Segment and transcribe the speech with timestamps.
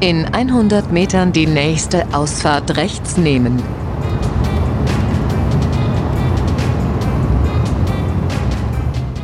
[0.00, 3.62] In 100 Metern die nächste Ausfahrt rechts nehmen.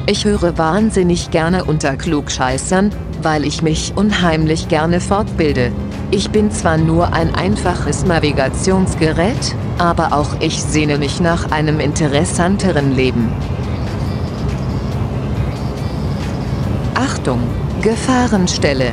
[0.06, 2.90] Ich höre wahnsinnig gerne unter Klugscheißern,
[3.20, 5.72] weil ich mich unheimlich gerne fortbilde.
[6.10, 12.96] Ich bin zwar nur ein einfaches Navigationsgerät, aber auch ich sehne mich nach einem interessanteren
[12.96, 13.30] Leben.
[16.94, 17.40] Achtung,
[17.82, 18.92] Gefahrenstelle.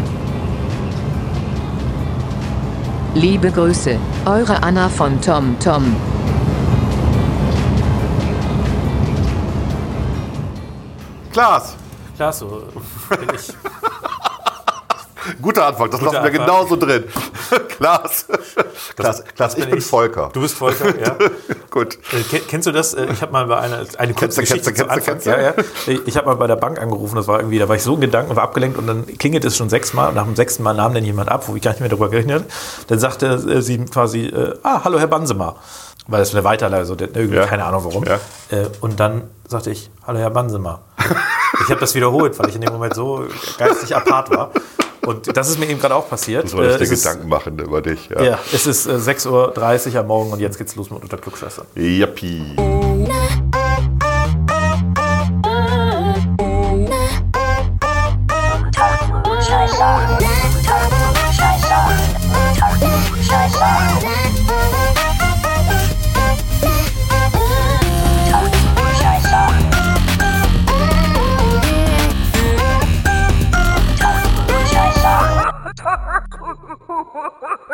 [3.15, 5.95] Liebe Grüße, eure Anna von Tom Tom.
[11.31, 11.75] Klaas,
[12.15, 12.63] Klar, so
[13.09, 13.53] bin ich.
[15.41, 16.45] guter Anfang, das Guter lassen wir Anfang.
[16.45, 17.03] genauso drin.
[17.77, 18.25] Klaas.
[18.95, 19.85] Klaas, Klaas ich bin ich.
[19.85, 20.29] Volker.
[20.33, 21.15] Du bist Volker, ja.
[21.69, 21.95] Gut.
[22.11, 22.93] Äh, ken- Kennst du das?
[22.93, 25.03] Äh, Ich habe mal bei einer eine kurze Kennst du, Geschichte kennst Anfang.
[25.13, 25.53] kennst Ja, ja.
[26.05, 28.01] Ich habe mal bei der Bank angerufen, das war irgendwie, da war ich so in
[28.01, 30.93] Gedanken, war abgelenkt und dann klingelt es schon sechsmal und nach dem sechsten Mal nahm
[30.93, 32.45] dann jemand ab, wo ich gar nicht mehr darüber gerechnet habe.
[32.87, 35.55] Dann sagte äh, sie quasi, äh, ah, hallo Herr Bansemer.
[36.07, 37.45] Weil das eine Weiterleitung, so, der- irgendwie, Ja.
[37.45, 38.03] keine Ahnung warum.
[38.03, 38.17] Äh,
[38.81, 40.81] und dann sagte ich, hallo Herr Bansemer.
[41.63, 43.25] ich habe das wiederholt, weil ich in dem Moment so
[43.59, 44.49] geistig apart war.
[45.09, 46.47] Und das ist mir eben gerade auch passiert.
[46.49, 48.09] Soll ich Äh, dir es ist- Gedanken machen über dich?
[48.09, 48.21] Ja.
[48.21, 51.65] Ja, es ist äh, 6.30 Uhr am Morgen und jetzt geht's los mit Unter Klugscheißern.
[51.75, 52.78] Yappi.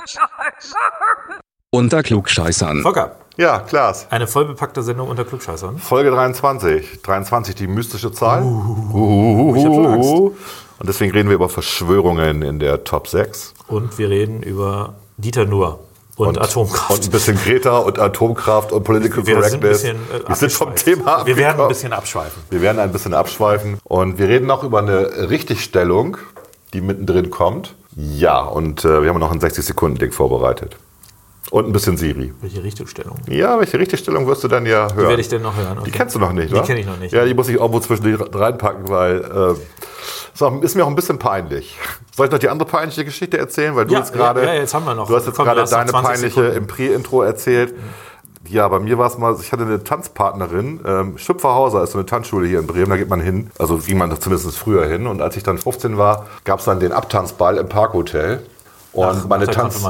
[1.72, 2.82] Unter Klugscheißern.
[2.84, 4.08] Volker, Ja, Klaas.
[4.10, 5.78] eine vollbepackte Sendung unter Klugscheißern.
[5.80, 7.02] Folge 23.
[7.02, 8.42] 23, die mystische Zahl.
[8.44, 10.10] ich hab schon Angst.
[10.10, 13.54] Und deswegen reden wir über Verschwörungen in der Top 6.
[13.68, 15.80] Und wir reden über Dieter Nuhr
[16.16, 16.92] und, Atomkraft.
[16.92, 19.82] Und ein bisschen Greta und Atomkraft und Political wir sind ein Correctness.
[19.82, 20.98] bisschen, äh, wir sind vom abgeschweift.
[21.00, 22.44] Thema Wir werden ein bisschen abschweifen.
[22.50, 23.80] Wir werden ein bisschen abschweifen.
[23.84, 26.18] Und wir reden noch über eine Richtigstellung,
[26.74, 27.76] die mittendrin kommt.
[27.96, 30.78] Ja, und äh, wir haben noch ein 60-Sekunden-Ding vorbereitet.
[31.52, 32.34] Und ein bisschen Siri.
[32.42, 33.18] Welche Richtungsstellung?
[33.30, 34.98] Ja, welche Richtigstellung wirst du dann ja hören?
[34.98, 35.76] Die werde ich denn noch hören?
[35.76, 35.92] Die Okay.
[35.92, 36.64] kennst du noch nicht, Die oder?
[36.64, 37.14] kenne ich noch nicht.
[37.14, 41.20] Ja, die muss ich irgendwo zwischen die reinpacken, weil äh, ist, mir auch ein bisschen
[41.20, 41.78] peinlich.
[42.16, 43.76] Soll ich noch die andere peinliche Geschichte erzählen?
[43.76, 44.42] Weil du Ja, jetzt gerade.
[44.44, 45.08] ja, ja, jetzt haben wir noch.
[45.08, 46.58] Du hast jetzt gerade deine 20 peinliche Sekunden.
[46.58, 47.76] im Pre-Intro erzählt.
[48.50, 52.06] Ja, bei mir war es mal, ich hatte eine Tanzpartnerin, ähm, Schüpferhauser ist so eine
[52.06, 55.08] Tanzschule hier in Bremen, da geht man hin, also ging man zumindest früher hin.
[55.08, 58.46] Und als ich dann 15 war, gab es dann den Abtanzball im Parkhotel.
[58.94, 59.82] Und Nach- meine, Tanz,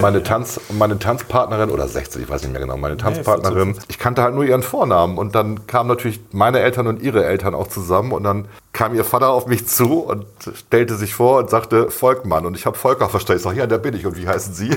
[0.00, 0.22] meine.
[0.24, 4.34] Tanz, meine Tanzpartnerin, oder 16, ich weiß nicht mehr genau, meine Tanzpartnerin, ich kannte halt
[4.34, 5.18] nur ihren Vornamen.
[5.18, 8.10] Und dann kamen natürlich meine Eltern und ihre Eltern auch zusammen.
[8.10, 12.44] Und dann kam ihr Vater auf mich zu und stellte sich vor und sagte, Volkmann.
[12.44, 13.36] Und ich habe Volker verstanden.
[13.38, 14.04] Ich sage, ja, der bin ich.
[14.04, 14.70] Und wie heißen Sie?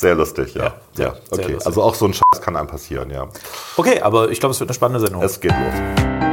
[0.00, 0.76] Sehr lustig, ja.
[0.96, 1.58] Ja, sehr okay.
[1.62, 3.28] Also auch so ein Scheiß kann einem passieren, ja.
[3.76, 5.22] Okay, aber ich glaube, es wird eine spannende Sendung.
[5.22, 6.29] Es geht los.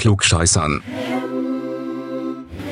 [0.00, 0.82] Klugscheißern.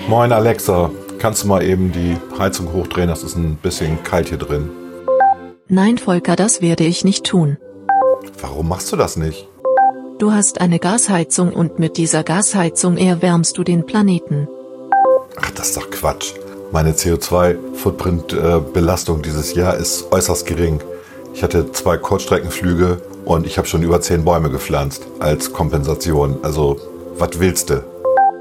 [0.08, 3.08] Moin Alexa, kannst du mal eben die Heizung hochdrehen?
[3.08, 4.70] Das ist ein bisschen kalt hier drin.
[5.68, 7.58] Nein, Volker, das werde ich nicht tun.
[8.40, 9.46] Warum machst du das nicht?
[10.18, 14.48] Du hast eine Gasheizung und mit dieser Gasheizung erwärmst du den Planeten.
[15.36, 16.32] Ach, das ist doch Quatsch.
[16.72, 20.80] Meine CO2-Footprint-Belastung dieses Jahr ist äußerst gering.
[21.34, 26.38] Ich hatte zwei Kurzstreckenflüge und ich habe schon über zehn Bäume gepflanzt als Kompensation.
[26.42, 26.80] Also,
[27.18, 27.84] was willst du?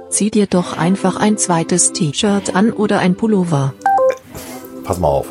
[0.10, 3.74] Zieh dir doch einfach ein zweites T-Shirt an oder ein Pullover.
[4.84, 5.28] Pass mal auf.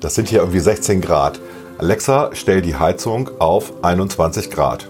[0.00, 1.40] Das sind hier irgendwie 16 Grad.
[1.78, 4.88] Alexa, stell die Heizung auf 21 Grad.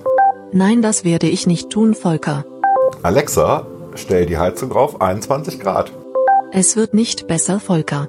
[0.53, 2.45] Nein, das werde ich nicht tun, Volker.
[3.03, 5.93] Alexa, stell die Heizung auf 21 Grad.
[6.53, 8.09] Es wird nicht besser, Volker.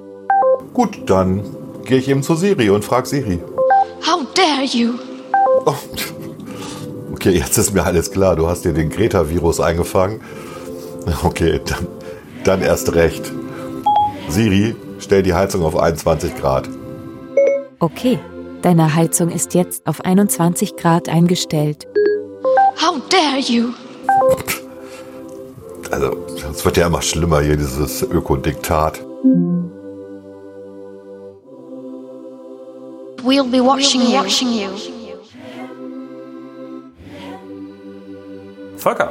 [0.74, 1.42] Gut, dann
[1.84, 3.40] gehe ich eben zu Siri und frag Siri.
[4.06, 4.94] How dare you?
[5.64, 5.74] Oh.
[7.16, 8.36] Okay, jetzt ist mir alles klar.
[8.36, 10.20] Du hast dir den Greta-Virus eingefangen.
[11.22, 11.86] Okay, dann,
[12.44, 13.30] dann erst recht.
[14.28, 16.68] Siri, stell die Heizung auf 21 Grad.
[17.78, 18.18] Okay,
[18.66, 21.86] Deine Heizung ist jetzt auf 21 Grad eingestellt.
[22.82, 23.68] How dare you?
[25.92, 26.16] Also,
[26.50, 28.98] es wird ja immer schlimmer hier, dieses Ökodiktat.
[33.22, 35.05] We'll be watching you.
[38.86, 39.10] Volker,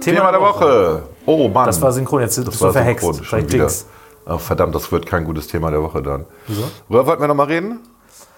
[0.00, 1.02] Thema der Woche.
[1.26, 1.66] Oh Mann.
[1.66, 3.04] Das war synchron, jetzt du war verhext.
[3.04, 3.64] synchron, schon Vielleicht wieder.
[3.64, 3.86] Jinx.
[4.24, 6.24] Ach, verdammt, das wird kein gutes Thema der Woche dann.
[6.46, 6.62] Wieso?
[6.88, 7.80] Worüber wollten wir nochmal reden?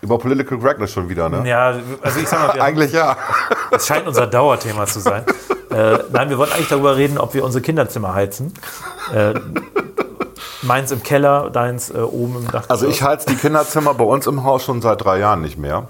[0.01, 1.49] Über Political Correctness schon wieder, ne?
[1.49, 3.17] Ja, also ich sag mal, Eigentlich ja.
[3.71, 5.25] das scheint unser Dauerthema zu sein.
[5.71, 8.53] äh, nein, wir wollten eigentlich darüber reden, ob wir unsere Kinderzimmer heizen.
[9.15, 9.35] Äh,
[10.63, 12.65] meins im Keller, deins äh, oben im Dach.
[12.67, 15.87] Also ich heiz die Kinderzimmer bei uns im Haus schon seit drei Jahren nicht mehr,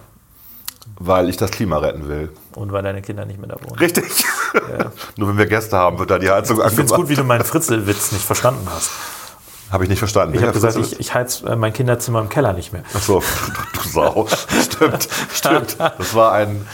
[0.98, 2.28] weil ich das Klima retten will.
[2.54, 3.78] Und weil deine Kinder nicht mehr da wohnen.
[3.78, 4.26] Richtig.
[5.16, 7.24] Nur wenn wir Gäste haben, wird da die Heizung Ich finde es gut, wie du
[7.24, 8.90] meinen Fritzelwitz nicht verstanden hast.
[9.70, 10.34] Habe ich nicht verstanden.
[10.34, 12.82] Ich habe gesagt, ich, ich heiz äh, mein Kinderzimmer im Keller nicht mehr.
[12.94, 13.22] Ach so,
[13.72, 14.26] du Sau.
[14.62, 15.76] stimmt, stimmt.
[15.98, 16.66] Das war ein,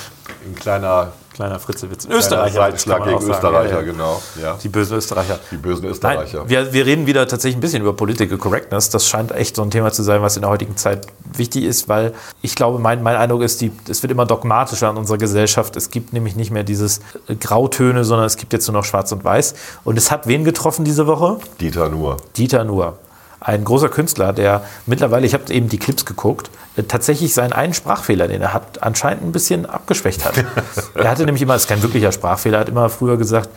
[0.45, 2.05] ein kleiner, Kleiner Fritzelwitz.
[2.05, 2.59] Ein Österreicher.
[2.61, 3.31] Man gegen sagen.
[3.31, 3.83] Österreicher, Ja, ja.
[3.83, 4.21] genau.
[4.43, 4.59] Ja.
[4.61, 5.39] Die bösen Österreicher.
[5.53, 6.49] Die bösen Nein, Österreicher.
[6.49, 8.91] wir, wir reden wieder tatsächlich ein bisschen über Political Correctness.
[8.91, 11.89] Das scheint echt so ein Thema zu sein, was in der heutigen Zeit wichtig ist,
[11.89, 12.13] weil
[12.43, 15.77] ich glaube, mein, mein Eindruck ist, die, es wird immer dogmatischer in unserer Gesellschaft.
[15.77, 16.99] Es gibt nämlich nicht mehr dieses
[17.29, 19.55] äh, Grautöne, sondern es gibt jetzt nur noch Schwarz und Weiß.
[19.85, 21.39] Und es hat wen getroffen diese Woche?
[21.61, 22.17] Dieter nur.
[22.37, 22.99] Dieter Nuhr.
[23.41, 27.73] Ein großer Künstler, der mittlerweile, ich habe eben die Clips geguckt, äh, tatsächlich seinen einen
[27.75, 30.35] Sprachfehler, den er hat, anscheinend ein bisschen abgeschwächt hat.
[30.95, 33.49] er hatte nämlich immer, das ist kein wirklicher Sprachfehler, er hat immer früher gesagt,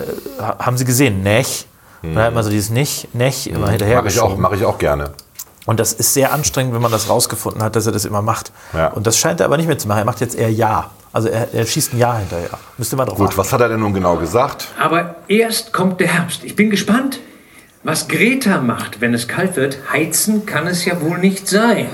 [0.00, 1.66] äh, ha- haben Sie gesehen, nech?
[2.02, 4.64] Und dann hat man so dieses nicht, nech immer hinterher Mache ich, auch- mach ich
[4.64, 5.10] auch gerne.
[5.66, 8.52] Und das ist sehr anstrengend, wenn man das rausgefunden hat, dass er das immer macht.
[8.72, 8.88] Ja.
[8.88, 9.98] Und das scheint er aber nicht mehr zu machen.
[9.98, 10.90] Er macht jetzt eher Ja.
[11.12, 12.50] Also er, er schießt ein Ja hinterher.
[12.78, 13.38] Müsste man drauf Gut, achten.
[13.38, 14.68] was hat er denn nun genau gesagt?
[14.80, 16.44] Aber erst kommt der Herbst.
[16.44, 17.18] Ich bin gespannt,
[17.86, 19.78] was Greta macht, wenn es kalt wird.
[19.92, 21.88] Heizen kann es ja wohl nicht sein.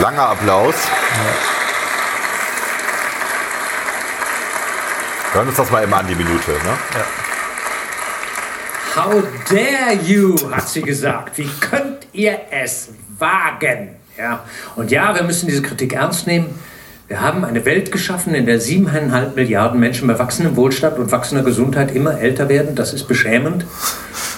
[0.00, 0.76] Langer Applaus.
[5.32, 6.52] Hören uns das mal immer an die Minute.
[6.52, 6.78] Ne?
[8.94, 11.38] How dare you, hat sie gesagt.
[11.38, 13.96] Wie könnt ihr es wagen?
[14.16, 14.44] Ja.
[14.76, 16.56] Und ja, wir müssen diese Kritik ernst nehmen.
[17.08, 21.42] Wir haben eine Welt geschaffen, in der siebeneinhalb Milliarden Menschen bei wachsendem Wohlstand und wachsender
[21.42, 22.74] Gesundheit immer älter werden.
[22.74, 23.64] Das ist beschämend.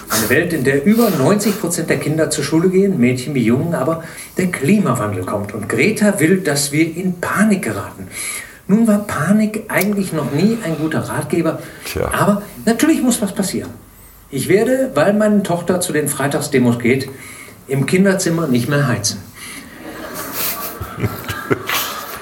[0.08, 3.74] Eine Welt, in der über 90 Prozent der Kinder zur Schule gehen, Mädchen wie Jungen,
[3.74, 4.04] aber
[4.38, 5.52] der Klimawandel kommt.
[5.52, 8.06] Und Greta will, dass wir in Panik geraten.
[8.68, 11.58] Nun war Panik eigentlich noch nie ein guter Ratgeber.
[11.84, 12.08] Tja.
[12.12, 13.70] Aber natürlich muss was passieren.
[14.30, 17.08] Ich werde, weil meine Tochter zu den Freitagsdemos geht,
[17.66, 19.18] im Kinderzimmer nicht mehr heizen.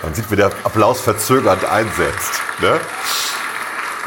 [0.08, 2.40] Man sieht, wie der Applaus verzögernd einsetzt.
[2.62, 2.80] Ne?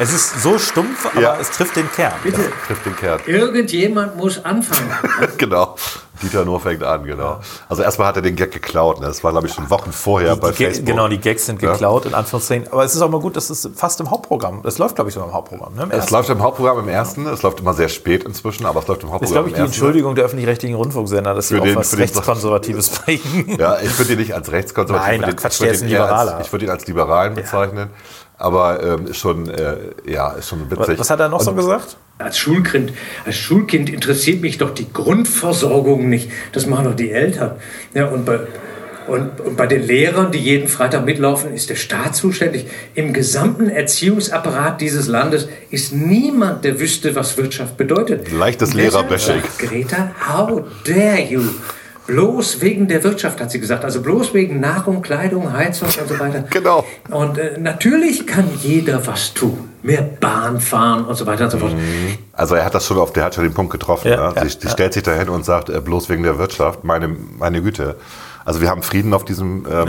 [0.00, 1.36] Es ist so stumpf, aber Ja.
[1.40, 2.12] es trifft den Kern.
[2.24, 3.20] Bitte, Trifft den Kern.
[3.24, 4.90] irgendjemand muss anfangen.
[5.38, 5.76] genau.
[6.22, 7.40] Dieter nur fängt an, genau.
[7.68, 9.00] Also erstmal hat er den Gag geklaut.
[9.00, 9.06] Ne?
[9.06, 10.86] Das war, glaube ich, schon Wochen vorher bei Die Ga- Facebook.
[10.86, 11.72] Genau, die Gags sind Ja.
[11.72, 12.68] geklaut, in Anführungszeichen.
[12.72, 15.14] Aber es ist auch mal gut, dass es fast im Hauptprogramm, das läuft, glaube ich,
[15.14, 15.74] sogar im Hauptprogramm.
[15.74, 15.82] Ne?
[15.84, 17.26] Im Es läuft im Hauptprogramm im ersten.
[17.26, 19.54] Es läuft immer sehr spät inzwischen, aber es läuft im Das ist, Hauptprogramm glaube ich,
[19.54, 19.60] die.
[19.60, 23.56] Entschuldigung der öffentlich-rechtlichen Rundfunksender, dass sie auch den- was den- Rechtskonservatives bringen.
[23.58, 25.06] Ja, ich würde ihn nicht als rechtskonservativ.
[25.08, 26.36] Nein, ich würde ach, Quatsch, ich würde der ist ein Liberaler.
[26.36, 27.90] Als, ich würde ihn als Liberalen bezeichnen.
[28.38, 30.98] Aber ähm, ist schon, äh, ja, ist schon witzig.
[30.98, 31.96] Was hat er noch so Und gesagt?
[32.22, 32.92] Als Schulkind,
[33.26, 36.30] als Schulkind interessiert mich doch die Grundversorgung nicht.
[36.52, 37.52] Das machen doch die Eltern.
[37.94, 38.40] Ja, und, bei,
[39.06, 42.66] und, und bei den Lehrern, die jeden Freitag mitlaufen, ist der Staat zuständig.
[42.94, 48.30] Im gesamten Erziehungsapparat dieses Landes ist niemand, der wüsste, was Wirtschaft bedeutet.
[48.32, 49.42] Leichtes Lehrerbashing.
[49.58, 51.42] Greta, how dare you?
[52.06, 53.84] Bloß wegen der Wirtschaft, hat sie gesagt.
[53.84, 56.44] Also bloß wegen Nahrung, Kleidung, Heizung und so weiter.
[56.50, 56.84] Genau.
[57.10, 59.71] Und äh, natürlich kann jeder was tun.
[59.82, 61.72] Mehr Bahn fahren und so weiter und so fort.
[62.32, 64.08] Also er hat das schon auf, der hat schon den Punkt getroffen.
[64.08, 64.32] Ja, ne?
[64.36, 64.70] ja, sie, sie ja.
[64.70, 67.96] stellt sich dahin und sagt, äh, bloß wegen der Wirtschaft, meine, meine Güte.
[68.44, 69.88] Also wir haben Frieden auf diesem, ähm,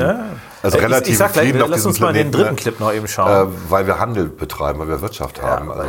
[0.62, 2.56] also Ich- relativ ich sag gleich, Frieden auf lass diesem uns mal den dritten ne?
[2.56, 3.50] Clip noch eben schauen.
[3.50, 5.72] Äh, weil wir Handel betreiben, weil wir Wirtschaft haben.
[5.72, 5.84] Also,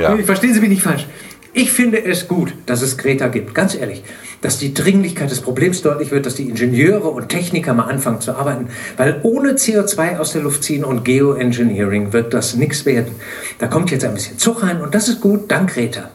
[0.00, 0.16] ja.
[0.24, 1.06] Verstehen Sie mich nicht falsch.
[1.54, 4.02] Ich finde es gut, dass es Greta gibt, ganz ehrlich.
[4.40, 8.34] Dass die Dringlichkeit des Problems deutlich wird, dass die Ingenieure und Techniker mal anfangen zu
[8.34, 8.68] arbeiten.
[8.96, 13.14] Weil ohne CO2 aus der Luft ziehen und Geoengineering wird das nichts werden.
[13.58, 16.10] Da kommt jetzt ein bisschen Zug rein und das ist gut, dank Greta.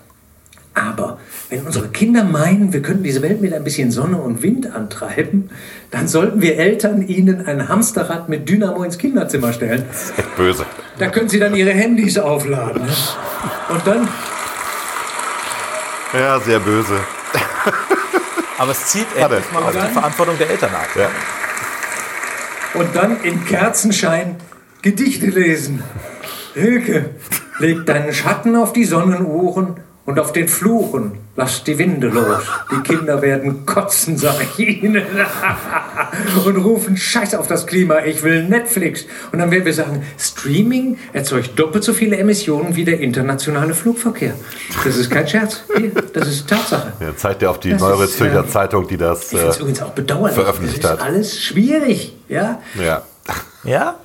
[0.74, 4.76] Aber wenn unsere Kinder meinen, wir könnten diese Welt mit ein bisschen Sonne und Wind
[4.76, 5.50] antreiben,
[5.92, 9.86] dann sollten wir Eltern ihnen ein Hamsterrad mit Dynamo ins Kinderzimmer stellen.
[10.18, 10.66] Echt böse.
[11.00, 12.84] Da können sie dann ihre Handys aufladen.
[13.70, 14.08] Und dann
[16.14, 17.00] Ja, sehr böse.
[18.58, 19.36] Aber es zieht Warte.
[19.36, 20.88] endlich mal auf die Verantwortung der Eltern ab.
[20.96, 21.10] Ja.
[22.74, 24.36] und dann im Kerzenschein
[24.82, 25.84] Gedichte lesen.
[26.54, 27.12] Hilke,
[27.60, 32.40] leg deinen Schatten auf die Sonnenuhren und auf den Fluchen Lasst die Winde los.
[32.72, 35.04] Die Kinder werden kotzen, sag ich Ihnen.
[36.46, 38.00] und rufen Scheiß auf das Klima.
[38.06, 39.06] Ich will Netflix.
[39.32, 44.34] Und dann werden wir sagen, Streaming erzeugt doppelt so viele Emissionen wie der internationale Flugverkehr.
[44.84, 45.62] Das ist kein Scherz.
[45.78, 46.94] Hier, das ist Tatsache.
[47.00, 49.48] Ja, zeigt ja auf die Das Neuere ist, Zürcher ähm, Zeitung, die das Ich äh,
[49.60, 50.34] übrigens auch bedauerlich.
[50.36, 51.06] veröffentlicht das ist hat.
[51.06, 52.16] alles schwierig.
[52.30, 52.64] Ja?
[52.84, 53.04] ja.
[53.64, 54.00] Ja?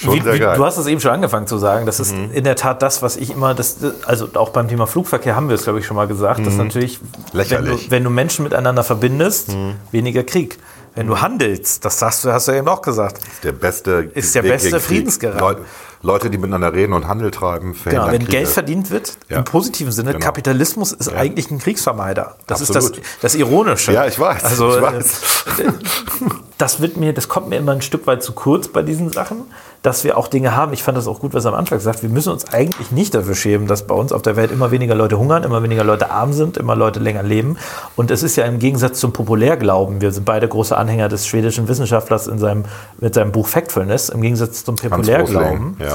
[0.00, 0.54] Schon Wie, sehr wie, geil.
[0.54, 0.58] Mhm.
[0.58, 1.84] du hast es eben schon angefangen zu sagen.
[1.84, 5.34] Das ist in der Tat das, was ich immer, das, also auch beim Thema Flugverkehr
[5.34, 7.00] haben wir es, glaube ich, schon mal gesagt, dass natürlich,
[7.32, 7.70] wenn du, Mhm.
[7.72, 7.90] Mhm.
[7.90, 9.56] wenn du Menschen miteinander verbindest,
[9.90, 10.58] weniger Krieg.
[10.94, 13.20] Wenn du handelst, das hast du, hast du eben auch gesagt.
[13.44, 14.80] der beste Ist der Weg beste.
[14.80, 15.58] Friedensgarant.
[16.02, 18.30] Leute, die miteinander reden und Handel treiben, Genau, wenn Kriege.
[18.30, 19.38] Geld verdient wird, Ja.
[19.38, 20.24] im positiven Sinne, Genau.
[20.24, 22.36] Kapitalismus ist eigentlich ein Kriegsvermeider.
[22.46, 22.98] Das ist Absolut.
[22.98, 23.92] das, das Ironische.
[23.92, 25.22] Ja, ich weiß, Also, ich äh, weiß.
[26.58, 29.42] das wird mir, das kommt mir immer ein Stück weit zu kurz bei diesen Sachen,
[29.82, 30.72] dass wir auch Dinge haben.
[30.72, 32.02] Ich fand das auch gut, was er am Anfang gesagt.
[32.02, 34.96] Wir müssen uns eigentlich nicht dafür schämen, dass bei uns auf der Welt immer weniger
[34.96, 37.56] Leute hungern, immer weniger Leute arm sind, immer Leute länger leben.
[37.94, 40.00] Und es ist ja im Gegensatz zum Populärglauben.
[40.00, 42.64] Wir sind beide große Anhänger des schwedischen Wissenschaftlers in seinem,
[43.00, 44.08] mit seinem Buch Factfulness.
[44.08, 45.87] Im Gegensatz zum Populärglauben Rosling, ja.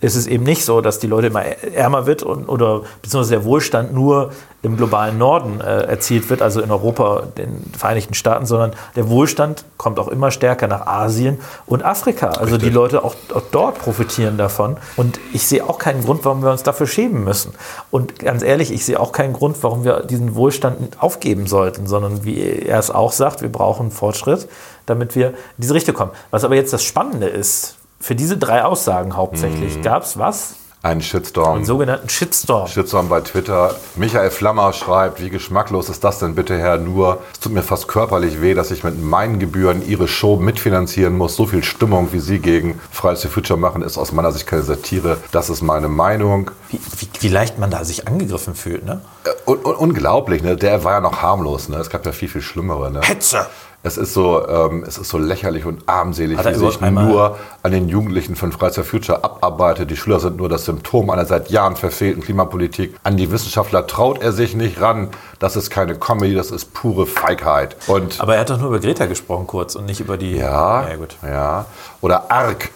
[0.00, 3.44] Ist es eben nicht so, dass die Leute immer ärmer wird und, oder beziehungsweise der
[3.44, 4.30] Wohlstand nur
[4.62, 9.64] im globalen Norden äh, erzielt wird, also in Europa, den Vereinigten Staaten, sondern der Wohlstand
[9.78, 12.28] kommt auch immer stärker nach Asien und Afrika.
[12.28, 14.76] Also die Leute auch, auch dort profitieren davon.
[14.96, 17.52] Und ich sehe auch keinen Grund, warum wir uns dafür schämen müssen.
[17.90, 22.24] Und ganz ehrlich, ich sehe auch keinen Grund, warum wir diesen Wohlstand aufgeben sollten, sondern
[22.24, 24.46] wie er es auch sagt, wir brauchen Fortschritt,
[24.84, 26.12] damit wir in diese Richtung kommen.
[26.30, 30.54] Was aber jetzt das Spannende ist, für diese drei Aussagen hauptsächlich gab es was?
[30.82, 31.56] Einen Shitstorm.
[31.56, 32.66] Einen sogenannten Shitstorm.
[32.66, 33.74] Shitstorm bei Twitter.
[33.96, 37.18] Michael Flammer schreibt, wie geschmacklos ist das denn bitte, Herr Nur?
[37.34, 41.36] Es tut mir fast körperlich weh, dass ich mit meinen Gebühren Ihre Show mitfinanzieren muss.
[41.36, 44.62] So viel Stimmung, wie Sie gegen Fridays for Future machen, ist aus meiner Sicht keine
[44.62, 45.18] Satire.
[45.32, 46.50] Das ist meine Meinung.
[46.70, 49.02] Wie, wie, wie leicht man da sich angegriffen fühlt, ne?
[49.24, 50.56] Äh, Un un unglaublich, ne?
[50.56, 51.76] Der war ja noch harmlos, ne?
[51.76, 53.02] Es gab ja viel, viel Schlimmere, ne?
[53.02, 53.46] Hetze!
[53.82, 57.38] Es ist so, ähm, es ist so lächerlich und armselig, Hat er wie sich nur
[57.62, 59.90] an den Jugendlichen von Fridays for Future abarbeitet.
[59.90, 62.94] Die Schüler sind nur das Symptom einer seit Jahren verfehlten Klimapolitik.
[63.04, 65.08] An die Wissenschaftler traut er sich nicht ran.
[65.38, 67.76] Das ist keine Comedy, das ist pure Feigheit.
[67.86, 70.36] Und Aber er hat doch nur über Greta gesprochen kurz und nicht über die.
[70.36, 71.16] ja, ja gut.
[71.22, 71.64] ja.
[72.02, 72.70] Oder arg.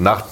[0.00, 0.22] Nach,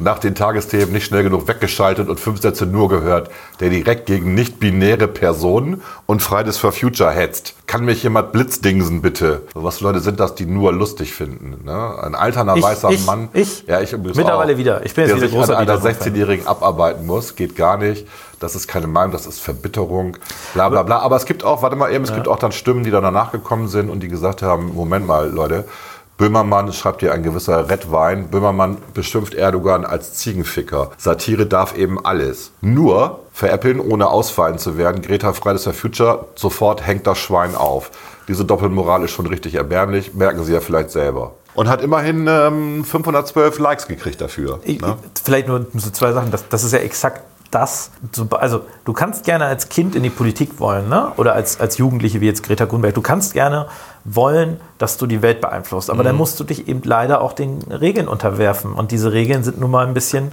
[0.00, 3.30] nach den Tagesthemen nicht schnell genug weggeschaltet und fünf Sätze nur gehört,
[3.60, 7.54] der direkt gegen nicht-binäre Personen und Fridays for Future hetzt.
[7.66, 9.42] Kann mich jemand blitzdingsen, bitte?
[9.54, 11.64] Was Leute sind das, die nur lustig finden?
[11.64, 11.94] Ne?
[12.02, 13.28] Ein alterner Ich- weißer ich- Mann.
[13.32, 13.64] ich.
[13.68, 14.84] Ja, ich Mittlerweile auch, wieder.
[14.84, 16.12] Ich bin jetzt der wieder sich an einer Dieter Bohlen-Fan.
[16.12, 18.06] 16-Jährigen abarbeiten muss, geht gar nicht.
[18.40, 20.16] Das ist keine Meinung, das ist Verbitterung,
[20.54, 20.98] bla bla bla.
[21.00, 23.32] Aber es gibt auch, warte mal eben, es gibt auch dann Stimmen, die dann danach
[23.32, 25.66] gekommen sind und die gesagt haben, Moment mal, Leute,
[26.24, 28.28] Böhmermann schreibt hier ein gewisser Red Wein.
[28.28, 30.90] Böhmermann beschimpft Erdogan als Ziegenficker.
[30.98, 32.52] Satire darf eben alles.
[32.60, 35.00] Nur veräppeln, ohne ausfallen zu werden.
[35.00, 37.90] Greta Fridays for Future, sofort hängt das Schwein auf.
[38.28, 41.32] Diese Doppelmoral ist schon richtig erbärmlich, merken Sie ja vielleicht selber.
[41.54, 44.60] Und hat immerhin ähm, 512 Likes gekriegt dafür.
[44.64, 44.98] Ich, ne?
[45.24, 46.30] Vielleicht nur so zwei Sachen.
[46.30, 47.90] Das, das ist ja exakt das.
[48.12, 51.12] So- Also, du kannst gerne als Kind in die Politik wollen, ne?
[51.16, 52.94] oder als, als Jugendliche wie jetzt Greta Thunberg.
[52.94, 53.66] Du kannst gerne
[54.04, 55.90] wollen, dass du die Welt beeinflusst.
[55.90, 58.72] Aber dann musst du dich eben leider auch den Regeln unterwerfen.
[58.72, 60.32] Und diese Regeln sind nun mal ein bisschen.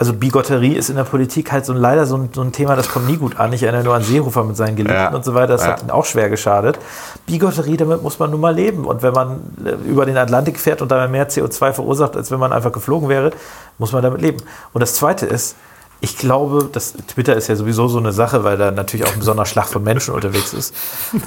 [0.00, 2.88] Also Bigotterie ist in der Politik halt so leider so ein, so ein Thema, das
[2.88, 3.52] kommt nie gut an.
[3.52, 5.12] Ich erinnere nur an Seehofer mit seinen Geliebten Ja.
[5.12, 5.48] und so weiter.
[5.48, 5.72] Das Ja.
[5.72, 6.78] hat ihn auch schwer geschadet.
[7.26, 8.84] Bigotterie, damit muss man nun mal leben.
[8.84, 12.38] Und wenn man äh, über den Atlantik fährt und dabei mehr CO2 verursacht, als wenn
[12.38, 13.32] man einfach geflogen wäre,
[13.78, 14.38] muss man damit leben.
[14.72, 15.56] Und das Zweite ist,
[16.00, 19.18] ich glaube, dass Twitter ist ja sowieso so eine Sache, weil da natürlich auch ein
[19.18, 20.74] besonderer Schlag von Menschen unterwegs ist.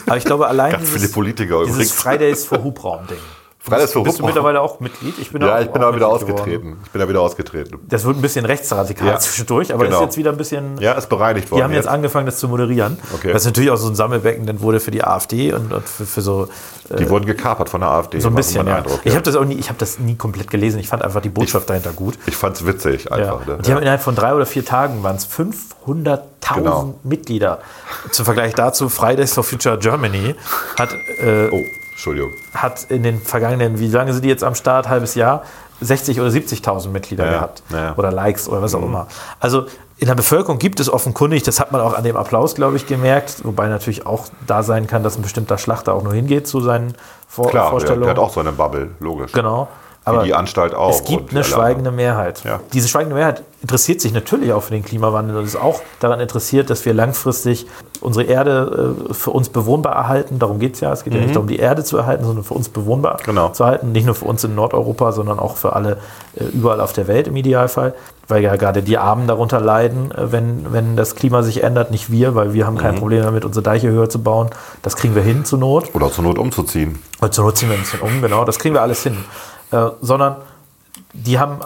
[0.06, 1.92] Aber ich glaube, allein Ganz viele Politiker dieses übrigens.
[1.92, 3.18] Fridays for Hubraum-Ding.
[3.64, 5.20] Fridays for Bist du mittlerweile auch Mitglied?
[5.20, 6.40] Ich bin Ja, auch- ich bin da wieder Mitglied geworden.
[6.42, 6.78] ausgetreten.
[6.84, 7.80] Ich bin da wieder ausgetreten.
[7.88, 9.98] Das wird ein bisschen rechtsradikal Ja, zwischendurch, aber genau.
[9.98, 10.80] ist jetzt wieder ein bisschen.
[10.80, 11.60] Ja, ist bereinigt worden.
[11.60, 12.98] Die haben jetzt angefangen, das zu moderieren.
[13.14, 13.32] Okay.
[13.34, 16.22] Was natürlich auch so ein Sammelbecken dann wurde für die AfD und, und für, für
[16.22, 16.48] so,
[16.98, 18.20] Die wurden gekapert von der AfD.
[18.20, 18.66] so ein bisschen.
[18.66, 18.78] Ja.
[18.78, 20.80] Eindruck, Ich habe das auch nie, ich habe das nie komplett gelesen.
[20.80, 22.18] Ich fand einfach die Botschaft dahinter gut.
[22.26, 23.12] Ich fand's witzig Ja.
[23.12, 23.46] einfach.
[23.46, 23.56] Ne?
[23.58, 26.96] Und die haben innerhalb von drei oder vier Tagen waren es 500.000 Genau.
[27.04, 27.60] Mitglieder.
[28.12, 30.36] Zum Vergleich dazu, Fridays for Future Germany
[30.80, 30.90] hat,
[31.24, 31.62] äh, Oh,
[32.02, 32.32] Entschuldigung.
[32.56, 34.90] hat in den vergangenen, wie lange sind die jetzt am Start?
[34.90, 35.44] Halbes Jahr?
[35.82, 37.64] 60 oder 70.000 Mitglieder Ja, gehabt.
[37.70, 37.92] ja.
[37.92, 37.94] Mhm.
[38.00, 39.06] Oder Likes oder was auch immer.
[39.40, 39.66] Also
[39.98, 42.88] in der Bevölkerung gibt es offenkundig, das hat man auch an dem Applaus, glaube ich,
[42.88, 46.60] gemerkt, wobei natürlich auch da sein kann, dass ein bestimmter Schlachter auch nur hingeht zu
[46.62, 46.96] seinen
[47.28, 48.02] Vor Klar, der, Vorstellungen.
[48.04, 49.32] der hat auch so eine Bubble, logisch.
[49.32, 49.68] Genau.
[50.16, 50.90] Aber die Anstalt auch.
[50.92, 52.44] Es gibt eine schweigende Mehrheit.
[52.44, 52.60] Ja.
[52.74, 56.70] Diese schweigende Mehrheit interessiert sich natürlich auch für den Klimawandel und ist auch daran interessiert,
[56.70, 57.68] dass wir langfristig
[58.02, 60.40] unsere Erde äh, für uns bewohnbar erhalten.
[60.40, 60.92] Darum geht es ja.
[60.92, 63.26] Es geht ja nicht darum, die Erde zu erhalten, sondern für uns bewohnbar Mhm.
[63.26, 63.50] Genau.
[63.50, 63.92] zu erhalten.
[63.92, 65.98] Nicht nur für uns in Nordeuropa, sondern auch für alle
[66.36, 67.94] äh, überall auf der Welt im Idealfall.
[68.28, 72.12] Weil ja gerade die Armen darunter leiden, äh, wenn, wenn das Klima sich ändert, nicht
[72.12, 72.80] wir, weil wir haben Mhm.
[72.80, 74.50] kein Problem damit, unsere Deiche höher zu bauen.
[74.82, 75.94] Das kriegen wir hin zur Not.
[75.94, 77.00] Oder zur Not umzuziehen.
[77.20, 78.44] Und zur Not ziehen wir ein bisschen um, genau.
[78.46, 79.18] Das kriegen wir alles hin.
[79.72, 80.36] Äh, sondern
[81.14, 81.60] die haben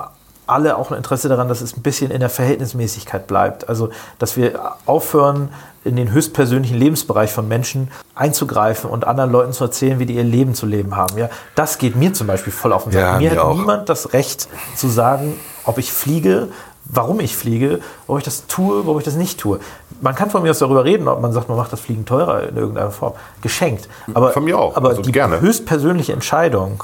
[0.48, 3.68] alle auch ein Interesse daran, dass es ein bisschen in der Verhältnismäßigkeit bleibt.
[3.68, 5.50] Also, dass wir aufhören,
[5.84, 10.24] in den höchstpersönlichen Lebensbereich von Menschen einzugreifen und anderen Leuten zu erzählen, wie die ihr
[10.24, 11.16] Leben zu leben haben.
[11.18, 13.02] Ja, das geht mir zum Beispiel voll auf den Sack.
[13.02, 13.56] Ja, mir hat auch.
[13.56, 16.48] niemand das Recht zu sagen, ob ich fliege,
[16.86, 19.60] warum ich fliege, ob ich das tue, ob ich das nicht tue.
[20.02, 22.50] Man kann von mir aus darüber reden, ob man sagt, man macht das Fliegen teurer
[22.50, 23.14] in irgendeiner Form.
[23.44, 23.88] Geschenkt.
[24.14, 24.76] Aber, Von mir auch.
[24.76, 25.40] aber Also die gerne.
[25.40, 26.84] höchstpersönliche Entscheidung,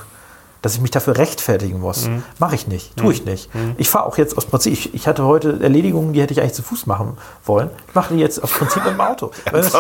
[0.62, 2.24] dass ich mich dafür rechtfertigen muss, Mhm.
[2.40, 3.50] mache ich nicht, tue ich nicht.
[3.78, 6.54] Ich fahre auch jetzt aus Prinzip, ich, ich hatte heute Erledigungen, die hätte ich eigentlich
[6.54, 7.70] zu Fuß machen wollen.
[7.88, 9.32] Ich mache die jetzt aus Prinzip mit dem Auto.
[9.52, 9.74] Das,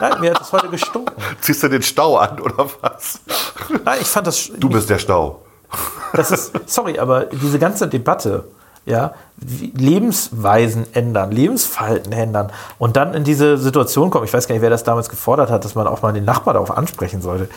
[0.00, 1.14] nein, mir hat das heute gestunken.
[1.40, 3.20] Ziehst du den Stau an oder was?
[3.84, 4.50] Nein, ich fand das.
[4.58, 5.42] Du bist der Stau.
[6.12, 8.44] Das ist, sorry, aber diese ganze Debatte,
[8.86, 9.14] ja,
[9.76, 14.70] Lebensweisen ändern, Lebensverhalten ändern und dann in diese Situation kommen, ich weiß gar nicht, wer
[14.70, 17.48] das damals gefordert hat, dass man auch mal den Nachbar darauf ansprechen sollte.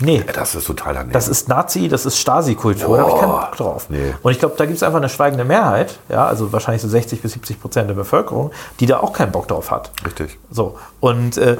[0.00, 0.24] Nee.
[0.34, 1.12] Das ist total daneben.
[1.12, 3.86] Das ist Nazi, das ist Stasi-Kultur, da habe ich keinen Bock drauf.
[3.88, 4.14] nee.
[4.22, 7.22] Und ich glaube, da gibt es einfach eine schweigende Mehrheit, ja, also wahrscheinlich so 60
[7.22, 8.50] bis 70 Prozent der Bevölkerung,
[8.80, 9.90] die da auch keinen Bock drauf hat.
[10.04, 10.38] Richtig.
[10.50, 11.56] So, und äh,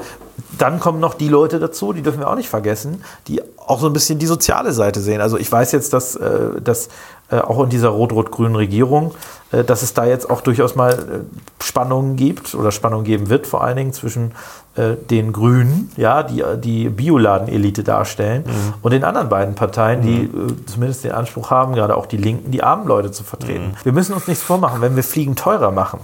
[0.57, 3.87] dann kommen noch die Leute dazu, die dürfen wir auch nicht vergessen, die auch so
[3.87, 5.19] ein bisschen die soziale Seite sehen.
[5.19, 6.89] Also ich weiß jetzt, dass, äh, dass
[7.29, 9.13] äh, auch in dieser rot-rot-grünen Regierung,
[9.51, 13.63] dass es da jetzt auch durchaus mal äh, Spannungen gibt oder Spannungen geben wird, vor
[13.63, 14.33] allen Dingen zwischen
[14.75, 18.43] äh, den Grünen, ja, die die Bioladen-Elite darstellen,
[18.81, 20.29] und den anderen beiden Parteien, die äh,
[20.65, 23.75] zumindest den Anspruch haben, gerade auch die Linken, die armen Leute zu vertreten.
[23.83, 25.99] Wir müssen uns nichts vormachen, wenn wir Fliegen teurer machen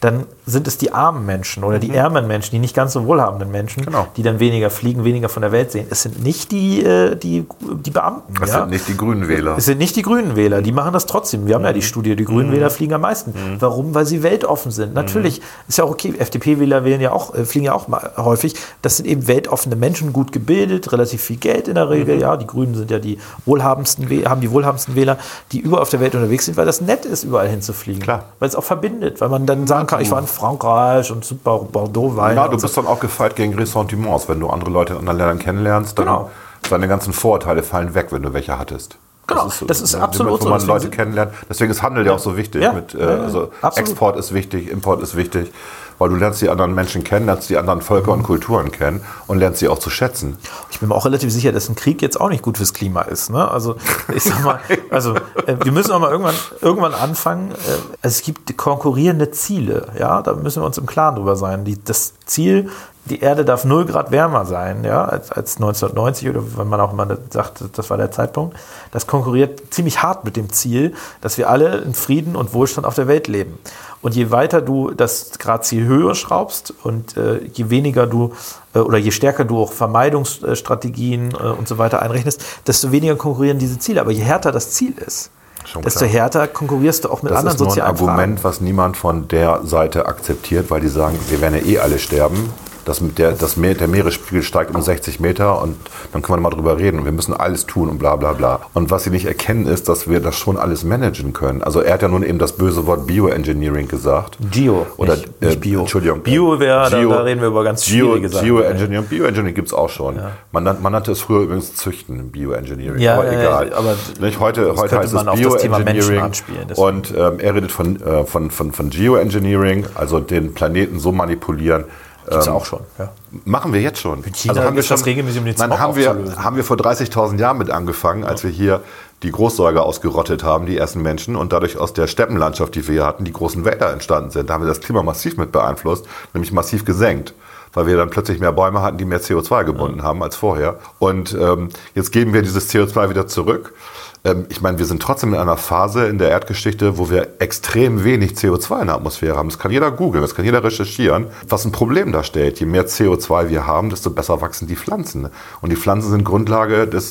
[0.00, 3.50] dann sind es die armen Menschen oder die ärmeren Menschen, die nicht ganz so wohlhabenden
[3.50, 4.06] Menschen, Genau.
[4.16, 5.86] die dann weniger fliegen, weniger von der Welt sehen.
[5.90, 8.34] Es sind nicht die, äh, die, die Beamten.
[8.40, 8.60] Das ja?
[8.60, 9.56] sind nicht die grünen Wähler.
[9.58, 11.46] Es sind nicht die grünen Wähler, die machen das trotzdem.
[11.46, 13.34] Wir haben ja die Studie, die grünen Wähler fliegen am meisten.
[13.58, 13.94] Warum?
[13.94, 14.94] Weil sie weltoffen sind.
[14.94, 18.54] Natürlich ist ja auch okay, FDP-Wähler wählen ja auch, äh, fliegen ja auch häufig.
[18.80, 22.18] Das sind eben weltoffene Menschen, gut gebildet, relativ viel Geld in der Regel.
[22.18, 25.18] Ja, die Grünen sind ja die wohlhabendsten, haben die wohlhabendsten Wähler,
[25.52, 28.00] die überall auf der Welt unterwegs sind, weil das nett ist, überall hinzufliegen.
[28.00, 28.24] Klar.
[28.38, 31.58] Weil es auch verbindet, weil man dann sagen kann, ich war in Frankreich und super
[31.58, 32.36] Bordeaux Wein.
[32.36, 32.66] Ja, du und so.
[32.66, 34.28] bist dann auch gefeit gegen Ressentiments.
[34.28, 36.30] Wenn du andere Leute in anderen Ländern kennenlernst, dann Genau.
[36.70, 38.96] deine ganzen Vorurteile fallen weg, wenn du welche hattest.
[39.26, 40.48] Genau, das ist absolut Wo so.
[40.48, 41.32] man Deswegen Leute kennenlernt.
[41.48, 42.62] Deswegen ist Handel ja auch so wichtig.
[42.62, 43.88] Ja, Mit, äh, ja, ja, also absolut.
[43.88, 45.52] Export ist wichtig, Import ist wichtig,
[46.00, 49.38] weil du lernst die anderen Menschen kennen, lernst die anderen Völker und Kulturen kennen und
[49.38, 50.38] lernst sie auch zu schätzen.
[50.70, 53.02] Ich bin mir auch relativ sicher, dass ein Krieg jetzt auch nicht gut fürs Klima
[53.02, 53.28] ist.
[53.28, 53.48] Ne?
[53.48, 53.76] Also
[54.12, 54.60] ich sag mal,
[54.90, 55.14] also
[55.46, 57.52] äh, wir müssen auch mal irgendwann, irgendwann anfangen.
[57.52, 57.54] Äh,
[58.00, 61.66] es gibt konkurrierende Ziele, ja, da müssen wir uns im Klaren drüber sein.
[61.66, 62.70] Die, das Ziel,
[63.04, 66.92] die Erde darf 0 Grad wärmer sein, ja, als, als 1990 oder wenn man auch
[66.92, 68.56] immer sagt, das war der Zeitpunkt.
[68.92, 72.94] Das konkurriert ziemlich hart mit dem Ziel, dass wir alle in Frieden und Wohlstand auf
[72.94, 73.58] der Welt leben.
[74.02, 78.32] Und je weiter du das Gradziel höher schraubst und äh, je weniger du
[78.74, 83.58] äh, oder je stärker du auch Vermeidungsstrategien äh, und so weiter einrechnest, desto weniger konkurrieren
[83.58, 84.00] diese Ziele.
[84.00, 85.30] Aber je härter das Ziel ist,
[85.66, 86.10] Schon desto klar.
[86.10, 88.54] härter konkurrierst du auch mit Das anderen ist nur ein sozialen Argument, Fragen.
[88.54, 92.50] was niemand von der Seite akzeptiert, weil die sagen, wir werden ja eh alle sterben.
[92.90, 95.76] Das mit der, das Meer, der Meeresspiegel steigt um 60 Meter und
[96.12, 98.58] dann können wir mal drüber reden und wir müssen alles tun und bla bla bla.
[98.74, 101.62] Und was sie nicht erkennen ist, dass wir das schon alles managen können.
[101.62, 104.38] Also er hat ja nun eben das böse Wort Bioengineering gesagt.
[104.50, 105.80] Geo, Oder nicht, äh, nicht Bio.
[105.82, 106.22] Entschuldigung.
[106.22, 108.44] Bio wäre, da, da reden wir über ganz Geo, schwierige Sachen.
[108.48, 110.18] Geoengineering, Bioengineering gibt es auch schon.
[110.50, 112.98] Man, nannt- man nannte es früher übrigens Züchten, Bioengineering.
[112.98, 113.68] Ja, aber ja, egal.
[113.68, 114.40] ja, aber Nicht?
[114.40, 116.32] Heute, heute heißt es Bioengineering.
[116.74, 121.84] Und ähm, er redet von, äh, von, von, von Geoengineering, also den Planeten so manipulieren.
[122.30, 122.80] Gibt's ähm, auch schon.
[122.98, 123.10] Ja.
[123.44, 124.22] Machen wir jetzt schon.
[124.22, 127.38] China haben wir ist das regelmäßig, um den Nein, haben wir, haben wir vor 30.000
[127.38, 128.80] Jahren mit angefangen, als wir hier
[129.24, 133.06] die Großsäuger ausgerottet haben, die ersten Menschen, und dadurch aus der Steppenlandschaft, die wir hier
[133.06, 134.48] hatten, die großen Wälder entstanden sind.
[134.48, 137.34] Da haben wir das Klima massiv mit beeinflusst, nämlich massiv gesenkt.
[137.72, 140.78] Weil wir dann plötzlich mehr Bäume hatten, die mehr CO2 gebunden haben als vorher.
[140.98, 143.74] Und ähm, jetzt geben wir dieses CO2 wieder zurück.
[144.24, 148.04] Ähm, ich meine, wir sind trotzdem in einer Phase in der Erdgeschichte, wo wir extrem
[148.04, 149.48] wenig CO2 in der Atmosphäre haben.
[149.48, 152.60] Das kann jeder googeln, das kann jeder recherchieren, was ein Problem darstellt.
[152.60, 155.28] Je mehr CO2 wir haben, desto besser wachsen die Pflanzen.
[155.60, 157.10] Und die Pflanzen sind Grundlage des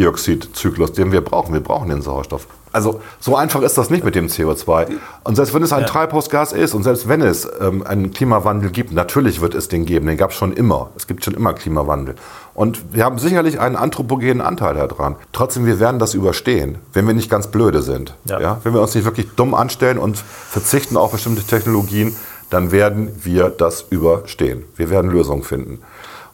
[0.00, 1.52] Sauerstoff-Kohlendioxid-Zyklus, den wir brauchen.
[1.52, 2.46] Wir brauchen den Sauerstoff.
[2.72, 4.86] Also so einfach ist das nicht mit dem CO2.
[5.24, 8.92] Und selbst wenn es ein Treibhausgas ist und selbst wenn es ähm, einen Klimawandel gibt,
[8.92, 10.90] natürlich wird es den geben, den gab es schon immer.
[10.96, 12.14] Es gibt schon immer Klimawandel.
[12.54, 15.16] Und wir haben sicherlich einen anthropogenen Anteil daran.
[15.32, 18.14] Trotzdem, wir werden das überstehen, wenn wir nicht ganz blöde sind.
[18.26, 18.40] Ja.
[18.40, 18.60] Ja.
[18.62, 22.14] Wenn wir uns nicht wirklich dumm anstellen und verzichten auf bestimmte Technologien,
[22.50, 24.64] dann werden wir das überstehen.
[24.76, 25.80] Wir werden Lösungen finden.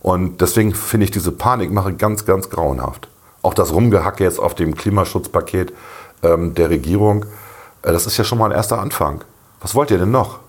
[0.01, 3.09] Und deswegen finde ich diese Panikmache ganz, ganz grauenhaft.
[3.47, 5.73] Auch das Rumgehacke jetzt auf dem Klimaschutzpaket
[6.25, 7.27] ähm, der Regierung,
[7.83, 9.23] äh, das ist ja schon mal ein erster Anfang.
[9.61, 10.41] Was wollt ihr denn noch?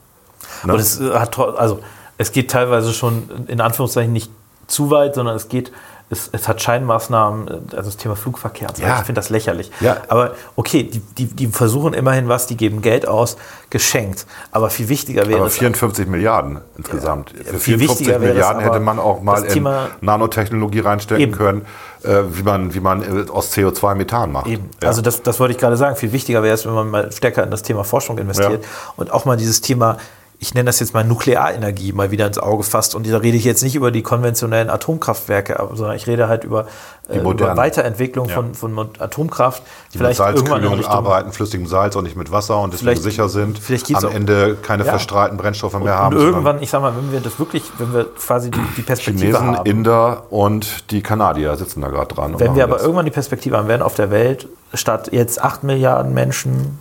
[0.64, 0.74] Ne?
[0.74, 1.80] Und es äh, hat also
[2.18, 4.32] es geht teilweise schon in Anführungszeichen nicht
[4.66, 5.72] zu weit, sondern es geht,
[6.10, 8.70] es, es hat Scheinmaßnahmen, äh, also das Thema Flugverkehr.
[8.70, 8.84] und so.
[8.84, 9.00] Ja.
[9.00, 9.72] Ich finde das lächerlich.
[9.82, 9.98] Ja.
[10.08, 13.36] Aber okay, die, die, die versuchen immerhin was, die geben Geld aus,
[13.70, 14.26] geschenkt.
[14.52, 17.34] Aber viel wichtiger wäre Aber es 54 Milliarden insgesamt.
[17.38, 20.80] Ja, Für viel 54 wichtiger wäre es Milliarden hätte man auch mal in Thema- Nanotechnologie
[20.80, 21.32] reinstecken Eben.
[21.34, 21.66] können,
[22.04, 24.48] äh, wie man, wie man äh, aus CO2 Methan macht.
[24.48, 24.70] Eben.
[24.82, 24.88] Ja.
[24.88, 25.98] Also das, das wollte ich gerade sagen.
[25.98, 28.64] Viel wichtiger wäre es, wenn man mal stärker in das Thema Forschung investiert
[28.96, 29.98] und auch mal dieses Thema,
[30.40, 32.94] ich nenne das jetzt mal Nuklearenergie, mal wieder ins Auge fasst.
[32.94, 36.68] Und da rede ich jetzt nicht über die konventionellen Atomkraftwerke, sondern ich rede halt über,
[37.10, 37.58] äh, über.
[37.58, 38.36] Weiterentwicklung Ja.
[38.36, 39.64] von, von Atomkraft.
[39.94, 43.58] die mit Salzkühlung arbeiten, flüssigem Salz und nicht mit Wasser und deswegen Vielleicht- sicher sind,
[43.58, 44.92] vielleicht am auch- Ende keine Ja.
[44.92, 46.14] verstrahlten Brennstoffe mehr Und haben.
[46.18, 49.38] sondern irgendwann, ich sag mal, wenn wir das wirklich, wenn wir quasi die, die Perspektive
[49.38, 52.34] Chinesen, haben, Inder und die Kanadier sitzen da gerade dran.
[52.36, 52.84] und wenn wir aber das.
[52.84, 56.78] irgendwann die Perspektive haben, werden auf der Welt statt jetzt 8 Milliarden Menschen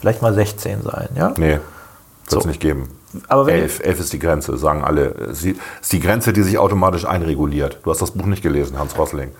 [0.00, 1.32] vielleicht mal 16 sein, ja?
[1.36, 1.58] Nee,
[2.30, 2.48] wird es So.
[2.48, 2.88] nicht geben.
[3.28, 5.34] Aber wenn- elf, elf ist die Grenze, sagen alle.
[5.34, 7.78] Sie ist die Grenze, die sich automatisch einreguliert.
[7.84, 9.30] Du hast das Buch nicht gelesen, Hans Rossling.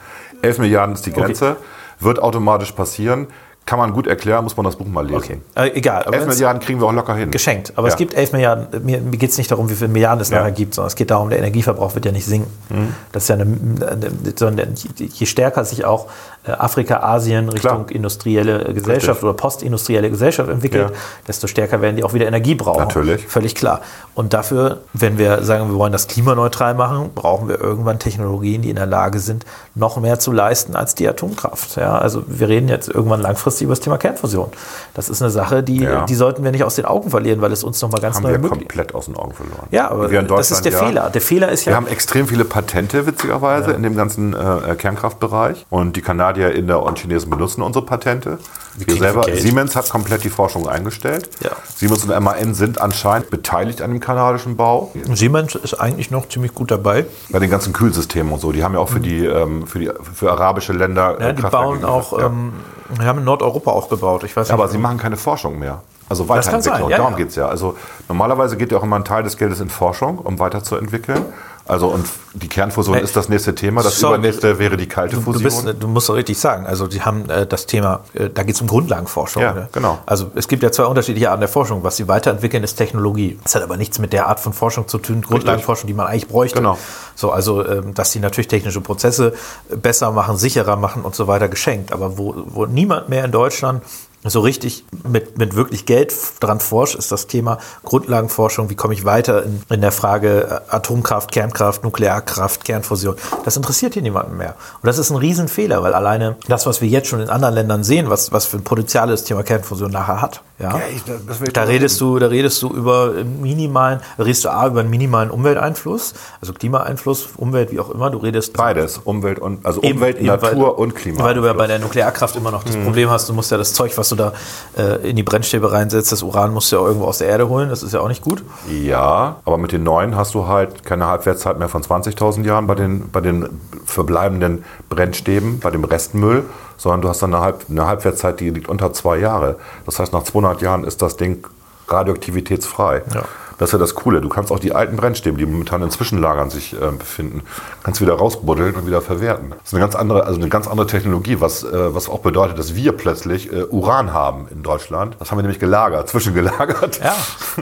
[0.42, 1.56] Elf Milliarden ist die Grenze,
[2.00, 3.28] wird automatisch passieren.
[3.64, 5.16] Kann man gut erklären, muss man das Buch mal lesen.
[5.54, 6.02] Okay, äh, egal.
[6.02, 7.30] Aber Elf wenn's- Milliarden kriegen wir auch locker hin.
[7.30, 7.72] geschenkt.
[7.76, 7.92] Aber Ja.
[7.94, 8.84] es gibt 11 Milliarden.
[8.84, 10.38] Mir, geht es nicht darum, wie viele Milliarden es Ja.
[10.40, 12.50] nachher gibt, sondern es geht darum, der Energieverbrauch wird ja nicht sinken.
[12.70, 12.92] Mhm.
[13.12, 16.08] Das ist ja eine, eine sondern je stärker sich auch
[16.44, 17.90] Afrika, Asien Richtung Klar.
[17.92, 19.22] industrielle Gesellschaft Richtig.
[19.24, 20.96] oder postindustrielle Gesellschaft entwickelt, Ja.
[21.28, 22.80] desto stärker werden die auch wieder Energie brauchen.
[22.80, 23.26] Natürlich.
[23.26, 23.80] Völlig klar.
[24.14, 28.70] Und dafür, wenn wir sagen, wir wollen das klimaneutral machen, brauchen wir irgendwann Technologien, die
[28.70, 31.76] in der Lage sind, noch mehr zu leisten als die Atomkraft.
[31.76, 34.48] Ja, also wir reden jetzt irgendwann langfristig über das Thema Kernfusion.
[34.94, 36.04] Das ist eine Sache, die, Ja.
[36.06, 38.32] die sollten wir nicht aus den Augen verlieren, weil es uns nochmal ganz haben neue
[38.32, 38.68] wir Möglichkeiten.
[38.68, 39.68] komplett aus den Augen verloren.
[39.70, 40.78] Ja, aber das ist der ja.
[40.78, 41.10] Fehler.
[41.10, 41.72] Der Fehler ist ja.
[41.72, 45.66] Wir haben extrem viele Patente, witzigerweise, in dem ganzen äh, Kernkraftbereich.
[45.70, 48.38] Und die Kanadier, Inder und Chinesen benutzen unsere Patente.
[48.74, 49.24] Wir kriegen selber.
[49.34, 51.28] Siemens hat komplett die Forschung eingestellt.
[51.40, 51.50] Ja.
[51.76, 54.92] Siemens und MAN sind anscheinend beteiligt an dem kanadischen Bau.
[55.12, 57.04] Siemens ist eigentlich noch ziemlich gut dabei.
[57.30, 58.52] Bei den ganzen Kühlsystemen und so.
[58.52, 61.14] Die haben ja auch für die, ähm, für die für arabische Länder.
[61.14, 61.20] Mhm.
[61.20, 62.32] Ja, äh, die Kraftwerke bauen auch, geliefert.
[62.32, 62.52] ähm,
[62.98, 64.24] wir haben in Nordeuropa auch gebaut.
[64.24, 65.82] Ich weiß Ja, aber sie machen keine Forschung mehr.
[66.08, 66.90] Also Weiterentwicklung.
[66.90, 67.18] ja, Darum ja.
[67.18, 67.48] geht's ja.
[67.48, 67.76] Also
[68.08, 71.24] normalerweise geht ja auch immer ein Teil des Geldes in Forschung, um weiterzuentwickeln.
[71.66, 73.82] Also und die Kernfusion Hey, ist das nächste Thema.
[73.82, 74.18] Das sorry.
[74.18, 75.34] übernächste wäre die kalte Fusion.
[75.34, 76.66] du, bist, du musst doch richtig sagen.
[76.66, 79.42] Also die haben äh, das Thema, äh, da geht es um Grundlagenforschung.
[79.42, 79.68] Ja, ne?
[79.70, 79.98] genau.
[80.04, 81.84] Also es gibt ja zwei unterschiedliche Arten der Forschung.
[81.84, 83.38] Was sie weiterentwickeln, ist Technologie.
[83.44, 86.26] Das hat aber nichts mit der Art von Forschung zu tun, Grundlagenforschung, die man eigentlich
[86.26, 86.58] bräuchte.
[86.58, 86.76] Genau.
[87.14, 89.32] So, also ähm, dass sie natürlich technische Prozesse
[89.70, 91.92] besser machen, sicherer machen und so weiter geschenkt.
[91.92, 93.82] Aber wo, wo niemand mehr in Deutschland
[94.24, 98.70] so richtig mit, mit wirklich Geld dran forscht, ist das Thema Grundlagenforschung.
[98.70, 103.16] Wie komme ich weiter in, in der Frage äh, Atomkraft, Kernkraft, Nuklearkraft, Kernfusion?
[103.44, 104.54] Das interessiert hier niemanden mehr.
[104.80, 107.82] Und das ist ein Riesenfehler, weil alleine das, was wir jetzt schon in anderen Ländern
[107.82, 110.42] sehen, was, was für ein Potenzial das Thema Kernfusion nachher hat.
[110.60, 110.74] Ja?
[110.74, 114.90] will ich da redest du, da redest du über minimalen, redest du A, über einen
[114.90, 118.10] minimalen Umwelteinfluss, also Klimaeinfluss, Umwelt, wie auch immer.
[118.10, 119.00] Du redest Beides.
[119.02, 121.24] Umwelt und also Eben, Umwelt, eben, weil Natur du- und Klima.
[121.24, 122.84] Weil du ja bei der Nuklearkraft immer noch das Mhm.
[122.84, 124.32] Problem hast, du musst ja das Zeug, was du da
[124.76, 127.68] äh, in die Brennstäbe reinsetzt, das Uran musst du ja irgendwo aus der Erde holen,
[127.68, 128.42] das ist ja auch nicht gut.
[128.70, 132.74] Ja, aber mit den neuen hast du halt keine Halbwertszeit mehr von 20.000 Jahren bei
[132.74, 133.48] den, bei den
[133.84, 136.44] verbleibenden Brennstäben, bei dem Restmüll,
[136.76, 139.56] sondern du hast dann eine, Halb, eine Halbwertszeit, die liegt unter zwei Jahre.
[139.86, 141.46] Das heißt, nach 200 Jahren ist das Ding
[141.88, 143.02] radioaktivitätsfrei.
[143.14, 143.24] Ja.
[143.62, 144.20] Das ist ja das Coole.
[144.20, 147.42] Du kannst auch die alten Brennstäbe, die momentan in Zwischenlagern sich äh, befinden,
[147.84, 149.50] kannst wieder rausbuddeln und wieder verwerten.
[149.50, 152.58] Das ist eine ganz andere, also eine ganz andere Technologie, was, äh, was auch bedeutet,
[152.58, 155.14] dass wir plötzlich äh, Uran haben in Deutschland.
[155.20, 156.98] Das haben wir nämlich gelagert, zwischengelagert.
[156.98, 157.14] Ja,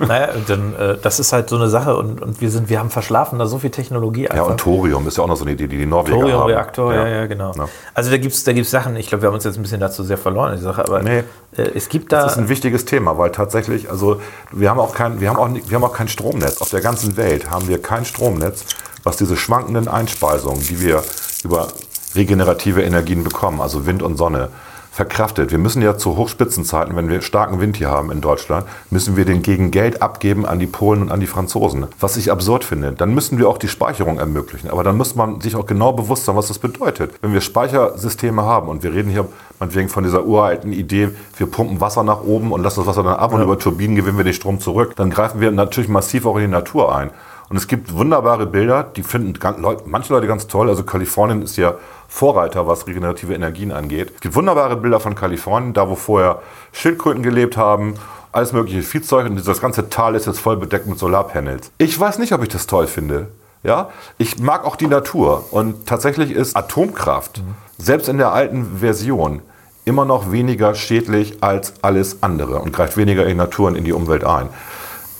[0.06, 2.88] naja, dann, äh, das ist halt so eine Sache und, und wir sind, wir haben
[2.88, 4.46] verschlafen da so viel Technologie Ja, einfach.
[4.52, 6.30] und Thorium ist ja auch noch so eine Idee, die die Norweger haben.
[6.30, 7.06] Thoriumreaktor, ja.
[7.08, 7.52] ja, genau.
[7.58, 7.66] Ja.
[7.92, 9.80] Also da gibt es da gibt's Sachen, ich glaube, wir haben uns jetzt ein bisschen
[9.80, 11.24] dazu sehr verloren die Sache, aber Nee.
[11.56, 12.22] Äh, es gibt da.
[12.22, 14.20] Das ist ein wichtiges Thema, weil tatsächlich, also
[14.52, 16.60] wir haben auch kein, wir haben auch, wir haben auch kein Stromnetz.
[16.60, 18.64] Auf der ganzen Welt haben wir kein Stromnetz,
[19.02, 21.02] was diese schwankenden Einspeisungen, die wir
[21.44, 21.68] über
[22.14, 24.50] regenerative Energien bekommen, also Wind und Sonne,
[25.00, 25.50] verkraftet.
[25.50, 29.24] Wir müssen ja zu Hochspitzenzeiten, wenn wir starken Wind hier haben in Deutschland, müssen wir
[29.24, 31.86] den gegen Geld abgeben an die Polen und an die Franzosen.
[31.98, 32.92] Was ich absurd finde.
[32.92, 34.68] Dann müssen wir auch die Speicherung ermöglichen.
[34.68, 37.14] Aber dann muss man sich auch genau bewusst sein, was das bedeutet.
[37.22, 39.26] Wenn wir Speichersysteme haben und wir reden hier
[39.58, 41.08] meinetwegen von dieser uralten Idee,
[41.38, 44.18] wir pumpen Wasser nach oben und lassen das Wasser dann ab und über Turbinen gewinnen
[44.18, 47.08] wir den Strom zurück, dann greifen wir natürlich massiv auch in die Natur ein.
[47.48, 49.34] Und es gibt wunderbare Bilder, die finden
[49.86, 50.68] manche Leute ganz toll.
[50.68, 51.74] Also Kalifornien ist ja
[52.10, 54.10] Vorreiter, was regenerative Energien angeht.
[54.16, 56.42] Es gibt wunderbare Bilder von Kalifornien, da wo vorher
[56.72, 57.94] Schildkröten gelebt haben,
[58.32, 61.70] alles mögliche Viehzeug und das ganze Tal ist jetzt voll bedeckt mit Solarpanels.
[61.78, 63.28] Ich weiß nicht, ob ich das toll finde.
[63.62, 67.42] Ja, ich mag auch die Natur und tatsächlich ist Atomkraft
[67.78, 69.40] selbst in der alten Version
[69.84, 73.84] immer noch weniger schädlich als alles andere und greift weniger in die Natur und in
[73.84, 74.48] die Umwelt ein.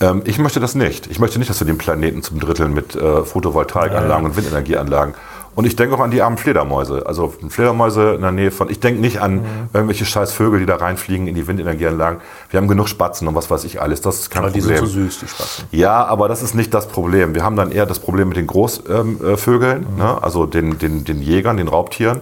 [0.00, 1.06] Ähm, ich möchte das nicht.
[1.06, 5.14] Ich möchte nicht, dass wir den Planeten zum Drittel mit äh, Photovoltaikanlagen und Windenergieanlagen.
[5.56, 7.04] Und ich denke auch an die armen Fledermäuse.
[7.06, 8.70] Also Fledermäuse in der Nähe von.
[8.70, 9.40] Ich denke nicht an
[9.72, 12.20] irgendwelche scheiß Vögel, die da reinfliegen in die Windenergieanlagen.
[12.50, 14.00] Wir haben genug Spatzen und was weiß ich alles.
[14.00, 14.78] Das ist kein Aber die Problem.
[14.78, 15.64] sind so süß, die Spatzen.
[15.72, 17.34] Ja, aber das ist nicht das Problem.
[17.34, 19.98] Wir haben dann eher das Problem mit den Großvögeln, Mhm.
[19.98, 20.18] ne?
[20.22, 22.20] also den, den, den Jägern, den Raubtieren,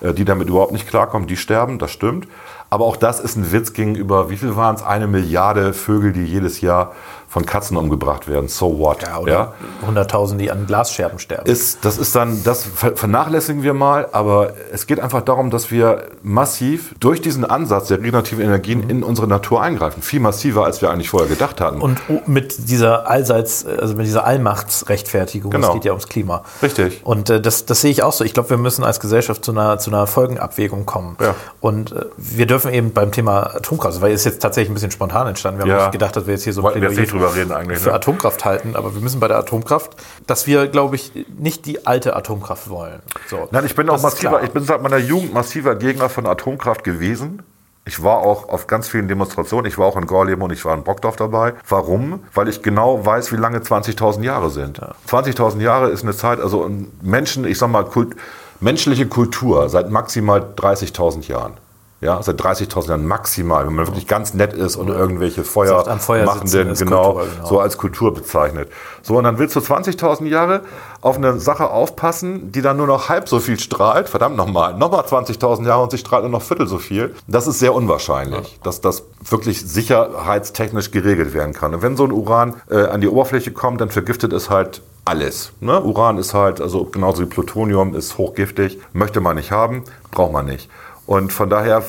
[0.00, 2.26] äh, die damit überhaupt nicht klarkommen, die sterben, das stimmt.
[2.70, 4.82] Aber auch das ist ein Witz gegenüber, wie viel waren es?
[4.82, 6.92] Eine Milliarde Vögel, die jedes Jahr
[7.30, 8.48] von Katzen umgebracht werden.
[8.48, 9.02] So what?
[9.02, 9.54] Ja, oder
[9.88, 11.48] 100.000, die an Glasscherben sterben.
[11.48, 15.70] Ist, das ist dann, das ver- vernachlässigen wir mal, aber es geht einfach darum, dass
[15.70, 20.02] wir massiv durch diesen Ansatz der regenerativen Energien in unsere Natur eingreifen.
[20.02, 21.80] Viel massiver, als wir eigentlich vorher gedacht hatten.
[21.80, 25.68] Und mit dieser allseits, also mit dieser Allmachtsrechtfertigung, Genau.
[25.68, 26.42] es geht ja ums Klima.
[26.62, 27.00] Richtig.
[27.04, 28.24] Und äh, das, das sehe ich auch so.
[28.24, 31.16] Ich glaube, wir müssen als Gesellschaft zu einer, zu einer Folgenabwägung kommen.
[31.20, 31.34] Ja.
[31.60, 35.26] Und äh, wir dürfen eben beim Thema Atomkraft, weil es jetzt tatsächlich ein bisschen spontan
[35.26, 35.58] entstanden.
[35.60, 35.84] Wir haben Ja.
[35.86, 36.90] nicht gedacht, dass wir jetzt hier so ein Plädoyer
[37.20, 37.94] drüber reden eigentlich, für ne?
[37.94, 42.16] Atomkraft halten, aber wir müssen bei der Atomkraft, dass wir, glaube ich, nicht die alte
[42.16, 43.00] Atomkraft wollen.
[43.28, 43.48] So.
[43.50, 47.42] Nein, ich bin auch massiver, ich bin seit meiner Jugend massiver Gegner von Atomkraft gewesen.
[47.86, 50.74] Ich war auch auf ganz vielen Demonstrationen, ich war auch in Gorleben und ich war
[50.74, 51.54] in Brockdorf dabei.
[51.68, 52.22] Warum?
[52.34, 54.80] Weil ich genau weiß, wie lange 20.000 Jahre sind.
[55.08, 56.70] 20.000 Jahre ist eine Zeit, also
[57.02, 58.16] Menschen, ich sag mal, Kult,
[58.60, 61.54] menschliche Kultur seit maximal 30.000 Jahren.
[62.02, 65.88] Ja, seit 30.000 Jahren maximal, wenn man wirklich ganz nett ist und irgendwelche Feuer Sagt,
[65.88, 67.46] am Feuer sitzen machenden, ist genau, Kultur, genau.
[67.46, 68.70] so als Kultur bezeichnet.
[69.02, 70.62] So, und dann willst du 20.000 Jahre
[71.02, 74.08] auf eine Sache aufpassen, die dann nur noch halb so viel strahlt.
[74.08, 77.14] Verdammt nochmal, nochmal 20.000 Jahre und sie strahlt nur noch viertel so viel.
[77.26, 81.74] Das ist sehr unwahrscheinlich, dass das wirklich sicherheitstechnisch geregelt werden kann.
[81.74, 85.52] Und wenn so ein Uran äh, an die Oberfläche kommt, dann vergiftet es halt alles.
[85.60, 85.82] Ne?
[85.82, 90.46] Uran ist halt, also genauso wie Plutonium, ist hochgiftig, möchte man nicht haben, braucht man
[90.46, 90.70] nicht.
[91.10, 91.82] Und von daher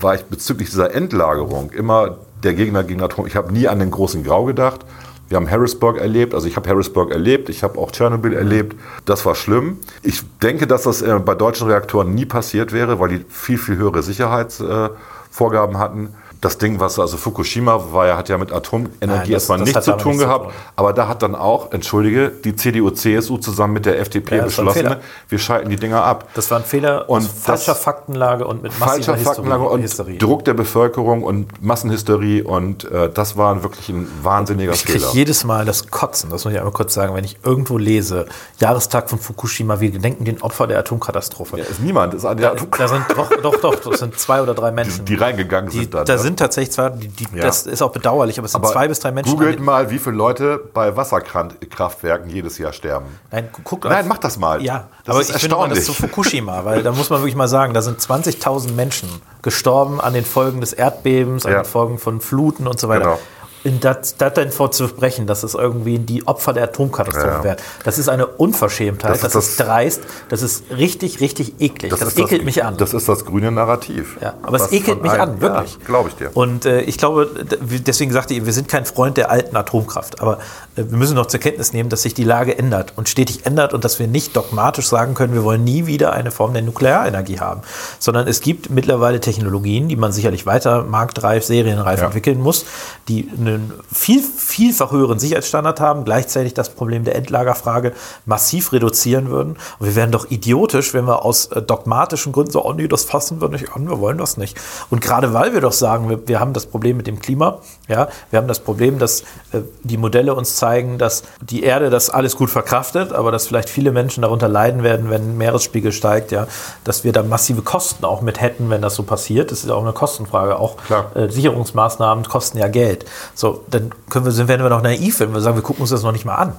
[0.00, 3.24] war ich bezüglich dieser Endlagerung immer der Gegner gegen Atom.
[3.24, 4.80] Ich habe nie an den großen Grau gedacht.
[5.28, 8.74] Wir haben Harrisburg erlebt, also ich habe Harrisburg erlebt, ich habe auch Tschernobyl erlebt.
[9.04, 9.78] Das war schlimm.
[10.02, 13.76] Ich denke, dass das äh, bei deutschen Reaktoren nie passiert wäre, weil die viel, viel
[13.76, 16.14] höhere Sicherheitsvorgaben hatten.
[16.46, 19.84] Das Ding, was also Fukushima war, ja, hat ja mit Atomenergie Nein, erstmal das nichts
[19.84, 20.44] zu tun nichts zu gehabt.
[20.44, 20.52] tun.
[20.76, 24.94] Aber da hat dann auch, entschuldige, die CDU, CSU zusammen mit der FDP Ja, beschlossen,
[25.28, 26.28] wir schalten die Dinger ab.
[26.34, 30.18] Das war ein Fehler Und falscher Faktenlage und mit falscher Faktenlage und Hysterie.
[30.18, 35.12] Druck der Bevölkerung und Massenhysterie und äh, das war wirklich ein wahnsinniger Ich kriege Fehler.
[35.14, 38.26] jedes Mal das Kotzen, das muss ich einmal kurz sagen, wenn ich irgendwo lese,
[38.60, 41.58] Jahrestag von Fukushima, wir gedenken den Opfer der Atomkatastrophe.
[41.58, 44.54] Ja, ist niemand, ist an der Da sind doch, doch, doch, das sind zwei oder
[44.54, 45.04] drei Menschen.
[45.06, 46.04] die reingegangen Die, sind dann.
[46.06, 46.18] da ne?
[46.20, 47.42] sind tatsächlich zwei, die, die, Ja.
[47.42, 49.32] das ist auch bedauerlich, aber es sind Aber zwei bis drei Menschen.
[49.36, 53.06] Googelt mal, wie viele Leute bei Wasserkraftwerken jedes Jahr sterben.
[53.30, 54.62] Nein, gu- guckt Nein, auf- mach das mal.
[54.62, 55.92] Ja, Das aber ist ich finde mal das zu.
[55.92, 59.08] Fukushima, weil da muss man wirklich mal sagen, da sind 20.000 Menschen
[59.42, 61.62] gestorben an den Folgen des Erdbebens, an Ja.
[61.62, 63.04] den Folgen von Fluten und so weiter.
[63.04, 63.18] Genau.
[63.66, 67.44] Und das, das dann vorzusprechen, dass es irgendwie die Opfer der Atomkatastrophe Ja.
[67.44, 71.54] wären, das ist eine Unverschämtheit, Das das, ist ist das- dreist, das ist richtig, richtig
[71.60, 71.90] eklig.
[71.90, 72.76] Das, ist ekelt mich an.
[72.76, 74.16] Das ist das grüne Narrativ.
[74.20, 75.72] Ja, aber es ekelt mich an, wirklich.
[75.80, 76.30] Ja, glaube ich dir.
[76.34, 77.28] Und äh, ich glaube,
[77.60, 80.20] deswegen sagte ich, wir sind kein Freund der alten Atomkraft.
[80.20, 80.38] Aber
[80.76, 83.74] äh, wir müssen noch zur Kenntnis nehmen, dass sich die Lage ändert und stetig ändert
[83.74, 87.40] und dass wir nicht dogmatisch sagen können, wir wollen nie wieder eine Form der Nuklearenergie
[87.40, 87.62] haben.
[87.98, 92.06] Sondern es gibt mittlerweile Technologien, die man sicherlich weiter marktreif, serienreif Ja.
[92.06, 92.64] entwickeln muss,
[93.08, 97.92] die einen viel, vielfach höheren Sicherheitsstandard haben, gleichzeitig das Problem der Endlagerfrage
[98.24, 99.56] massiv reduzieren würden.
[99.78, 103.04] Und wir wären doch idiotisch, wenn wir aus äh, dogmatischen Gründen so, oh nee, das
[103.04, 104.56] fassen wir nicht an, wir wollen das nicht.
[104.90, 108.08] Und gerade weil wir doch sagen, wir, wir haben das Problem mit dem Klima, ja,
[108.30, 112.36] wir haben das Problem, dass äh, die Modelle uns zeigen, dass die Erde das alles
[112.36, 116.46] gut verkraftet, aber dass vielleicht viele Menschen darunter leiden werden, wenn Meeresspiegel steigt, ja,
[116.84, 119.50] dass wir da massive Kosten auch mit hätten, wenn das so passiert.
[119.50, 120.58] Das ist auch eine Kostenfrage.
[120.58, 120.76] Auch
[121.14, 123.04] äh, Sicherungsmaßnahmen kosten ja Geld.
[123.36, 125.90] So, dann können wir, sind, werden wir noch naiv, wenn wir sagen, wir gucken uns
[125.90, 126.54] das noch nicht mal an.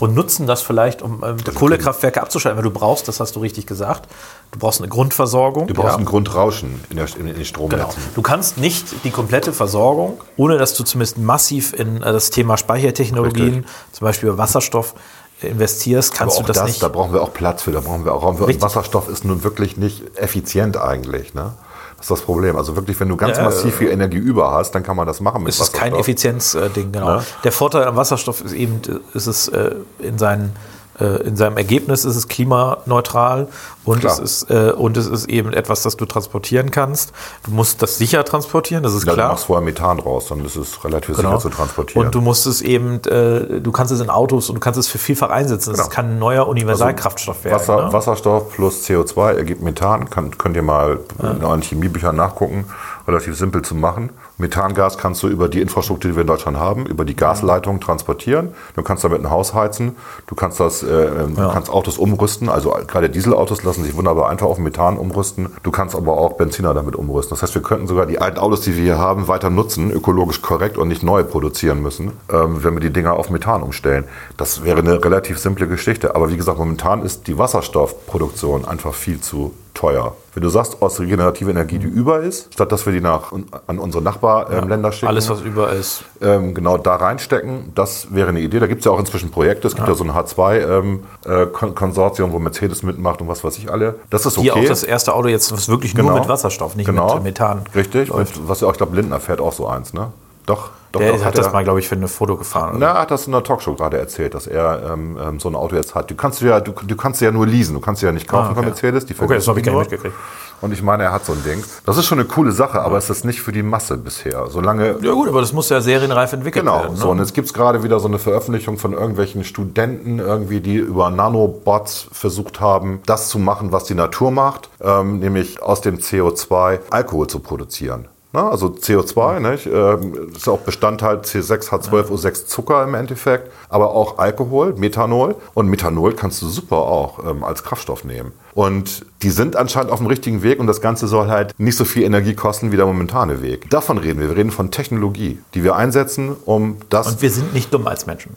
[0.00, 2.56] und nutzen das vielleicht, um ähm, Kohlekraftwerke abzuschalten.
[2.56, 4.08] Weil du brauchst, das hast du richtig gesagt,
[4.50, 5.68] du brauchst eine Grundversorgung.
[5.68, 5.98] Du brauchst ja.
[5.98, 7.88] ein Grundrauschen in, der, in den Stromnetzen.
[7.88, 8.14] Genau.
[8.14, 12.56] Du kannst nicht die komplette Versorgung, ohne dass du zumindest massiv in äh, das Thema
[12.56, 13.72] Speichertechnologien, Richtig.
[13.92, 14.94] zum Beispiel Wasserstoff,
[15.40, 16.82] äh, investierst, kannst Aber auch du das, das, nicht.
[16.82, 18.44] da brauchen wir auch Platz für, da brauchen wir auch Raum für.
[18.44, 18.60] Und.
[18.60, 21.34] Wasserstoff ist nun wirklich nicht effizient eigentlich.
[21.34, 21.52] Ne?
[21.98, 22.56] Das ist das Problem.
[22.56, 25.20] Also wirklich, wenn du ganz Ja, massiv viel Energie über hast, dann kann man das
[25.20, 25.94] machen mit Es ist kein.
[25.94, 27.16] Effizienzding, genau.
[27.16, 27.24] Ja.
[27.42, 30.54] Der Vorteil am Wasserstoff ist eben, äh, ist es äh, in, seinen,
[31.00, 33.48] äh, in seinem Ergebnis ist es klimaneutral
[33.84, 34.12] und Klar.
[34.12, 37.12] es, ist, äh, und es ist eben etwas, das du transportieren kannst.
[37.44, 39.28] Du musst das sicher transportieren, das ist Ja, du klar.
[39.30, 42.02] machst vorher Methan raus, dann ist es relativ sicher zu transportieren.
[42.02, 42.06] Genau.
[42.06, 44.88] Und du musst es eben, äh, du kannst es in Autos und du kannst es
[44.88, 45.70] für vielfach einsetzen.
[45.70, 45.94] Das Genau.
[45.94, 47.54] kann ein neuer Universalkraftstoff werden.
[47.58, 47.92] Wasser, ne?
[47.92, 50.10] Wasserstoff plus CO2 ergibt Methan.
[50.10, 52.64] Kann, könnt ihr mal in euren Chemiebüchern nachgucken.
[53.06, 54.10] Relativ simpel zu machen.
[54.38, 58.54] Methangas kannst du über die Infrastruktur, die wir in Deutschland haben, über die Gasleitung transportieren.
[58.76, 59.96] Du kannst damit ein Haus heizen.
[60.28, 62.48] Du kannst das, äh, ähm, du kannst Autos umrüsten.
[62.48, 65.48] Also gerade Dieselautos lassen sich wunderbar einfach auf Methan umrüsten.
[65.64, 67.30] Du kannst aber auch Benziner damit umrüsten.
[67.30, 70.40] Das heißt, wir könnten sogar die alten Autos, die wir hier haben, weiter nutzen, ökologisch
[70.40, 74.04] korrekt und nicht neu produzieren müssen, ähm, wenn wir die Dinger auf Methan umstellen.
[74.36, 76.14] Das wäre eine relativ simple Geschichte.
[76.14, 80.16] Aber wie gesagt, momentan ist die Wasserstoffproduktion einfach viel zu teuer.
[80.34, 83.32] Wenn du sagst, aus regenerative Energie, die über ist, statt dass wir die nach,
[83.66, 86.04] an unsere Nachbarländer schicken, Alles, was über ist.
[86.20, 88.60] ähm, genau da reinstecken, das wäre eine Idee.
[88.60, 89.66] Da gibt es ja auch inzwischen Projekte.
[89.68, 93.96] Es gibt ja, so ein H2-Konsortium, wo Mercedes mitmacht und was weiß ich alle.
[94.10, 94.52] Das ist okay.
[94.52, 96.18] Hier auch das erste Auto jetzt, was wirklich nur Genau.
[96.20, 97.14] mit Wasserstoff, nicht genau.
[97.16, 97.62] mit Methan.
[97.74, 98.10] Richtig.
[98.10, 100.12] Und was ja auch, ich glaube, Lindner fährt auch so eins, ne?
[100.46, 102.76] Doch, doch, Der doch, hat das er- mal, glaube ich, für eine Foto gefahren.
[102.78, 105.54] Na, er hat das in einer Talkshow gerade erzählt, dass er ähm, ähm, so ein
[105.54, 106.10] Auto jetzt hat.
[106.10, 108.50] Du kannst ja, du, du kannst ja nur leasen, du kannst ja nicht kaufen Ah,
[108.52, 108.60] okay.
[108.60, 109.04] von Mercedes.
[109.04, 109.82] Die Okay, das habe ich gar nur.
[109.82, 110.16] nicht mitgekriegt.
[110.60, 111.62] Und ich meine, er hat so ein Ding.
[111.86, 114.46] Das ist schon eine coole Sache, aber es ist nicht für die Masse bisher.
[114.48, 116.94] Solange Ja gut, aber das muss ja serienreif entwickelt Genau, werden.
[116.94, 117.00] Ne?
[117.00, 121.10] so und jetzt gibt's gerade wieder so eine Veröffentlichung von irgendwelchen Studenten, irgendwie, die über
[121.10, 126.80] Nanobots versucht haben, das zu machen, was die Natur macht, ähm, nämlich aus dem CO2
[126.90, 128.08] Alkohol zu produzieren.
[128.32, 134.18] Na, also CO2 nicht, ähm, ist auch Bestandteil C6, H12O6 Zucker im Endeffekt, aber auch
[134.18, 135.34] Alkohol, Methanol.
[135.54, 138.32] Und Methanol kannst du super auch ähm, als Kraftstoff nehmen.
[138.54, 141.86] Und die sind anscheinend auf dem richtigen Weg und das Ganze soll halt nicht so
[141.86, 143.70] viel Energie kosten wie der momentane Weg.
[143.70, 144.28] Davon reden wir.
[144.28, 147.06] Wir reden von Technologie, die wir einsetzen, um das.
[147.06, 148.34] Und wir sind nicht dumm als Menschen.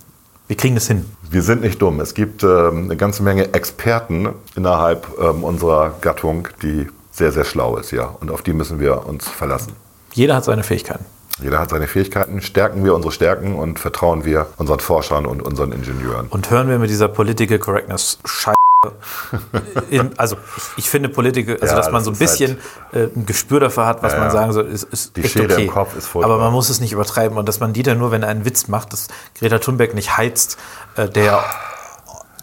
[0.48, 1.06] Wir kriegen das hin.
[1.30, 2.00] Wir sind nicht dumm.
[2.00, 6.88] Es gibt ähm, eine ganze Menge Experten innerhalb ähm, unserer Gattung, die
[7.22, 8.16] sehr, sehr schlau ist, ja.
[8.20, 9.74] Und auf die müssen wir uns verlassen.
[10.14, 11.06] Jeder hat seine Fähigkeiten.
[11.40, 15.72] Jeder hat seine Fähigkeiten, stärken wir unsere Stärken und vertrauen wir unseren Forschern und unseren
[15.72, 16.28] Ingenieuren.
[16.30, 18.56] Und hören wir mit dieser Political Correctness Scheiße.
[19.92, 20.36] in, also
[20.78, 22.58] ich finde Political, also Ja, dass man so ein bisschen
[22.92, 25.54] äh, ein Gespür dafür hat, was Ja, man sagen soll, ist, ist Die echt Schere
[25.54, 25.66] okay.
[25.66, 26.34] im Kopf ist furchtbar.
[26.34, 28.68] Aber man muss es nicht übertreiben und dass man Dieter nur, wenn er einen Witz
[28.68, 30.58] macht, dass Greta Thunberg nicht heizt,
[30.96, 31.44] äh, der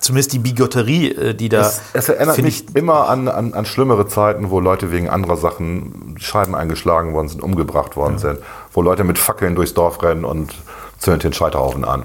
[0.09, 4.09] zumindest die Bigotterie, äh, die da Es, es erinnert mich immer an, an, an schlimmere
[4.09, 8.38] Zeiten, wo Leute wegen anderer Sachen Scheiben eingeschlagen worden sind, umgebracht worden sind,
[8.73, 10.55] wo Leute mit Fackeln durchs Dorf rennen und
[10.99, 12.05] zündet den Scheiterhaufen an.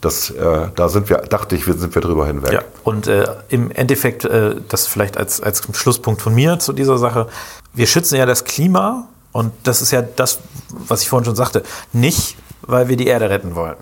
[0.00, 2.52] Das, äh, da sind wir, dachte ich, sind wir drüber hinweg.
[2.52, 6.98] Ja, und äh, im Endeffekt, äh, das vielleicht als, als Schlusspunkt von mir zu dieser
[6.98, 7.26] Sache,
[7.74, 10.38] wir schützen ja das Klima und das ist ja das,
[10.70, 13.76] was ich vorhin schon sagte, nicht, weil wir die Erde retten wollen.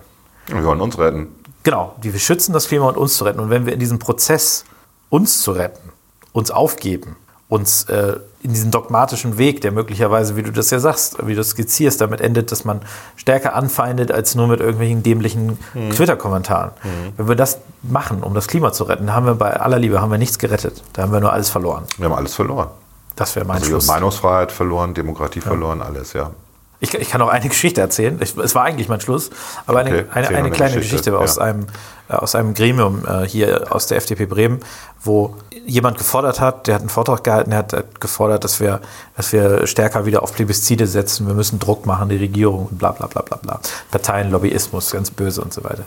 [0.46, 1.28] Wir wollen uns retten.
[1.62, 3.40] Genau, die wir schützen das Klima und uns zu retten.
[3.40, 4.64] Und wenn wir in diesem Prozess,
[5.10, 5.90] uns zu retten,
[6.32, 7.16] uns aufgeben,
[7.48, 11.40] uns äh, in diesen dogmatischen Weg, der möglicherweise, wie du das ja sagst, wie du
[11.40, 12.80] es skizzierst, damit endet, dass man
[13.16, 15.58] stärker anfeindet als nur mit irgendwelchen dämlichen
[15.94, 16.70] Twitter-Kommentaren.
[17.16, 20.10] Wenn wir das machen, um das Klima zu retten, haben wir bei aller Liebe haben
[20.10, 20.82] wir nichts gerettet.
[20.92, 21.84] Da haben wir nur alles verloren.
[21.96, 22.68] Wir haben alles verloren.
[23.16, 23.86] Das wäre mein Also Schluss.
[23.88, 26.30] Meinungsfreiheit verloren, Demokratie verloren, alles, ja.
[26.80, 28.18] Ich, ich kann auch eine Geschichte erzählen.
[28.22, 29.30] Ich, es war eigentlich mein Schluss,
[29.66, 31.42] aber Okay, eine, eine, kleine Geschichte, Geschichte, aus, ja.
[31.42, 31.66] einem,
[32.08, 34.60] äh, aus einem Gremium äh, hier aus der FDP Bremen,
[35.02, 35.36] wo
[35.66, 38.80] jemand gefordert hat, der hat einen Vortrag gehalten, der hat äh, gefordert, dass wir,
[39.16, 42.92] dass wir stärker wieder auf Plebiszide setzen, wir müssen Druck machen, die Regierung und bla
[42.92, 43.60] bla bla bla bla.
[43.90, 45.84] Parteien, Lobbyismus, ganz böse und so weiter.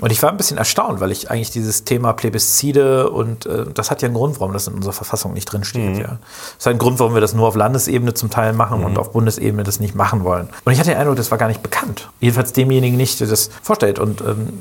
[0.00, 3.90] Und ich war ein bisschen erstaunt, weil ich eigentlich dieses Thema Plebiszide und äh, das
[3.90, 5.96] hat ja einen Grund, warum das in unserer Verfassung nicht drin steht.
[5.96, 6.00] Mhm.
[6.00, 6.18] Ja.
[6.56, 9.10] Das hat einen Grund, warum wir das nur auf Landesebene zum Teil machen und auf
[9.10, 10.48] Bundesebene das nicht machen wollen.
[10.64, 12.08] Und ich hatte den Eindruck, das war gar nicht bekannt.
[12.20, 13.98] Jedenfalls demjenigen nicht, der das vorstellt.
[13.98, 14.52] Und ähm,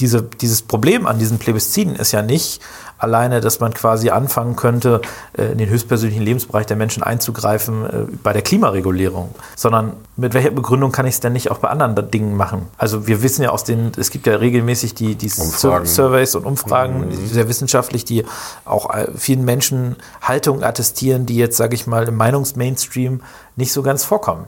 [0.00, 2.60] diese, dieses Problem an diesen Plebisziden ist ja nicht
[3.00, 5.00] alleine, dass man quasi anfangen könnte,
[5.36, 7.90] äh, in den höchstpersönlichen Lebensbereich der Menschen einzugreifen äh,
[8.22, 12.10] bei der Klimaregulierung, sondern mit welcher Begründung kann ich es denn nicht auch bei anderen
[12.10, 12.66] Dingen machen?
[12.76, 15.86] Also wir wissen ja aus den, es gibt ja regelmäßig die, die Umfragen.
[15.86, 18.24] Surveys und Umfragen, sehr wissenschaftlich, die
[18.64, 23.22] auch äh, vielen Menschen Haltungen attestieren, die jetzt, sage ich mal, im Meinungsmainstream
[23.56, 24.44] nicht so ganz vorkommen.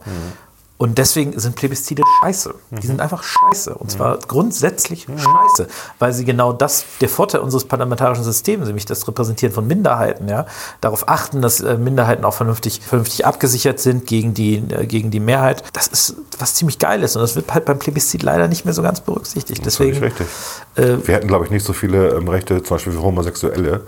[0.82, 2.54] Und deswegen sind Plebiszite scheiße.
[2.72, 3.72] Die sind einfach scheiße.
[3.72, 5.68] Und zwar grundsätzlich scheiße.
[6.00, 10.44] Weil sie genau das, der Vorteil unseres parlamentarischen Systems, nämlich das Repräsentieren von Minderheiten, ja,
[10.80, 15.20] darauf achten, dass äh, Minderheiten auch vernünftig, vernünftig abgesichert sind gegen die, äh, gegen die
[15.20, 15.62] Mehrheit.
[15.72, 17.14] Das ist was ziemlich geil ist.
[17.14, 19.64] Und das wird halt beim Plebiszit leider nicht mehr so ganz berücksichtigt.
[19.64, 20.26] Deswegen, Völlig richtig.
[20.74, 23.82] äh, Wir hätten, glaube ich, nicht so viele ähm, Rechte, zum Beispiel für Homosexuelle,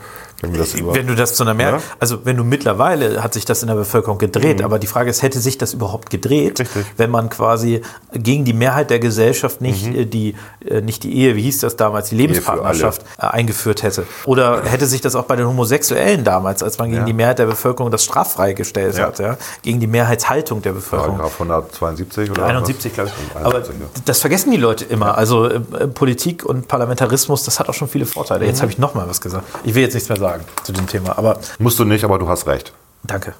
[0.44, 0.94] wenn wir das über.
[0.94, 1.96] Wenn du das zu einer Mehrheit, Ja?
[1.98, 5.22] also wenn du mittlerweile hat sich das in der Bevölkerung gedreht, aber die Frage ist,
[5.22, 6.64] hätte sich das überhaupt gedreht, Mhm.
[6.66, 6.86] Richtig.
[6.96, 7.80] wenn man quasi
[8.12, 10.34] gegen die Mehrheit der Gesellschaft nicht äh, die
[10.64, 14.04] äh, nicht die Ehe, wie hieß das damals, die Lebenspartnerschaft äh, eingeführt hätte?
[14.26, 17.06] Oder hätte sich das auch bei den Homosexuellen damals, als man gegen Ja.
[17.06, 19.06] die Mehrheit der Bevölkerung das straffrei gestellt Ja.
[19.06, 21.16] hat, ja, gegen die Mehrheitshaltung der Bevölkerung?
[21.18, 23.36] Paragraph 172 oder 71, glaube ich.
[23.36, 23.86] Aber 71, ja.
[24.04, 25.16] das vergessen die Leute immer.
[25.18, 28.42] Also äh, äh, Politik und Parlamentarismus, das hat auch schon viele Vorteile.
[28.44, 28.50] Mhm.
[28.50, 29.44] Jetzt habe ich noch mal was gesagt.
[29.64, 32.28] Ich will jetzt nichts mehr sagen zu dem Thema, aber Musst du nicht, aber du
[32.28, 32.72] hast recht.
[33.02, 33.34] danke.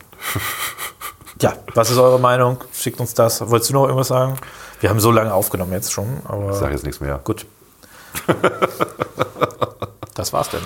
[1.41, 2.59] Ja, was ist eure Meinung?
[2.73, 3.41] Schickt uns das.
[3.51, 4.37] Wolltest du noch irgendwas sagen?
[4.81, 7.21] Wir haben so lange aufgenommen jetzt schon, aber Ich sage jetzt nichts mehr.
[7.25, 7.45] gut.
[10.15, 10.61] das war's denn.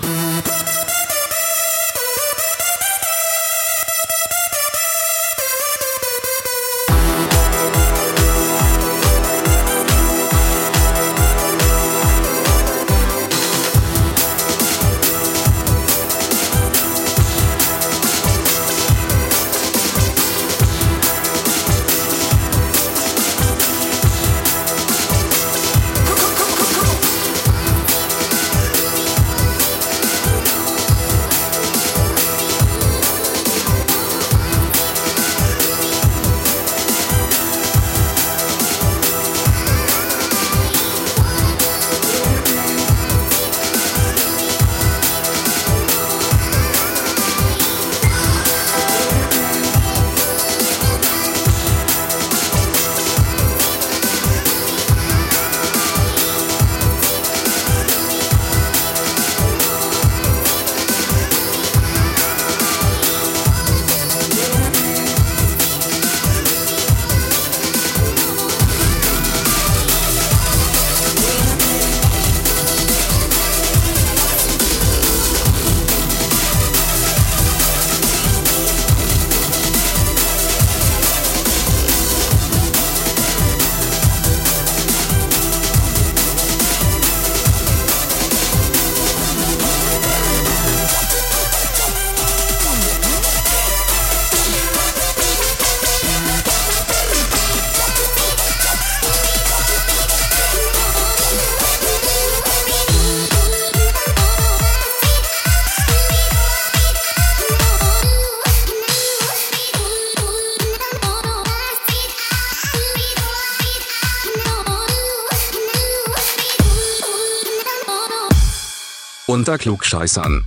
[119.49, 120.45] Unter Klugscheißern.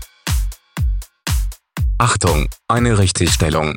[1.99, 3.75] Achtung, eine Richtigstellung.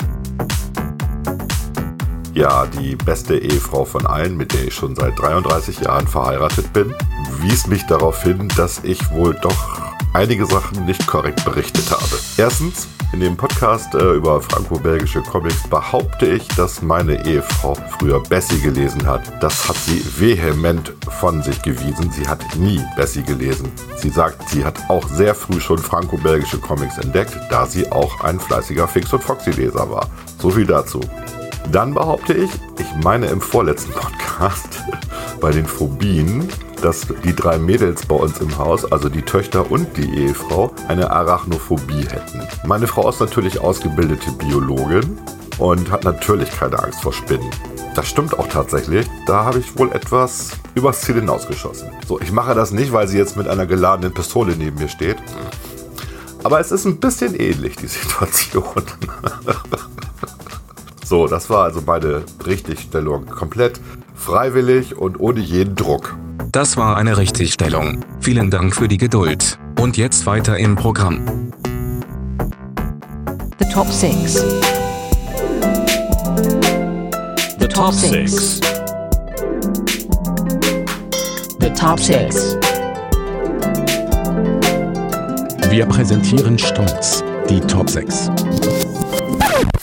[2.36, 6.93] Ja, die beste Ehefrau von allen, mit der ich schon seit 33 Jahren verheiratet bin,
[7.39, 12.19] wies mich darauf hin, dass ich wohl doch einige Sachen nicht korrekt berichtet habe.
[12.38, 18.59] Erstens, in dem Podcast äh, über franco-belgische Comics behaupte ich, dass meine Ehefrau früher Bessie
[18.59, 19.22] gelesen hat.
[19.41, 20.91] Das hat sie vehement
[21.22, 22.11] von sich gewiesen.
[22.11, 23.72] Sie hat nie Bessie gelesen.
[23.95, 28.38] Sie sagt, sie hat auch sehr früh schon franco-belgische Comics entdeckt, da sie auch ein
[28.38, 30.09] fleißiger Fix- und Foxy-Leser war.
[30.38, 30.99] So viel dazu.
[31.72, 34.84] Dann behaupte ich, ich meine im vorletzten Podcast
[35.41, 36.47] bei den Phobien,
[36.82, 41.11] dass die drei Mädels bei uns im Haus, also die Töchter und die Ehefrau, eine
[41.11, 42.47] Arachnophobie hätten.
[42.66, 45.20] Meine Frau ist natürlich ausgebildete Biologin
[45.57, 47.49] und hat natürlich keine Angst vor Spinnen.
[47.95, 49.07] Das stimmt auch tatsächlich.
[49.26, 51.89] Da habe ich wohl etwas übers Ziel hinausgeschossen.
[52.07, 55.18] So, ich mache das nicht, weil sie jetzt mit einer geladenen Pistole neben mir steht.
[56.43, 58.84] Aber es ist ein bisschen ähnlich, die Situation.
[61.06, 63.28] So, das war also meine Richtigstellung.
[63.28, 63.80] Komplett
[64.16, 66.18] freiwillig und ohne jeden Druck.
[66.51, 68.03] Das war eine Richtigstellung.
[68.20, 69.60] Vielen Dank für die Geduld.
[69.80, 71.51] Und jetzt weiter im Programm.
[73.60, 74.43] The Top 6.
[77.60, 78.62] The Top 6.
[81.60, 82.58] The Top 6.
[85.70, 88.32] Wir präsentieren stolz die Top 6.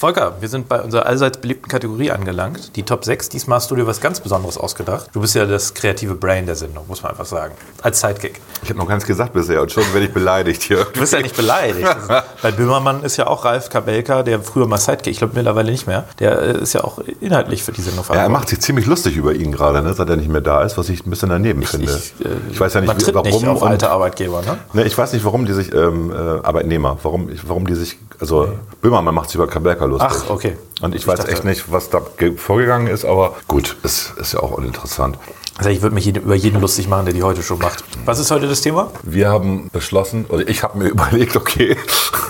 [0.03, 2.75] Volker, wir sind bei unserer allseits beliebten Kategorie angelangt.
[2.75, 3.29] Die Top 6.
[3.29, 5.09] Diesmal hast du dir was ganz Besonderes ausgedacht.
[5.13, 7.55] Du bist ja das kreative Brain der Sendung, muss man einfach sagen.
[7.83, 8.41] Als Sidekick.
[8.65, 10.89] Ich habe noch gar nichts gesagt bisher und schon werde ich beleidigt hier.
[10.93, 11.87] Du bist ja nicht beleidigt.
[12.43, 15.87] Bei Böhmermann ist ja auch Ralf Kabelka, der früher mal Sidekick, ich glaube mittlerweile nicht
[15.87, 18.87] mehr, der äh, ist ja auch inhaltlich für die Sendung Ja, er macht sich ziemlich
[18.87, 21.29] lustig über ihn gerade, ne, seit er nicht mehr da ist, was ich ein bisschen
[21.29, 21.93] daneben finde.
[21.93, 23.31] Ich, äh, Ich weiß ja nicht, man tritt warum.
[23.31, 24.59] nicht auf alte Arbeitgeber, ne?
[24.73, 27.99] Ne, ich weiß nicht, warum die sich, ähm, äh, Arbeitnehmer, warum, ich, warum die sich,
[28.19, 28.49] also
[28.81, 30.11] Böhmermann macht sich über Kabelka lustig.
[30.27, 30.57] Ach, okay.
[30.81, 34.13] Und ich, Ich weiß dachte- echt nicht, was da ge- vorgegangen ist, aber gut, ist,
[34.19, 35.17] ist ja auch uninteressant.
[35.59, 37.85] Also ich würde mich über jeden lustig machen, der die heute schon macht.
[38.07, 38.91] Was ist heute das Thema?
[39.03, 41.77] Wir haben beschlossen, oder ich habe mir überlegt, okay,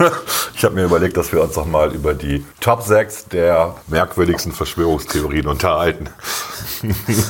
[0.54, 4.52] ich habe mir überlegt, dass wir uns noch mal über die Top 6 der merkwürdigsten
[4.52, 6.08] Verschwörungstheorien unterhalten.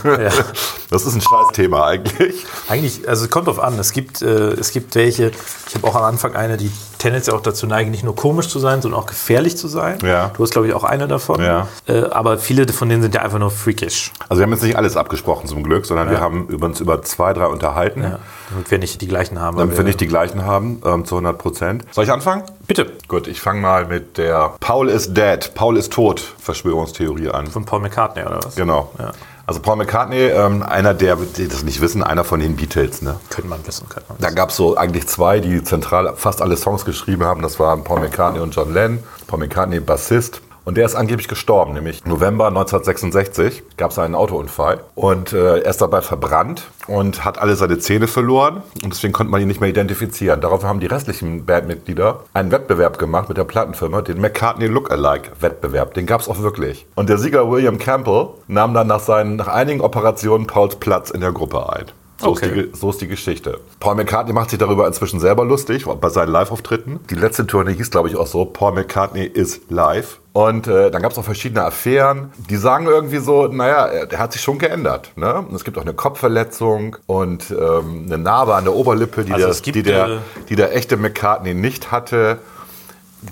[0.05, 0.30] Ja.
[0.91, 2.45] Das ist ein scheiß Thema eigentlich.
[2.68, 3.78] Eigentlich, also es kommt drauf an.
[3.78, 5.30] Es gibt, äh, es gibt welche,
[5.66, 6.70] ich habe auch am Anfang eine, die
[7.03, 9.99] tendenziell auch dazu neigen, nicht nur komisch zu sein, sondern auch gefährlich zu sein.
[10.03, 10.31] Ja.
[10.37, 11.43] Du hast, glaube ich, auch eine davon.
[11.43, 11.69] Ja.
[11.87, 14.13] Äh, aber viele von denen sind ja einfach nur freakish.
[14.29, 17.03] Also wir haben jetzt nicht alles abgesprochen zum Glück, sondern wir haben über uns über
[17.03, 18.19] zwei, drei unterhalten, Ja.
[18.51, 19.57] Damit wir nicht die gleichen haben.
[19.57, 21.85] damit wir nicht die gleichen haben, ähm, zu 100 Prozent.
[21.91, 22.45] Soll ich anfangen?
[22.67, 22.87] Bitte.
[23.09, 27.47] Gut, ich fange mal mit der Paul is dead, Paul ist tot Verschwörungstheorie an.
[27.49, 28.55] Von Paul McCartney oder was?
[28.55, 28.91] Genau.
[28.99, 29.13] Ja.
[29.47, 33.03] Also Paul McCartney, ähm, einer der, die das nicht wissen, einer von den Beatles.
[33.03, 33.16] Ne?
[33.28, 33.88] Könnte man wissen.
[33.88, 34.36] Könnte man Da wissen.
[34.36, 37.43] gab es so eigentlich zwei, die zentral fast alle Songs geschrieben haben.
[37.43, 39.01] Das waren Paul McCartney und John Lennon.
[39.26, 40.40] Paul McCartney, Bassist.
[40.65, 45.71] Und der ist angeblich gestorben, nämlich November 1966 gab es einen Autounfall und äh, er
[45.71, 49.61] ist dabei verbrannt und hat alle seine Zähne verloren und deswegen konnte man ihn nicht
[49.61, 50.41] mehr identifizieren.
[50.41, 55.95] Daraufhin haben die restlichen Bandmitglieder einen Wettbewerb gemacht mit der Plattenfirma, den McCartney Lookalike-Wettbewerb.
[55.95, 56.87] Den gab es auch wirklich.
[56.95, 61.21] Und der Sieger William Campbell nahm dann nach, seinen, nach einigen Operationen Pauls Platz in
[61.21, 61.87] der Gruppe ein.
[62.23, 62.47] So, Okay.
[62.47, 63.59] ist die, so ist die Geschichte.
[63.81, 67.01] Paul McCartney macht sich darüber inzwischen selber lustig, bei seinen Live-Auftritten.
[67.11, 70.18] Die letzte Tournee hieß, glaube ich, auch so, Paul McCartney is live.
[70.33, 72.33] Und äh, dann gab es auch verschiedene Affären.
[72.49, 75.11] Die sagen irgendwie so, naja, er- der hat sich schon geändert.
[75.16, 75.35] Ne?
[75.35, 79.47] Und es gibt auch eine Kopfverletzung und ähm, eine Narbe an der Oberlippe, die, Also
[79.47, 80.18] der, es die, der, äh,
[80.49, 82.39] die der echte McCartney nicht hatte.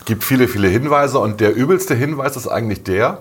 [0.04, 1.18] Gibt viele, viele Hinweise.
[1.20, 3.18] Und der übelste Hinweis ist eigentlich der,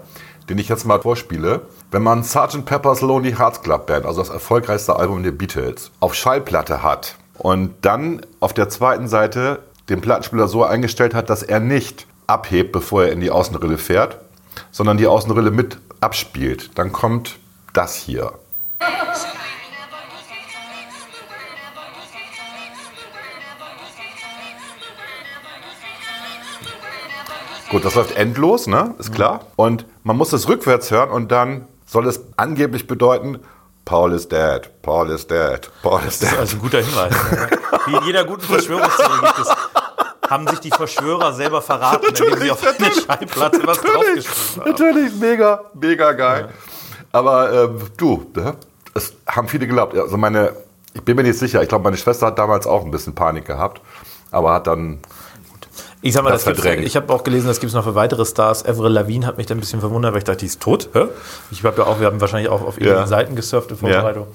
[0.50, 1.62] den ich jetzt mal vorspiele.
[1.92, 2.66] Wenn man Sgt.
[2.66, 7.74] Pepper's Lonely Hearts Club Band, also das erfolgreichste Album der Beatles, auf Schallplatte hat und
[7.82, 13.06] dann auf der zweiten Seite den Plattenspieler so eingestellt hat, dass er nicht abhebt, bevor
[13.06, 14.20] er in die Außenrille fährt,
[14.70, 17.40] sondern die Außenrille mit abspielt, dann kommt
[17.74, 18.34] das hier.
[27.72, 28.94] Gut, das läuft endlos, ne?
[29.00, 29.42] Ist klar.
[29.56, 33.40] Und man muss es rückwärts hören und dann soll es angeblich bedeuten,
[33.86, 36.40] Paul is dead, Paul is dead, Paul is Das ist dead.
[36.40, 37.14] also ein guter Hinweis.
[37.88, 42.52] Wie in jeder guten Verschwörungstheorie gibt es, haben sich die Verschwörer selber verraten, indem sie
[42.52, 44.70] auf eine Schallplatte was draufgeschrieben haben.
[44.72, 46.50] natürlich, mega, mega geil.
[47.12, 48.56] Aber ähm, du, ne?
[48.94, 49.98] es haben viele geglaubt.
[49.98, 50.54] Also meine,
[50.94, 51.64] ich bin mir nicht sicher.
[51.64, 53.82] Ich glaube, meine Schwester hat damals auch ein bisschen Panik gehabt,
[54.30, 55.00] aber hat dann
[56.02, 57.96] Ich sag mal, Das das gibt's, ich habe auch gelesen, das gibt es noch für
[57.96, 58.66] weitere Stars.
[58.66, 60.90] Avril Lavigne hat mich dann ein bisschen verwundert, weil ich dachte, die ist tot.
[60.94, 61.06] Hä?
[61.52, 63.08] Ich habe ja auch, wir haben wahrscheinlich auch auf irgendwelchen Ja.
[63.08, 64.28] Seiten gesurft in Vorbereitung.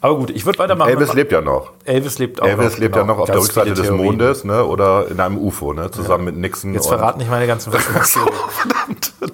[0.00, 0.90] Aber gut, ich würde weitermachen.
[0.90, 1.70] Elvis lebt ja noch.
[1.84, 2.78] Elvis lebt auch Elvis noch.
[2.78, 3.06] lebt genau.
[3.06, 3.90] ja noch auf der Ganz Rückseite viele des.
[3.90, 4.62] Mondes, ne?
[4.62, 5.90] Oder in einem UFO, ne?
[5.90, 6.74] Zusammen mit Nixon.
[6.74, 8.34] Jetzt verraten nicht meine ganzen Verschwörungstheorien.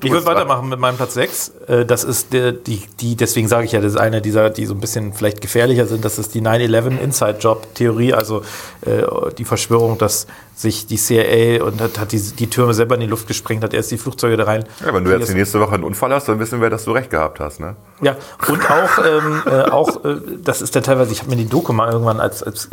[0.05, 1.53] Ich würde weitermachen mit meinem Platz 6.
[1.67, 4.65] Äh, Das ist der, die, die, deswegen sage ich ja, das ist eine dieser, die
[4.65, 6.05] so ein bisschen vielleicht gefährlicher sind.
[6.05, 8.43] Das ist die 9-11 Inside-Job-Theorie, also
[8.83, 9.03] äh,
[9.37, 10.29] die Verschwörung, dass
[10.61, 13.73] sich die CIA und hat, hat die, die Türme selber in die Luft gesprengt, hat
[13.73, 14.65] erst die Flugzeuge da rein.
[14.85, 16.93] Ja, wenn du jetzt die nächste Woche einen Unfall hast, dann wissen wir, dass du
[16.93, 17.77] recht gehabt hast, ne?
[18.03, 18.17] Ja,
[18.49, 21.73] und auch, ähm, äh, auch äh, das ist ja teilweise, ich habe mir die Doku
[21.73, 22.69] mal irgendwann als, als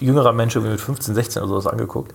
[0.00, 2.12] jüngerer Mensch irgendwie mit 15, 16 oder sowas angeguckt.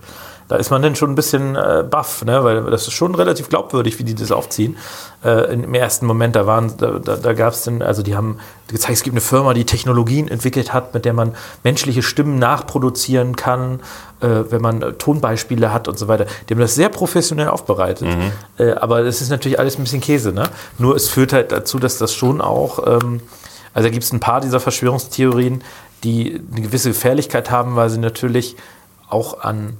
[0.48, 2.44] Da ist man dann schon ein bisschen äh, baff, ne?
[2.44, 4.76] weil das ist schon relativ glaubwürdig, wie die das aufziehen.
[5.24, 8.38] Äh, Im ersten Moment, da waren, da, da, da gab es dann, also die haben
[8.68, 13.36] gezeigt, es gibt eine Firma, die Technologien entwickelt hat, mit der man menschliche Stimmen nachproduzieren
[13.36, 13.80] kann,
[14.20, 16.26] äh, wenn man äh, Tonbeispiele hat und so weiter.
[16.48, 18.06] Die haben das sehr professionell aufbereitet.
[18.58, 20.32] Äh, aber das ist natürlich alles ein bisschen Käse.
[20.32, 20.44] Ne?
[20.78, 23.20] Nur es führt halt dazu, dass das schon auch, ähm,
[23.72, 25.62] also da gibt es ein paar dieser Verschwörungstheorien,
[26.04, 28.56] die eine gewisse Gefährlichkeit haben, weil sie natürlich
[29.08, 29.78] auch an,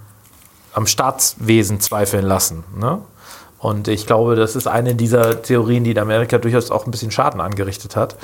[0.74, 2.64] am Staatswesen zweifeln lassen.
[2.78, 3.00] Ne?
[3.58, 7.10] Und ich glaube, das ist eine dieser Theorien, die in Amerika durchaus auch ein bisschen
[7.10, 8.16] Schaden angerichtet hat.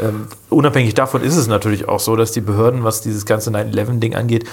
[0.00, 4.16] Ähm, unabhängig davon ist es natürlich auch so, dass die Behörden, was dieses ganze 9-11-Ding
[4.16, 4.46] angeht,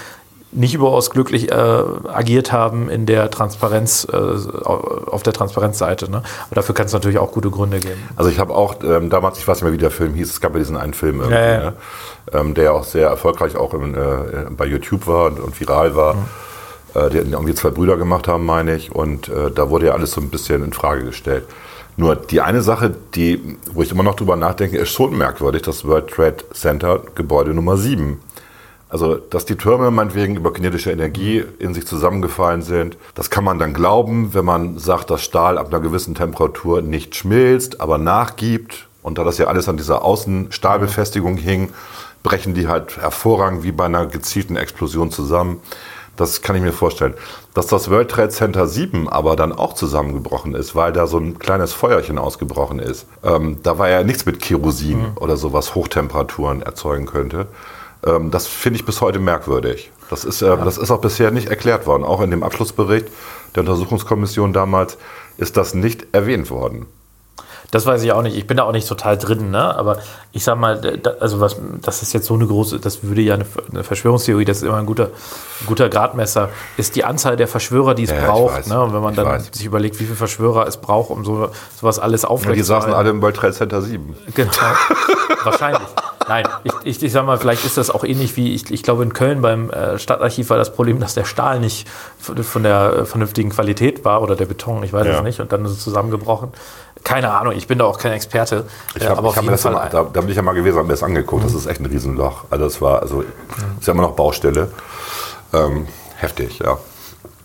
[0.52, 6.10] nicht überaus glücklich äh, agiert haben in der Transparenz, äh, auf der Transparenzseite.
[6.10, 6.18] Ne?
[6.18, 8.00] Aber dafür kann es natürlich auch gute Gründe geben.
[8.16, 10.40] Also ich habe auch ähm, damals, ich weiß nicht mehr, wie der Film hieß, es
[10.40, 11.70] gab ja diesen einen Film irgendwie, Ja, ja.
[11.70, 11.72] Ne?
[12.32, 13.98] Ähm, der auch sehr erfolgreich auch im, äh,
[14.50, 16.16] bei YouTube war und, und viral war.
[16.94, 18.92] Äh, die irgendwie zwei Brüder gemacht haben, meine ich.
[18.92, 21.44] Und äh, da wurde ja alles so ein bisschen in Frage gestellt.
[21.96, 25.84] Nur die eine Sache, die, wo ich immer noch drüber nachdenke, ist schon merkwürdig, das
[25.84, 28.20] World Trade Center Gebäude Nummer 7.
[28.88, 33.58] Also, dass die Türme meinetwegen über kinetische Energie in sich zusammengefallen sind, das kann man
[33.58, 38.86] dann glauben, wenn man sagt, dass Stahl ab einer gewissen Temperatur nicht schmilzt, aber nachgibt.
[39.02, 41.70] Und da das ja alles an dieser Außenstahlbefestigung hing,
[42.22, 45.60] brechen die halt hervorragend wie bei einer gezielten Explosion zusammen.
[46.18, 47.14] Das kann ich mir vorstellen.
[47.54, 51.38] Dass das World Trade Center 7 aber dann auch zusammengebrochen ist, weil da so ein
[51.38, 53.06] kleines Feuerchen ausgebrochen ist.
[53.22, 55.16] Ähm, da war ja nichts mit Kerosin mhm.
[55.20, 57.46] oder so, was Hochtemperaturen erzeugen könnte.
[58.04, 59.92] Ähm, das finde ich bis heute merkwürdig.
[60.10, 60.56] Das ist, äh, ja.
[60.56, 62.02] das ist auch bisher nicht erklärt worden.
[62.02, 63.06] Auch in dem Abschlussbericht
[63.54, 64.98] der Untersuchungskommission damals
[65.36, 66.86] ist das nicht erwähnt worden.
[67.70, 68.36] Das weiß ich auch nicht.
[68.36, 69.76] Ich bin da auch nicht total drin, ne?
[69.76, 69.98] Aber
[70.32, 73.46] ich sag mal, also was, das ist jetzt so eine große, das würde ja eine,
[73.70, 75.10] eine Verschwörungstheorie, das ist immer ein guter,
[75.66, 78.66] guter Gradmesser, ist die Anzahl der Verschwörer, die es ja, braucht.
[78.66, 78.80] Ne?
[78.80, 79.50] Und wenn man dann weiß.
[79.52, 82.58] sich überlegt, wie viele Verschwörer es braucht, um so, sowas alles aufrechtzuerhalten.
[82.58, 84.16] Ja, die saßen alle im World Trade Center 7.
[84.34, 84.50] Genau.
[85.44, 85.88] Wahrscheinlich.
[86.28, 89.02] Nein, ich, ich, ich sag mal, vielleicht ist das auch ähnlich wie, ich, ich glaube,
[89.02, 91.88] in Köln beim äh, Stadtarchiv war das Problem, dass der Stahl nicht
[92.18, 95.18] von der äh, vernünftigen Qualität war oder der Beton, ich weiß ja.
[95.18, 96.52] es nicht, und dann ist es zusammengebrochen.
[97.04, 98.64] Keine Ahnung, ich bin da auch kein Experte.
[98.94, 100.76] Ich hab, aber ich hab mir das mal, da, da, bin ich ja mal gewesen,
[100.76, 101.44] habe mir das angeguckt.
[101.44, 102.44] Das ist echt ein Riesenloch.
[102.50, 104.70] Also das war, also ist ja immer noch Baustelle.
[105.52, 105.86] Ähm,
[106.16, 106.78] heftig, ja.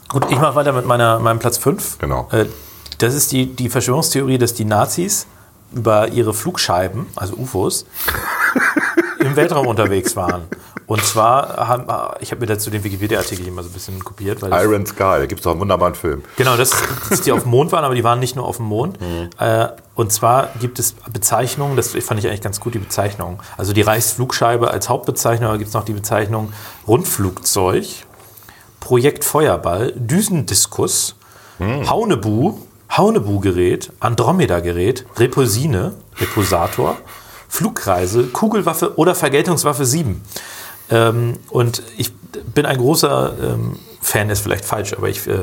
[0.09, 1.99] Gut, ich mache weiter mit meiner, meinem Platz 5.
[1.99, 2.27] Genau.
[2.31, 2.45] Äh,
[2.97, 5.27] das ist die, die Verschwörungstheorie, dass die Nazis
[5.73, 7.85] über ihre Flugscheiben, also UFOs,
[9.19, 10.43] im Weltraum unterwegs waren.
[10.87, 11.85] Und zwar haben,
[12.19, 14.41] ich habe mir dazu den Wikipedia-Artikel immer so ein bisschen kopiert.
[14.41, 16.23] Weil Iron Sky, da gibt es doch einen wunderbaren Film.
[16.35, 16.71] Genau, das,
[17.09, 18.99] dass die auf dem Mond waren, aber die waren nicht nur auf dem Mond.
[18.99, 19.29] Mhm.
[19.39, 23.41] Äh, und zwar gibt es Bezeichnungen, das fand ich eigentlich ganz gut, die Bezeichnung.
[23.57, 26.51] Also die Reichsflugscheibe als Hauptbezeichnung, da gibt es noch die Bezeichnung
[26.87, 27.85] Rundflugzeug,
[28.79, 31.15] Projekt Feuerball, Düsendiskus,
[31.59, 31.89] mhm.
[31.89, 32.55] Haunebu,
[32.91, 36.97] Haunebu-Gerät, Andromeda-Gerät, Repulsine, Repulsator,
[37.47, 40.23] Flugreise, Kugelwaffe oder Vergeltungswaffe 7.
[40.93, 42.13] Ähm, und ich
[42.53, 45.39] bin ein großer ähm, Fan, ist vielleicht falsch, aber ich äh,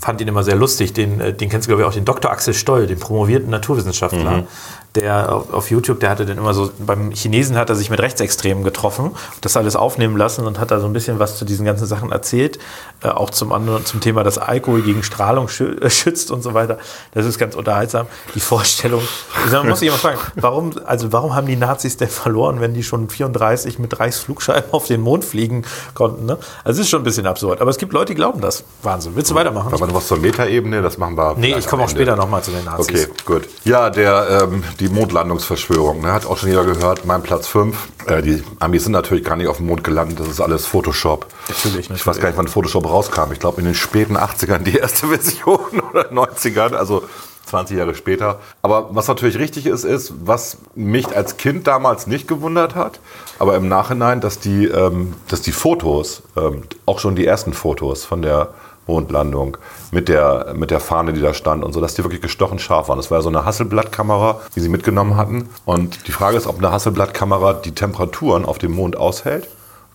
[0.00, 0.92] fand ihn immer sehr lustig.
[0.92, 2.30] Den, äh, den kennst du, glaube ich, auch, den Dr.
[2.30, 4.38] Axel Stoll, den promovierten Naturwissenschaftler.
[4.38, 4.46] Mhm
[4.94, 8.62] der auf, YouTube, der hatte dann immer so, beim Chinesen hat er sich mit Rechtsextremen
[8.62, 11.86] getroffen, das alles aufnehmen lassen und hat da so ein bisschen was zu diesen ganzen
[11.86, 12.60] Sachen erzählt,
[13.02, 16.54] äh, auch zum anderen, zum Thema, dass Alkohol gegen Strahlung schü äh, schützt und so
[16.54, 16.78] weiter.
[17.12, 18.06] Das ist ganz unterhaltsam.
[18.36, 19.02] Die Vorstellung,
[19.50, 22.84] man muss sich immer fragen, warum, also warum haben die Nazis denn verloren, wenn die
[22.84, 25.64] schon 34 mit Reichsflugscheiben auf den Mond fliegen
[25.94, 26.26] konnten?
[26.26, 26.38] Ne?
[26.62, 28.62] Also es ist schon ein bisschen absurd, aber es gibt Leute, die glauben das.
[28.82, 29.16] Wahnsinn.
[29.16, 29.72] Willst du weitermachen?
[29.74, 31.34] Aber noch was zur Metaebene, das machen wir.
[31.36, 33.08] Nee, ich komme auch später nochmal zu den Nazis.
[33.08, 33.48] Okay, gut.
[33.64, 36.02] Ja, der, ähm, die die Mondlandungsverschwörung.
[36.02, 36.12] Ne?
[36.12, 37.06] Hat auch schon jeder gehört.
[37.06, 37.76] Mein Platz 5.
[38.06, 40.20] Äh, die Amis sind natürlich gar nicht auf dem Mond gelandet.
[40.20, 41.26] Das ist alles Photoshop.
[41.48, 41.90] Natürlich.
[41.90, 43.32] Ich weiß gar nicht, wann Photoshop rauskam.
[43.32, 46.74] Ich glaube in den späten 80ern die erste Version oder 90ern.
[46.74, 47.04] Also
[47.46, 48.40] 20 Jahre später.
[48.60, 53.00] Aber was natürlich richtig ist, ist, was mich als Kind damals nicht gewundert hat,
[53.38, 58.04] aber im Nachhinein, dass die, ähm, dass die Fotos, ähm, auch schon die ersten Fotos
[58.04, 58.54] von der
[58.86, 59.56] Mondlandung
[59.90, 62.88] mit der, mit der Fahne, die da stand und so, dass die wirklich gestochen scharf
[62.88, 62.98] waren.
[62.98, 65.48] Das war ja so eine Hasselblattkamera, die sie mitgenommen hatten.
[65.64, 69.48] Und die Frage ist, ob eine Hasselblattkamera die Temperaturen auf dem Mond aushält.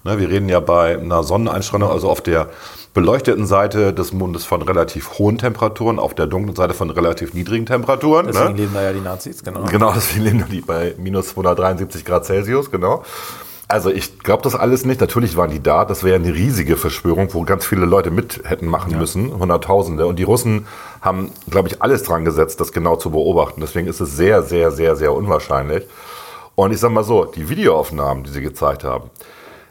[0.05, 2.47] Ne, wir reden ja bei einer Sonneneinstrahlung, also auf der
[2.93, 7.65] beleuchteten Seite des Mondes von relativ hohen Temperaturen, auf der dunklen Seite von relativ niedrigen
[7.65, 8.27] Temperaturen.
[8.27, 8.61] Deswegen ne?
[8.61, 9.65] leben da ja die Nazis, genau.
[9.65, 13.03] Genau, deswegen leben die bei minus 273 Grad Celsius, genau.
[13.69, 14.99] Also ich glaube das alles nicht.
[14.99, 15.85] Natürlich waren die da.
[15.85, 18.97] Das wäre eine riesige Verschwörung, wo ganz viele Leute mit hätten machen ja.
[18.97, 20.07] müssen, Hunderttausende.
[20.07, 20.65] Und die Russen
[21.01, 23.61] haben, glaube ich, alles dran gesetzt, das genau zu beobachten.
[23.61, 25.83] Deswegen ist es sehr, sehr, sehr, sehr unwahrscheinlich.
[26.55, 29.11] Und ich sage mal so, die Videoaufnahmen, die sie gezeigt haben,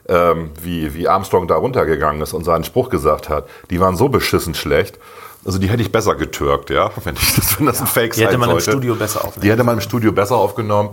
[0.09, 4.09] ähm, wie, wie Armstrong da runtergegangen ist und seinen Spruch gesagt hat, die waren so
[4.09, 4.97] beschissen schlecht.
[5.45, 8.15] Also die hätte ich besser getürkt, ja, wenn, ich das, wenn das ja, ein Fake
[8.15, 8.21] sein sollte.
[8.21, 9.43] Die hätte man im Studio besser aufgenommen.
[9.43, 10.91] Die hätte man im Studio besser aufgenommen.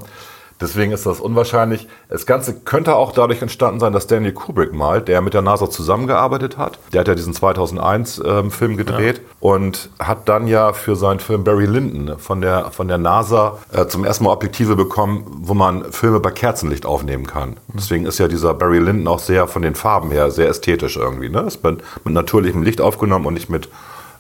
[0.62, 1.88] Deswegen ist das unwahrscheinlich.
[2.08, 5.70] Das Ganze könnte auch dadurch entstanden sein, dass Daniel Kubrick mal, der mit der NASA
[5.70, 9.24] zusammengearbeitet hat, der hat ja diesen 2001 ähm, gedreht ja.
[9.42, 13.86] und hat dann ja für seinen Film Barry Lyndon von der, von der NASA äh,
[13.88, 17.58] zum ersten Mal Objektive bekommen, wo man Filme bei Kerzenlicht aufnehmen kann.
[17.74, 21.28] Deswegen ist ja dieser Barry Lyndon auch sehr von den Farben her sehr ästhetisch irgendwie.
[21.28, 21.42] Ne?
[21.42, 23.68] Ist mit, mit natürlichem Licht aufgenommen und nicht mit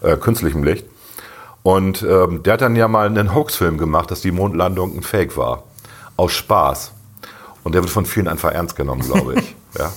[0.02, 0.86] äh, künstlichem Licht.
[1.64, 5.38] Und ähm, der hat dann ja mal einen Hoax-Film gemacht, dass die Mondlandung ein Fake
[5.38, 5.64] war
[6.18, 6.92] aus Spaß.
[7.64, 9.56] Und der wird von vielen einfach ernst genommen, glaube ich.
[9.80, 9.92] ja,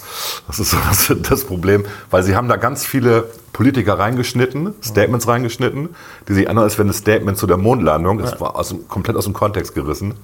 [0.47, 5.29] das ist so das, das, Problem, weil sie haben da ganz viele Politiker reingeschnitten, Statements
[5.29, 5.91] reingeschnitten,
[6.29, 9.25] die sich anhören, als wenn ein Statement zu der Mondlandung, das war aus, komplett aus
[9.25, 10.15] dem Kontext gerissen.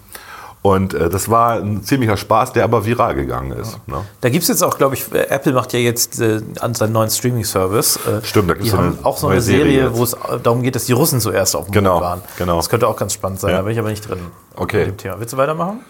[0.66, 3.78] Und äh, das war ein ziemlicher Spaß, der aber viral gegangen ist.
[3.86, 3.96] Ne?
[4.22, 6.92] Da gibt es jetzt auch, glaube ich, äh, Apple macht ja jetzt äh, an seinen
[6.92, 7.96] neuen Streaming-Service.
[8.06, 10.74] Äh, Stimmt, da gibt's die so auch so eine Serie Serie, wo es darum geht,
[10.74, 12.22] dass die Russen zuerst auf dem Genau, Mond waren.
[12.38, 12.56] genau.
[12.56, 13.58] Das könnte auch ganz spannend sein, Ja.
[13.58, 14.18] da bin ich aber nicht drin.
[14.56, 14.78] Okay.
[14.78, 15.20] Mit dem Thema.
[15.20, 15.80] Willst du weitermachen?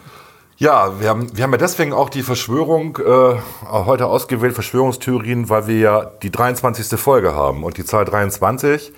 [0.56, 3.36] Ja, wir haben, wir haben ja deswegen auch die Verschwörung äh,
[3.70, 6.98] heute ausgewählt, Verschwörungstheorien, weil wir ja die 23.
[6.98, 7.62] Folge haben.
[7.62, 8.92] Und die Zahl 23,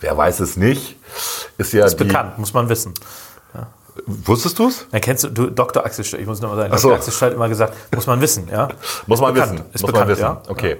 [0.00, 0.96] wer weiß es nicht,
[1.56, 2.04] ist ja Ist die...
[2.04, 2.92] bekannt, muss man wissen.
[4.06, 4.86] Wusstest du's?
[4.90, 5.84] Dann kennst du, du Dr.
[5.84, 6.88] Axel Stoll, ich muss nochmal sagen, Ach so.
[6.88, 7.06] Dr.
[7.08, 8.68] Axel hat immer gesagt, muss man wissen, ja?
[9.06, 9.64] Muss man bekannt, wissen.
[9.74, 10.22] Ist Muss bekannt, man wissen.
[10.22, 10.42] ja.
[10.48, 10.76] Okay.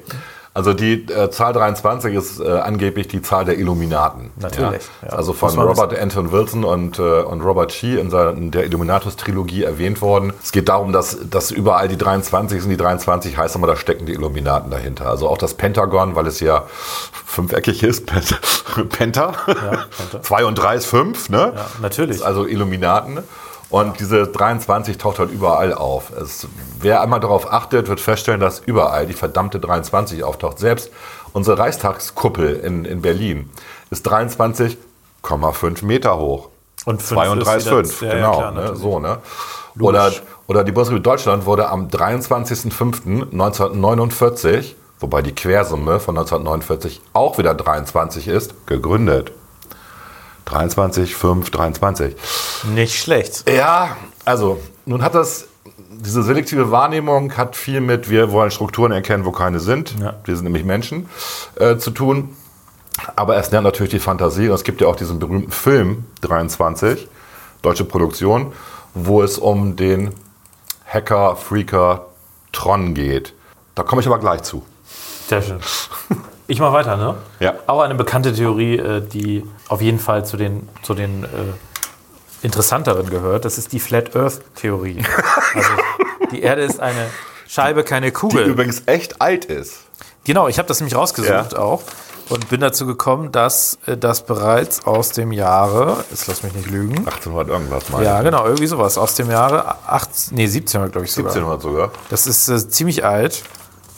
[0.54, 4.30] Also die äh, Zahl 23 ist äh, angeblich die Zahl der Illuminaten.
[4.36, 5.08] Natürlich, Ja?
[5.08, 5.14] ja.
[5.14, 9.62] Also von Robert Anton Wilson und, äh, und Robert Shee in, seiner, in der Illuminatus-Trilogie
[9.64, 10.34] erwähnt worden.
[10.42, 12.70] Es geht darum, dass, dass überall die 23 sind.
[12.70, 15.08] Die 23 heißt immer, da stecken die Illuminaten dahinter.
[15.08, 16.64] Also auch das Pentagon, weil es ja
[17.24, 18.04] fünfeckig ist.
[18.06, 18.36] Penta.
[18.90, 19.32] Penta.
[19.46, 19.86] Penta.
[20.22, 21.52] Zwei und drei ist fünf, ne?
[21.56, 22.22] Ja, natürlich.
[22.24, 23.20] Also Illuminaten.
[23.72, 26.12] Und diese 23 taucht halt überall auf.
[26.12, 26.46] Es,
[26.80, 30.58] wer einmal darauf achtet, wird feststellen, dass überall die verdammte 23 auftaucht.
[30.58, 30.90] Selbst
[31.32, 33.48] unsere Reichstagskuppel in, in Berlin
[33.90, 36.50] ist 23,5 Meter hoch.
[36.84, 38.36] Und fünf 2 und ist 3 ist wieder- 5, ja, ja, genau.
[38.36, 39.18] klar, ne, so, ne?
[39.80, 40.12] Oder,
[40.48, 48.28] oder die Bundesrepublik Deutschland wurde am 23.05.1949, wobei die Quersumme von 1949 auch wieder 23
[48.28, 49.32] ist, gegründet.
[50.46, 52.16] 23, 5, 23.
[52.74, 53.48] Nicht schlecht.
[53.48, 55.46] Ja, also nun hat das,
[55.90, 59.94] diese selektive Wahrnehmung hat viel mit, wir wollen Strukturen erkennen, wo keine sind.
[60.00, 60.14] Ja.
[60.24, 61.08] Wir sind nämlich Menschen
[61.56, 62.36] äh, zu tun.
[63.16, 64.48] Aber es lernt natürlich die Fantasie.
[64.48, 67.08] Und es gibt ja auch diesen berühmten Film 23,
[67.62, 68.52] deutsche Produktion,
[68.94, 70.10] wo es um den
[70.86, 72.06] Hacker, Freaker
[72.52, 73.34] Tron geht.
[73.74, 74.62] Da komme ich aber gleich zu.
[75.28, 75.60] Sehr schön.
[76.48, 77.14] Ich mache weiter, ne?
[77.40, 77.54] Ja.
[77.66, 81.28] Auch eine bekannte Theorie, äh, die auf jeden Fall zu den, zu den äh,
[82.42, 83.44] interessanteren gehört.
[83.44, 85.02] Das ist die Flat Earth Theorie.
[85.54, 85.68] Also
[86.32, 87.08] die Erde ist eine
[87.46, 88.46] Scheibe, keine Die Kugel.
[88.46, 89.80] übrigens echt alt ist.
[90.24, 91.58] Genau, ich habe das nämlich rausgesucht Ja.
[91.58, 91.82] auch
[92.30, 96.70] und bin dazu gekommen, dass äh, das bereits aus dem Jahre, jetzt lass mich nicht
[96.70, 96.96] lügen.
[97.06, 98.02] 1800 irgendwas mal.
[98.02, 98.96] Ja, genau, irgendwie sowas.
[98.96, 101.32] Aus dem Jahre 18, nee, 1700, glaube ich sogar.
[101.32, 101.90] 1700 sogar.
[102.08, 103.42] Das ist äh, ziemlich alt.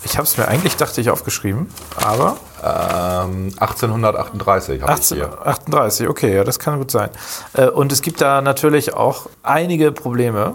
[0.05, 1.69] Ich habe es mir eigentlich, dachte ich, aufgeschrieben,
[2.03, 5.25] aber Ähm, 1838 habe ich hier.
[5.25, 7.11] 1838, okay, ja, das kann gut sein.
[7.53, 10.55] Äh, Und es gibt da natürlich auch einige Probleme.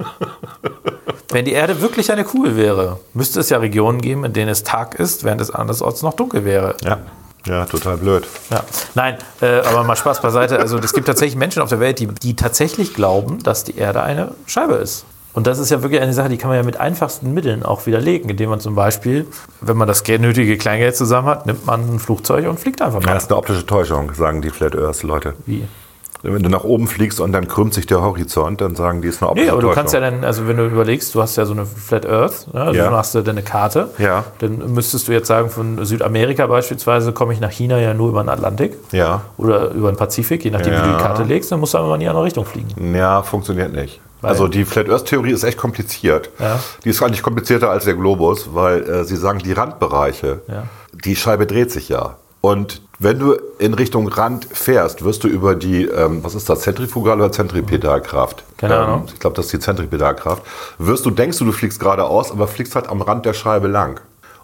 [1.30, 4.64] Wenn die Erde wirklich eine Kugel wäre, müsste es ja Regionen geben, in denen es
[4.64, 6.74] Tag ist, während es andersorts noch dunkel wäre.
[6.82, 6.98] Ja.
[7.46, 8.26] Ja, total blöd.
[8.50, 8.64] Ja.
[8.94, 10.58] Nein, äh, aber mal Spaß beiseite.
[10.58, 14.02] Also es gibt tatsächlich Menschen auf der Welt, die, die tatsächlich glauben, dass die Erde
[14.02, 15.06] eine Scheibe ist.
[15.32, 17.86] Und das ist ja wirklich eine Sache, die kann man ja mit einfachsten Mitteln auch
[17.86, 19.26] widerlegen, indem man zum Beispiel,
[19.60, 23.14] wenn man das nötige Kleingeld zusammen hat, nimmt man ein Flugzeug und fliegt einfach mal.
[23.14, 25.34] das ist eine optische Täuschung, sagen die Flat Earth Leute.
[25.46, 25.64] Wie?
[26.22, 29.16] Wenn du nach oben fliegst und dann krümmt sich der Horizont, dann sagen die, es
[29.16, 31.36] ist eine optische Nee, aber du kannst ja dann, also wenn du überlegst, du hast
[31.36, 32.60] ja so eine Flat Earth, ne?
[32.60, 32.86] also Ja.
[32.86, 34.24] du machst du deine Karte, Ja.
[34.38, 38.22] dann müsstest du jetzt sagen, von Südamerika beispielsweise komme ich nach China ja nur über
[38.22, 39.22] den Atlantik Ja.
[39.38, 40.96] oder über den Pazifik, je nachdem, wie du Ja.
[40.96, 42.94] die Karte legst, dann musst du aber in die andere Richtung fliegen.
[42.94, 44.00] Ja, funktioniert nicht.
[44.20, 46.28] Weil- also die Flat Earth Theorie ist echt kompliziert.
[46.38, 46.58] Ja.
[46.84, 50.64] Die ist eigentlich komplizierter als der Globus, weil äh, sie sagen, die Randbereiche, Ja.
[50.92, 52.16] die Scheibe dreht sich ja.
[52.42, 56.60] Und wenn du in Richtung Rand fährst, wirst du über die, ähm, was ist das,
[56.60, 58.44] Zentrifugal- oder Zentripedalkraft?
[58.58, 59.04] Keine Ahnung.
[59.12, 60.42] ich glaube, das ist die Zentripedalkraft.
[60.78, 64.00] Wirst du, denkst du, du fliegst geradeaus, aber fliegst halt am Rand der Scheibe lang.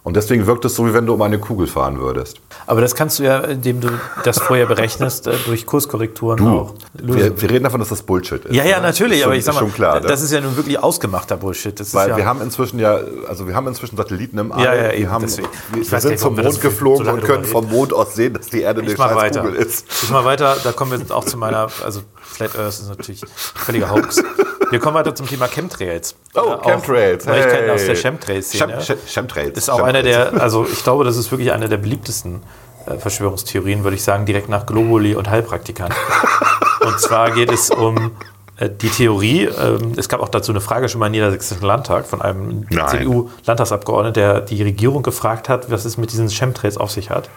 [0.06, 2.40] Und deswegen wirkt es so, wie wenn du um eine Kugel fahren würdest.
[2.68, 3.88] Aber das kannst du ja, indem du
[4.22, 8.44] das vorher berechnest, äh, durch Kurskorrekturen Du, auch wir, wir reden davon, dass das Bullshit
[8.44, 8.54] ist.
[8.54, 8.82] ja, ja, ne?
[8.82, 11.36] natürlich, Ist aber schon- ich sag mal, schon klar, das ist ja nun wirklich ausgemachter
[11.36, 11.80] Bullshit.
[11.80, 14.62] Das Weil ja, wir haben inzwischen ja, also wir haben inzwischen Satelliten im All.
[14.62, 15.48] Ja, ja, wir, eben, haben, deswegen.
[15.72, 18.34] wir, wir sind nicht, zum Mond so geflogen lange und können vom Mond aus sehen,
[18.34, 19.40] dass die Erde eine ich scheiß weiter.
[19.40, 19.86] Kugel ist.
[20.04, 23.22] Ich mach weiter, da kommen wir auch zu meiner, also Flat Earth ist natürlich
[23.56, 24.22] völliger Hoax.
[24.70, 26.14] Wir kommen weiter zum Thema Chemtrails.
[26.34, 27.24] Oh, Ja, auch Chemtrails.
[27.26, 28.02] Neuigkeiten aus der Hey.
[28.02, 28.72] Chemtrails-Szene.
[28.78, 29.58] Chem- Chem- Chemtrails.
[29.58, 32.42] Ist auch einer der, also ich glaube, das ist wirklich eine der beliebtesten
[32.86, 35.92] äh, Verschwörungstheorien, würde ich sagen, direkt nach Globuli und Heilpraktikern.
[36.84, 38.12] und zwar geht es um
[38.58, 42.06] äh, die Theorie, ähm, es gab auch dazu eine Frage schon mal im Niedersächsischen Landtag
[42.06, 42.66] von einem.
[42.70, 47.28] CDU-Landtagsabgeordneten, der die Regierung gefragt hat, was es mit diesen Chemtrails auf sich hat.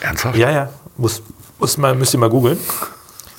[0.00, 0.36] Ernsthaft?
[0.36, 1.22] Ja, ja, muss,
[1.58, 2.58] muss mal, müsst ihr mal googeln.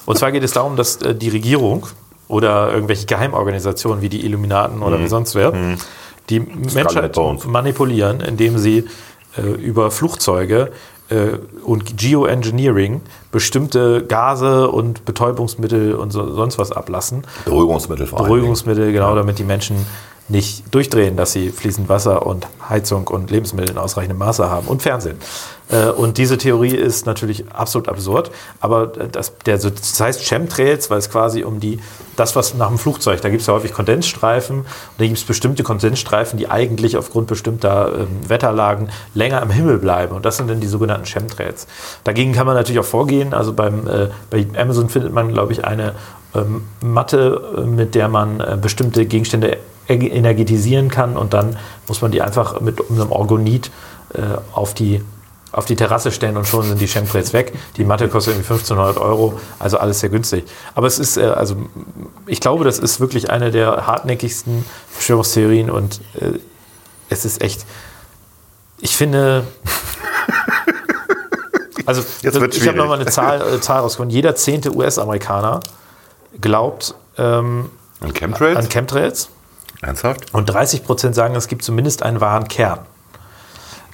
[0.06, 1.88] Und zwar geht es darum, dass äh, die Regierung
[2.28, 5.53] oder irgendwelche Geheimorganisationen wie die Illuminaten oder wie sonst wer,
[6.30, 7.15] die Menschheit
[7.45, 8.86] manipulieren, indem sie
[9.38, 10.71] äh, über Flugzeuge
[11.09, 13.01] äh, und Geoengineering
[13.32, 17.23] bestimmte Gase und Betäubungsmittel und so, sonst was ablassen.
[17.45, 18.28] Beruhigungsmittel vor allem.
[18.28, 19.86] Beruhigungsmittel, genau, damit die Menschen
[20.28, 24.82] nicht durchdrehen, dass sie fließend Wasser und Heizung und Lebensmittel in ausreichendem Maße haben und
[24.82, 25.17] Fernsehen.
[25.69, 30.97] Äh, Und diese Theorie ist natürlich absolut absurd, aber das, der, das heißt Chemtrails, weil
[30.97, 31.80] es quasi um die,
[32.15, 34.67] das, was nach dem Flugzeug, da gibt es ja häufig Kondensstreifen und
[34.97, 40.15] da gibt es bestimmte Kondensstreifen, die eigentlich aufgrund bestimmter ähm, Wetterlagen länger am Himmel bleiben
[40.15, 41.67] und das sind dann die sogenannten Chemtrails.
[42.03, 45.65] Dagegen kann man natürlich auch vorgehen, also beim, äh, bei Amazon findet man, glaube ich,
[45.65, 45.93] eine
[46.36, 49.57] ähm, Matte, äh, mit der man äh, bestimmte Gegenstände
[49.88, 51.57] energetisieren kann und dann
[51.88, 53.71] muss man die einfach mit einem Orgonit
[54.13, 54.21] äh,
[54.53, 55.01] auf die
[55.55, 57.53] auf die Terrasse stellen und schon sind die Chemtrails weg.
[57.77, 60.43] Die Matte kostet irgendwie 1500 Euro, also alles sehr günstig.
[60.73, 61.55] Aber es ist, äh, also
[62.27, 66.39] ich glaube, das ist wirklich eine der hartnäckigsten Verschwörungstheorien und äh,
[67.09, 67.65] es ist echt,
[68.79, 69.47] ich finde,
[71.86, 74.13] also ich habe nochmal eine Zahl, äh, Zahl rausgefunden.
[74.13, 75.61] Jeder zehnte US-Amerikaner
[76.41, 77.69] glaubt ähm,
[78.01, 78.57] An Chemtrails?
[78.57, 79.29] an Chemtrails
[79.86, 80.33] Ernsthaft?
[80.33, 82.79] und 30 Prozent sagen, es gibt zumindest einen wahren Kern.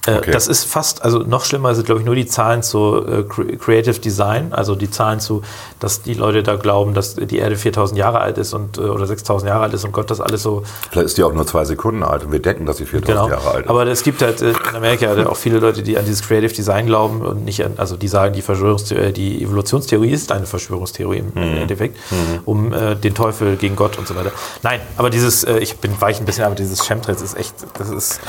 [0.06, 0.30] Äh, Okay.
[0.32, 3.56] Das ist fast, also noch schlimmer sind, glaube ich, nur die Zahlen zu äh, Cre-
[3.56, 5.42] Creative Design, also die Zahlen zu,
[5.80, 9.06] dass die Leute da glauben, dass die Erde 4000 Jahre alt ist und, äh, oder
[9.06, 11.64] 6000 Jahre alt ist und Gott das alles so Vielleicht ist die auch nur zwei
[11.64, 13.28] Sekunden alt und wir denken, dass sie 4000 Genau.
[13.30, 13.70] Jahre alt ist.
[13.70, 16.52] Aber es gibt halt äh, in Amerika halt auch viele Leute, die an dieses Creative
[16.52, 21.18] Design glauben und nicht an, also die sagen, die, Verschwörungstheorie, die Evolutionstheorie ist eine Verschwörungstheorie
[21.18, 21.56] im Mhm.
[21.58, 21.96] Endeffekt,
[22.44, 24.32] um äh, den Teufel gegen Gott und so weiter.
[24.62, 27.88] Nein, aber dieses, äh, ich bin weich ein bisschen, aber dieses Chemtrails ist echt, das
[27.88, 28.20] ist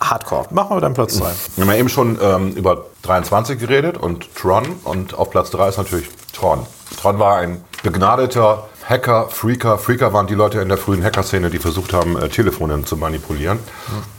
[0.00, 0.46] Hardcore.
[0.50, 1.30] Machen wir dann Platz zwei.
[1.56, 5.68] Wir haben ja eben schon ähm, über 23 geredet und Tron und auf Platz 3
[5.68, 6.66] ist natürlich Tron.
[7.00, 9.78] Tron war ein begnadeter Hacker, Freaker.
[9.78, 13.58] Freaker waren die Leute in der frühen Hacker-Szene, die versucht haben, äh, Telefone zu manipulieren.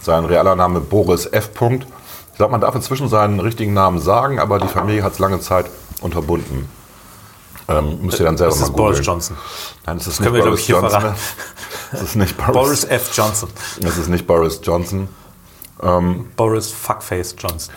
[0.02, 1.54] Sein realer Name Boris F.
[1.54, 1.86] Punkt.
[2.32, 5.40] Ich glaube, man darf inzwischen seinen richtigen Namen sagen, aber die Familie hat es lange
[5.40, 5.68] Zeit
[6.02, 6.68] unterbunden.
[7.68, 9.06] Ähm, müsst ihr dann selber Das mal ist Boris googeln.
[9.06, 9.38] Johnson.
[9.86, 11.02] Nein, es ist können nicht wir, glaub Boris ich, hier Johnson.
[11.02, 11.20] verraten.
[11.94, 12.54] Es ist nicht Boris.
[12.54, 13.10] Boris F.
[13.14, 13.50] Johnson.
[13.84, 15.08] Es ist nicht Boris Johnson.
[16.36, 17.74] Boris Fuckface Johnson.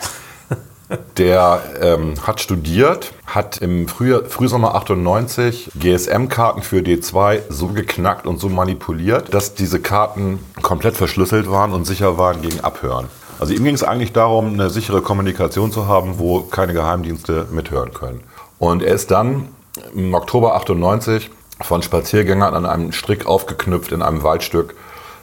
[1.17, 8.39] Der ähm, hat studiert, hat im Frühjahr, Frühsommer 98 GSM-Karten für D2 so geknackt und
[8.39, 13.07] so manipuliert, dass diese Karten komplett verschlüsselt waren und sicher waren gegen Abhören.
[13.39, 17.93] Also ihm ging es eigentlich darum, eine sichere Kommunikation zu haben, wo keine Geheimdienste mithören
[17.93, 18.21] können.
[18.57, 19.49] Und er ist dann
[19.95, 21.29] im Oktober 98
[21.61, 24.75] von Spaziergängern an einem Strick aufgeknüpft in einem Waldstück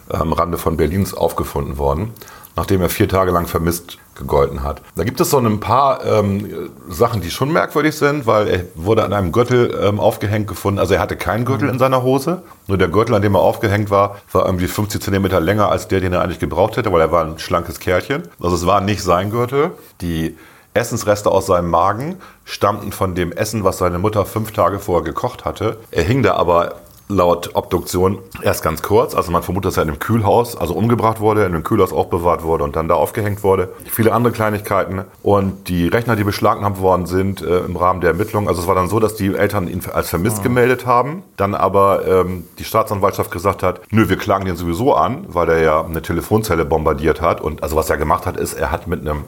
[0.09, 2.13] am Rande von Berlins aufgefunden worden,
[2.55, 4.81] nachdem er vier Tage lang vermisst gegolten hat.
[4.97, 9.05] Da gibt es so ein paar ähm, Sachen, die schon merkwürdig sind, weil er wurde
[9.05, 10.79] an einem Gürtel ähm, aufgehängt gefunden.
[10.81, 13.91] Also er hatte keinen Gürtel in seiner Hose, nur der Gürtel, an dem er aufgehängt
[13.91, 17.13] war, war irgendwie 50 Zentimeter länger als der, den er eigentlich gebraucht hätte, weil er
[17.13, 18.23] war ein schlankes Kerlchen.
[18.41, 19.73] Also es war nicht sein Gürtel.
[20.01, 20.37] Die
[20.77, 25.45] Essensreste aus seinem Magen stammten von dem Essen, was seine Mutter fünf Tage vorher gekocht
[25.45, 25.79] hatte.
[25.91, 26.77] Er hing da aber
[27.09, 29.15] laut Obduktion erst ganz kurz.
[29.15, 32.43] Also man vermutet, dass er in einem Kühlhaus, also umgebracht wurde, in einem Kühlhaus aufbewahrt
[32.43, 33.73] wurde und dann da aufgehängt wurde.
[33.85, 35.05] Viele andere Kleinigkeiten.
[35.23, 38.75] Und die Rechner, die beschlagnahmt worden sind äh, im Rahmen der Ermittlungen, also es war
[38.75, 41.23] dann so, dass die Eltern ihn als vermisst gemeldet haben.
[41.37, 45.61] Dann aber ähm, die Staatsanwaltschaft gesagt hat, nö, wir klagen den sowieso an, weil er
[45.61, 47.41] ja eine Telefonzelle bombardiert hat.
[47.41, 49.25] Und also was er gemacht hat, ist, er hat mit einem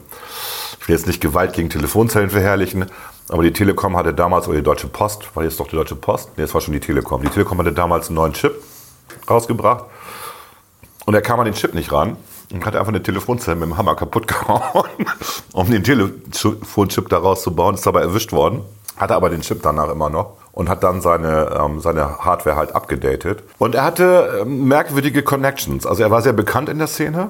[0.81, 2.85] ich will jetzt nicht Gewalt gegen Telefonzellen verherrlichen,
[3.29, 6.31] aber die Telekom hatte damals, oder die Deutsche Post, war jetzt doch die Deutsche Post?
[6.37, 7.21] Nee, es war schon die Telekom.
[7.21, 8.61] Die Telekom hatte damals einen neuen Chip
[9.29, 9.85] rausgebracht
[11.05, 12.17] und er kam an den Chip nicht ran
[12.51, 14.89] und hat einfach eine Telefonzelle mit dem Hammer kaputt gehauen,
[15.53, 18.61] um den Telefonchip da rauszubauen, ist dabei erwischt worden,
[18.97, 22.75] hatte aber den Chip danach immer noch und hat dann seine, ähm, seine Hardware halt
[22.75, 23.43] abgedatet.
[23.59, 25.85] Und er hatte ähm, merkwürdige Connections.
[25.85, 27.29] Also er war sehr bekannt in der Szene,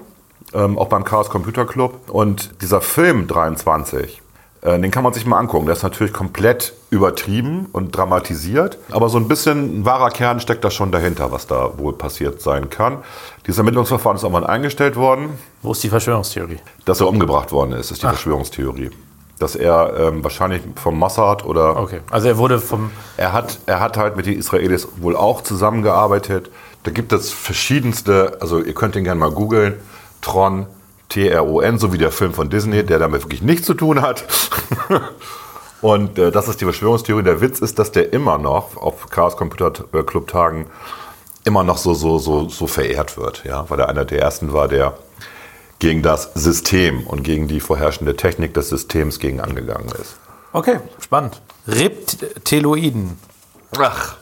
[0.53, 2.09] ähm, auch beim Chaos Computer Club.
[2.09, 4.28] Und dieser Film 23, äh,
[4.63, 5.65] den kann man sich mal angucken.
[5.65, 10.63] Der ist natürlich komplett übertrieben und dramatisiert, aber so ein bisschen ein wahrer Kern steckt
[10.63, 12.97] da schon dahinter, was da wohl passiert sein kann.
[13.45, 15.39] Dieses Ermittlungsverfahren ist irgendwann eingestellt worden.
[15.61, 16.57] Wo ist die Verschwörungstheorie?
[16.85, 18.89] Dass er umgebracht worden ist, ist die Verschwörungstheorie.
[19.37, 22.01] Dass er ähm, wahrscheinlich vom Mossad oder Okay.
[22.11, 22.91] Also er wurde vom.
[23.15, 26.51] er hat, er hat halt mit den Israelis wohl auch zusammengearbeitet.
[26.83, 29.75] Da gibt es verschiedenste, also ihr könnt ihn gerne mal googeln,
[30.21, 30.65] Tron,
[31.09, 34.25] T-R-O-N, so wie der Film von Disney, der damit wirklich nichts zu tun hat.
[35.81, 37.23] Und äh, das ist die Verschwörungstheorie.
[37.23, 40.67] Der Witz ist, dass der immer noch auf Chaos Computer äh, Club Tagen
[41.45, 44.67] immer noch so, so, so, so verehrt wird, ja, weil er einer der ersten war,
[44.67, 44.97] der
[45.79, 50.17] gegen das System und gegen die vorherrschende Technik des Systems gegen angegangen ist.
[50.51, 51.41] Okay, spannend.
[51.67, 53.17] Reptiloiden.
[53.77, 54.17] Ach,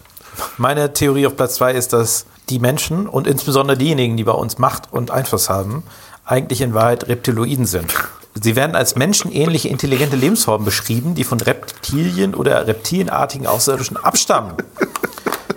[0.58, 4.60] Meine Theorie auf Platz zwei ist, dass die Menschen und insbesondere diejenigen, die bei uns
[4.60, 5.84] Macht und Einfluss haben,
[6.28, 7.94] eigentlich in Wahrheit Reptiloiden sind.
[8.40, 14.54] Sie werden als menschenähnliche intelligente Lebensformen beschrieben, die von Reptilien oder reptilienartigen Außerirdischen abstammen.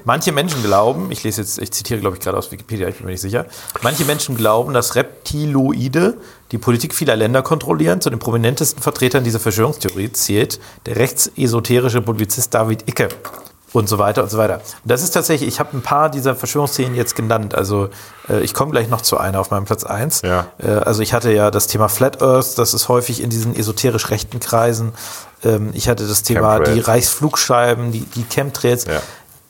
[0.04, 3.04] Manche Menschen glauben, ich lese jetzt, ich zitiere glaube ich gerade aus Wikipedia, ich bin
[3.04, 3.44] mir nicht sicher.
[3.82, 6.16] Manche Menschen glauben, dass Reptiloide
[6.52, 8.00] die Politik vieler Länder kontrollieren.
[8.00, 13.08] Zu den prominentesten Vertretern dieser Verschwörungstheorie zählt der rechtsesoterische Publizist David Icke
[13.72, 14.54] und so weiter und so weiter.
[14.54, 17.54] Und das ist tatsächlich, ich habe ein paar dieser Verschwörungsszenen jetzt genannt.
[17.54, 17.88] Also
[18.28, 20.22] äh, ich komme gleich noch zu einer auf meinem Platz eins.
[20.22, 20.46] Ja.
[20.58, 24.10] Äh, also ich hatte ja das Thema Flat Earth, das ist häufig in diesen esoterisch
[24.10, 24.92] rechten Kreisen.
[25.44, 26.74] Ähm, ich hatte das Thema Chemtrails.
[26.74, 28.86] die Reichsflugscheiben, die, die Chemtrails.
[28.86, 29.00] Ja.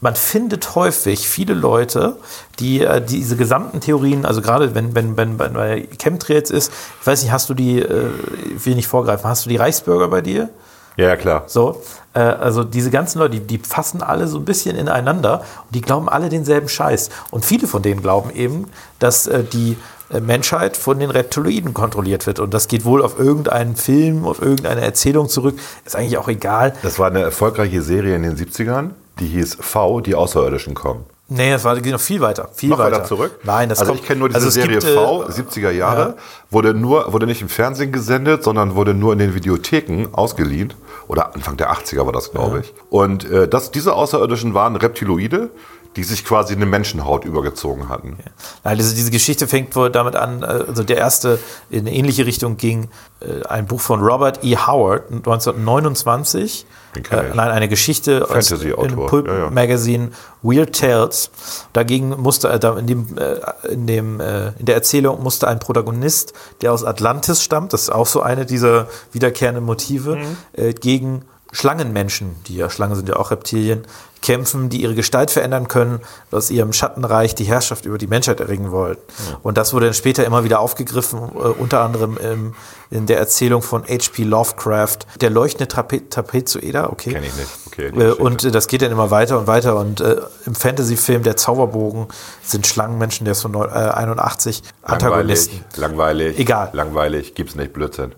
[0.02, 2.16] Man findet häufig viele Leute,
[2.58, 7.06] die äh, diese gesamten Theorien, also gerade wenn, wenn, wenn, wenn bei Chemtrails ist, ich
[7.06, 8.08] weiß nicht, hast du die, äh,
[8.56, 10.48] ich will nicht vorgreifen, hast du die Reichsbürger bei dir?
[10.96, 11.44] Ja, klar.
[11.46, 11.82] So,
[12.14, 15.80] äh, also diese ganzen Leute, die, die fassen alle so ein bisschen ineinander und die
[15.80, 17.10] glauben alle denselben Scheiß.
[17.30, 18.66] Und viele von denen glauben eben,
[18.98, 19.76] dass äh, die
[20.12, 22.40] äh, Menschheit von den Reptiloiden kontrolliert wird.
[22.40, 25.58] Und das geht wohl auf irgendeinen Film, auf irgendeine Erzählung zurück.
[25.84, 26.74] Ist eigentlich auch egal.
[26.82, 31.04] Das war eine erfolgreiche Serie in den 70ern, die hieß V, die Außerirdischen kommen.
[31.32, 32.48] Nee, das war, geht noch viel weiter.
[32.52, 32.96] Viel Noch weiter.
[32.96, 33.38] weiter zurück?
[33.44, 35.70] Nein, das also kommt, ich kenne nur diese also es Serie gibt, äh, V, 70er
[35.70, 36.16] Jahre,
[36.50, 40.74] wurde nur, wurde nicht im Fernsehen gesendet, sondern wurde nur in den Videotheken ausgeliehen.
[41.06, 42.74] Oder Anfang der 80er war das, glaube ich.
[42.90, 45.50] Und äh, das, diese Außerirdischen waren Reptiloide,
[45.96, 48.16] die sich quasi eine Menschenhaut übergezogen hatten.
[48.64, 52.56] Nein, diese, diese Geschichte fängt wohl damit an, also der erste in eine ähnliche Richtung
[52.56, 52.88] ging
[53.20, 54.56] äh, ein Buch von Robert E.
[54.56, 56.66] Howard 1929.
[56.94, 58.88] Äh, nein, eine Geschichte aus Fantasy-Autor.
[58.88, 59.50] dem Pulp Ja, ja.
[59.50, 60.10] Magazine
[60.42, 61.30] Weird Tales.
[61.72, 66.32] Dagegen musste äh, in dem, äh, in dem äh, in der Erzählung musste ein Protagonist,
[66.62, 70.36] der aus Atlantis stammt, das ist auch so eine dieser wiederkehrenden Motive, Mhm.
[70.54, 71.22] äh, gegen
[71.52, 73.84] Schlangenmenschen, die ja Schlangen sind ja auch Reptilien,
[74.22, 78.70] kämpfen, die ihre Gestalt verändern können, aus ihrem Schattenreich die Herrschaft über die Menschheit erringen
[78.70, 79.00] wollten.
[79.42, 82.54] Und das wurde dann später immer wieder aufgegriffen, äh, unter anderem im,
[82.90, 84.24] in der Erzählung von H.P.
[84.24, 87.12] Lovecraft, der leuchtende Trape Trapezoeder, okay.
[87.14, 87.48] Kenn ich nicht.
[87.66, 89.76] Okay, äh, und äh, das geht dann immer weiter und weiter.
[89.76, 92.08] Und äh, im Fantasy-Film Der Zauberbogen
[92.42, 95.64] sind Schlangenmenschen, der ist von neun- äh, 81, Antagonisten.
[95.76, 96.38] Langweilig.
[96.38, 96.70] Egal.
[96.72, 97.34] Langweilig.
[97.34, 97.72] Gibt's nicht.
[97.72, 98.14] Blödsinn.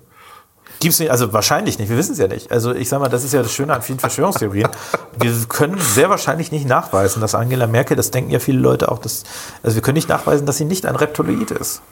[0.83, 2.51] Gibt's nicht, also wahrscheinlich nicht, wir wissen es ja nicht.
[2.51, 4.69] Also ich sag mal, das ist ja das Schöne an vielen Verschwörungstheorien.
[5.17, 8.99] wir können sehr wahrscheinlich nicht nachweisen, dass Angela Merkel, das denken ja viele Leute auch,
[8.99, 9.23] dass,
[9.63, 11.83] also wir können nicht nachweisen, dass sie nicht ein Reptiloid ist.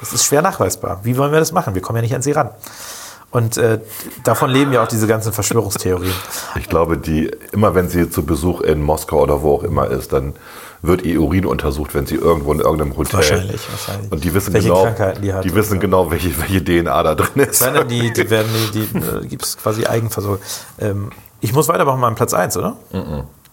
[0.00, 1.00] Das ist schwer nachweisbar.
[1.02, 1.74] Wie wollen wir das machen?
[1.74, 2.48] Wir kommen ja nicht an sie ran.
[3.30, 3.80] Und äh,
[4.24, 6.14] davon leben ja auch diese ganzen Verschwörungstheorien.
[6.58, 10.14] Ich glaube, die, immer wenn sie zu Besuch in Moskau oder wo auch immer ist,
[10.14, 10.32] dann
[10.82, 13.14] wird ihr Urin untersucht, wenn sie irgendwo in irgendeinem Hotel.
[13.14, 14.12] Wahrscheinlich, wahrscheinlich.
[14.12, 15.80] Und die wissen Welche genau, Krankheiten die hat und wissen so.
[15.80, 17.60] genau, welche, welche DNA da drin ist.
[17.62, 20.38] Nein, die, die werden, die, die äh, gibt es quasi Eigenversorgung.
[20.78, 21.10] Ähm,
[21.40, 22.76] ich muss weitermachen mal an Platz 1, oder?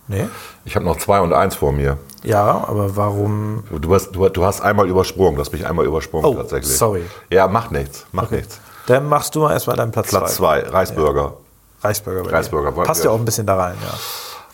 [0.07, 0.27] Nee?
[0.65, 1.97] Ich habe noch zwei und eins vor mir.
[2.23, 3.63] Ja, aber warum?
[3.81, 6.77] Du hast, du, du hast einmal übersprungen, du hast mich einmal übersprungen Oh, tatsächlich.
[6.77, 7.03] sorry.
[7.31, 8.37] Ja, macht nichts, macht Okay.
[8.37, 8.59] nichts.
[8.87, 10.17] Dann machst du mal erstmal deinen Platz 2.
[10.19, 11.37] Platz zwei, Reisburger.
[11.81, 12.21] Reisburger.
[12.23, 12.33] bei dir.
[12.35, 13.93] Reisburger, wollen Passt ja auch ein bisschen da rein, ja.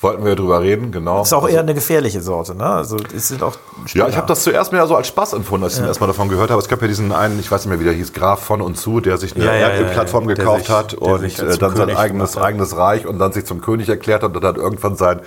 [0.01, 1.21] Wollten wir drüber reden, genau.
[1.21, 2.65] Ist auch Also- eher eine gefährliche Sorte, ne?
[2.65, 3.55] Also es sind auch
[3.93, 5.85] Ja, ich habe das zuerst mehr so als Spaß empfunden, als ich ja.
[5.85, 6.59] erstmal davon gehört habe.
[6.59, 8.77] Es gab ja diesen einen, ich weiß nicht mehr, wie der hieß, Graf von und
[8.79, 9.69] zu, der sich eine Ja, ja.
[9.69, 9.83] Der
[10.35, 13.89] gekauft sich- hat und äh, dann sein eigenes, eigenes Reich und dann sich zum König
[13.89, 15.19] erklärt hat und dann hat irgendwann sein,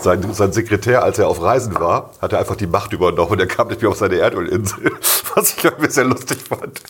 [0.00, 3.40] sein, sein Sekretär, als er auf Reisen war, hat er einfach die Macht übernommen und
[3.40, 4.92] er kam nicht mehr auf seine Erdölinsel,
[5.34, 6.80] was ich ein bisschen lustig fand.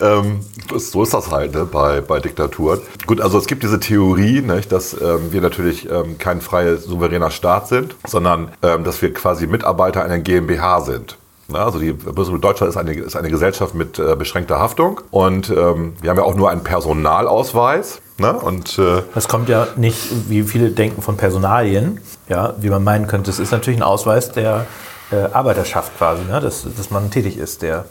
[0.00, 0.40] Ähm,
[0.76, 2.80] so ist das halt ne, bei, bei Diktaturen.
[3.06, 7.30] Gut, also es gibt diese Theorie, nicht, dass ähm, wir natürlich ähm, kein freier, souveräner
[7.30, 11.16] Staat sind, sondern ähm, dass wir quasi Mitarbeiter einer GmbH sind.
[11.52, 15.94] Also die Bundesrepublik Deutschland ist eine, ist eine Gesellschaft mit äh, beschränkter Haftung und ähm,
[16.00, 18.00] wir haben ja auch nur einen Personalausweis.
[18.18, 18.32] Ne?
[18.34, 23.06] Und äh, Das kommt ja nicht, wie viele denken, von Personalien, ja, wie man meinen
[23.06, 23.30] könnte.
[23.30, 24.66] Es ist natürlich ein Ausweis der
[25.10, 26.40] äh, Arbeiterschaft quasi, ne?
[26.40, 27.62] dass, dass man tätig ist.
[27.62, 27.86] Der,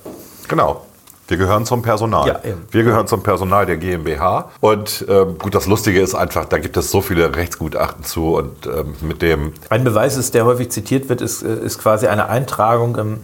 [0.48, 0.82] Genau.
[1.30, 2.28] Wir gehören zum Personal.
[2.28, 2.62] Ja, eben.
[2.72, 4.50] wir gehören zum Personal der GmbH.
[4.62, 8.66] Und ähm, gut, das Lustige ist einfach, da gibt es so viele Rechtsgutachten zu und
[8.66, 12.30] ähm, mit dem ein Beweis ist, der häufig zitiert wird, ist, äh, ist quasi eine
[12.30, 13.20] Eintragung im,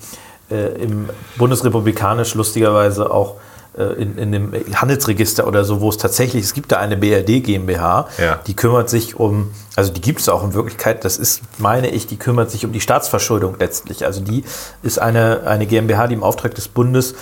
[0.52, 3.36] äh, im bundesrepublikanisch lustigerweise auch
[3.76, 7.44] äh, in, in dem Handelsregister oder so, wo es tatsächlich, es gibt da eine BRD
[7.44, 8.40] GmbH, Ja.
[8.46, 12.06] die kümmert sich um, also die gibt es auch in Wirklichkeit, das ist, meine ich,
[12.06, 14.06] die kümmert sich um die Staatsverschuldung letztlich.
[14.06, 14.44] Also die
[14.84, 17.16] ist eine, eine GmbH, die im Auftrag des Bundes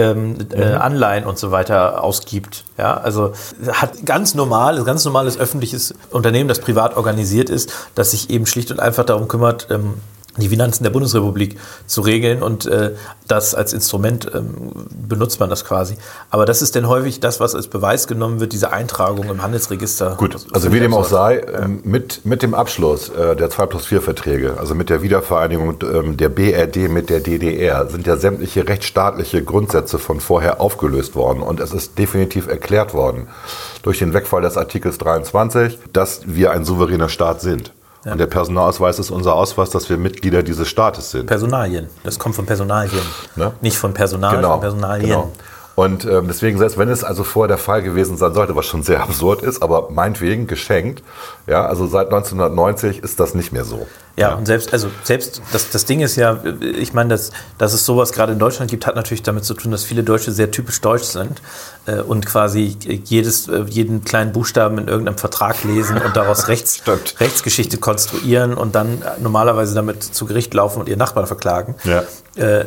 [0.00, 2.64] ähm, äh, Anleihen und so weiter ausgibt.
[2.78, 3.32] Ja, also
[3.72, 8.70] hat ganz normal, ganz normales öffentliches Unternehmen, das privat organisiert ist, das sich eben schlicht
[8.70, 9.94] und einfach darum kümmert, ähm,
[10.36, 12.94] die Finanzen der Bundesrepublik zu regeln und äh,
[13.26, 14.70] das als Instrument ähm,
[15.08, 15.96] benutzt man das quasi.
[16.30, 20.14] Aber das ist dann häufig das, was als Beweis genommen wird, diese Eintragung im Handelsregister.
[20.16, 23.86] Gut, also wie dem auch sei, ähm, mit, mit dem Abschluss äh, der 2 plus
[23.86, 28.68] 4 Verträge, also mit der Wiedervereinigung ähm, der BRD mit der DDR, sind ja sämtliche
[28.68, 31.42] rechtsstaatliche Grundsätze von vorher aufgelöst worden.
[31.42, 33.26] Und es ist definitiv erklärt worden
[33.82, 37.72] durch den Wegfall des Artikels 23, dass wir ein souveräner Staat sind.
[38.04, 41.26] Und der Personalausweis ist unser Ausweis, dass wir Mitglieder dieses Staates sind.
[41.26, 41.88] Personalien.
[42.02, 43.02] Das kommt von Personalien.
[43.36, 43.52] Ne?
[43.60, 45.06] Nicht von Personal, von Personalien.
[45.06, 45.32] genau.
[45.74, 48.82] Und ähm, deswegen, selbst wenn es also vorher der Fall gewesen sein sollte, was schon
[48.82, 51.02] sehr absurd ist, aber meinetwegen geschenkt,
[51.46, 53.86] ja, also seit 1990 ist das nicht mehr so.
[54.16, 57.86] Ja, und selbst, also selbst das, das Ding ist ja, ich meine, dass, dass es
[57.86, 60.80] sowas gerade in Deutschland gibt, hat natürlich damit zu tun, dass viele Deutsche sehr typisch
[60.82, 61.40] deutsch sind
[61.86, 66.82] äh, und quasi jedes, äh, jeden kleinen Buchstaben in irgendeinem Vertrag lesen und daraus Rechts.
[67.18, 71.76] Rechtsgeschichte konstruieren und dann normalerweise damit zu Gericht laufen und ihren Nachbarn verklagen.
[71.84, 72.02] Ja.
[72.36, 72.66] Äh,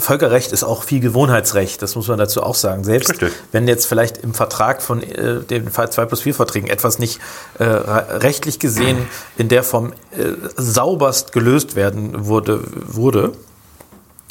[0.00, 2.84] Völkerrecht ist auch viel Gewohnheitsrecht, das muss man dazu auch sagen.
[2.84, 3.32] Selbst Richtig.
[3.52, 7.20] wenn jetzt vielleicht im Vertrag von äh, den 2 plus 4 Verträgen etwas nicht
[7.58, 8.98] äh, re- rechtlich gesehen
[9.36, 13.32] in der Form äh, sauberst gelöst werden wurde, wurde,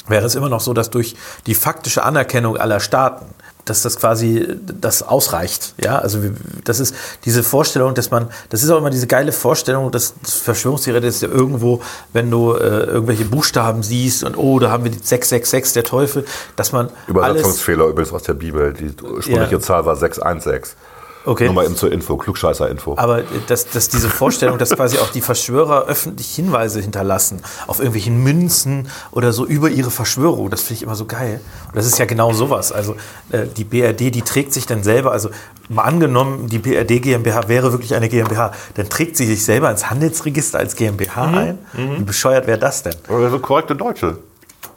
[0.06, 1.16] wäre es immer noch so, dass durch
[1.46, 3.26] die faktische Anerkennung aller Staaten,
[3.68, 4.46] dass das quasi
[4.80, 5.74] das ausreicht.
[5.82, 6.18] Ja, also
[6.64, 6.94] das ist
[7.24, 11.22] diese Vorstellung, dass man, das ist auch immer diese geile Vorstellung, dass das Verschwörungstheorie ist
[11.22, 11.80] ja irgendwo,
[12.12, 16.24] wenn du äh, irgendwelche Buchstaben siehst und oh, da haben wir die 666, der Teufel,
[16.56, 18.72] dass man Übersetzungsfehler übrigens aus der Bibel.
[18.72, 19.60] Die ursprüngliche Ja.
[19.60, 20.76] Zahl war 616.
[21.24, 21.46] okay.
[21.46, 22.94] Nur mal eben zur Info, Klugscheißer-Info.
[22.96, 28.22] Aber dass, dass diese Vorstellung, dass quasi auch die Verschwörer öffentlich Hinweise hinterlassen auf irgendwelchen
[28.22, 31.40] Münzen oder so über ihre Verschwörung, das finde ich immer so geil.
[31.66, 32.72] Und das ist ja genau sowas.
[32.72, 32.96] Also
[33.30, 35.30] äh, die BRD, die trägt sich dann selber, also
[35.68, 39.90] mal angenommen, die BRD GmbH wäre wirklich eine GmbH, dann trägt sie sich selber ins
[39.90, 41.58] Handelsregister als GmbH ein.
[41.72, 42.94] Wie bescheuert wäre das denn?
[43.08, 44.18] Oder so korrekte Deutsche.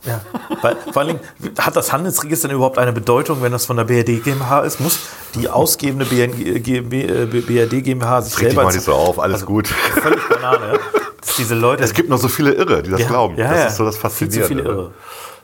[0.03, 0.21] Ja.
[0.61, 3.83] Weil, vor allen Dingen, hat das Handelsregister denn überhaupt eine Bedeutung, wenn das von der
[3.83, 4.79] BRD GmbH ist?
[4.79, 4.99] Muss
[5.35, 9.45] die ausgebende GmbH, äh, BRD GmbH sich Reg selber mal nicht so auf, alles Also,
[9.45, 9.67] gut.
[9.67, 10.79] Völlig Banane.
[11.21, 11.83] Dass diese Leute.
[11.83, 13.35] Es gibt noch so viele Irre, die das Ja, glauben.
[13.37, 13.65] ja, das ja.
[13.67, 14.07] ist so das Viel zu
[14.39, 14.47] Faszinierende.
[14.47, 14.91] viele Irre.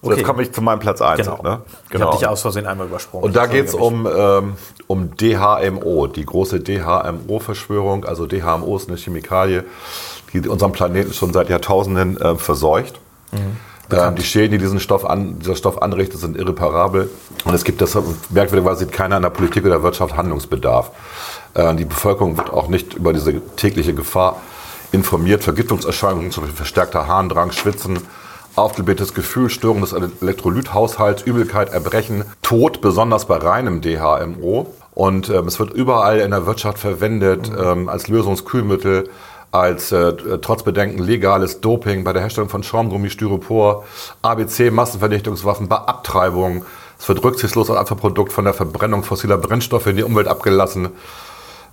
[0.01, 0.23] So, jetzt Okay.
[0.23, 1.21] komme ich zu meinem Platz 1.
[1.21, 1.41] genau.
[1.43, 1.61] Ne?
[1.91, 3.25] Ich habe dich aus Versehen einmal übersprungen.
[3.25, 4.53] Und da geht es um, ähm,
[4.87, 8.05] um DHMO, die große DHMO-Verschwörung.
[8.05, 9.63] Also DHMO ist eine Chemikalie,
[10.33, 12.99] die unseren Planeten schon seit Jahrtausenden äh, verseucht.
[13.91, 17.09] Ähm, die Schäden, die diesen Stoff an, dieser Stoff anrichtet, sind irreparabel.
[17.45, 20.91] Und es gibt deshalb, merkwürdigerweise sieht keiner in der Politik oder Wirtschaft Handlungsbedarf.
[21.53, 24.41] Äh, die Bevölkerung wird auch nicht über diese tägliche Gefahr
[24.91, 25.43] informiert.
[25.43, 27.99] Vergiftungserscheinungen, zum Beispiel verstärkter Harndrang, Schwitzen,
[28.55, 34.73] aufgeblähtes Gefühl, Störung des Elektrolythaushalts, Übelkeit, Erbrechen, Tod, besonders bei reinem DHMO.
[34.93, 39.09] Und ähm, es wird überall in der Wirtschaft verwendet ähm, als Lösungskühlmittel,
[39.51, 43.85] als äh, trotz Bedenken legales Doping bei der Herstellung von Schaumgummi, Styropor,
[44.21, 46.65] ABC, Massenvernichtungswaffen, bei Abtreibung.
[46.99, 50.89] Es wird rücksichtslos als Abfallprodukt von der Verbrennung fossiler Brennstoffe in die Umwelt abgelassen.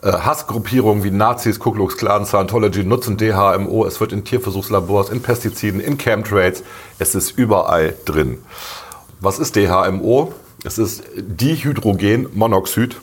[0.02, 3.86] Äh, Hassgruppierungen wie Nazis, Ku Klux Klan, Scientology nutzen DHMO.
[3.86, 6.62] Es wird in Tierversuchslabors, in Pestiziden, in Chemtrails.
[6.98, 8.38] Es ist überall drin.
[9.20, 10.32] Was ist DHMO?
[10.62, 12.96] Es ist Dihydrogenmonoxid.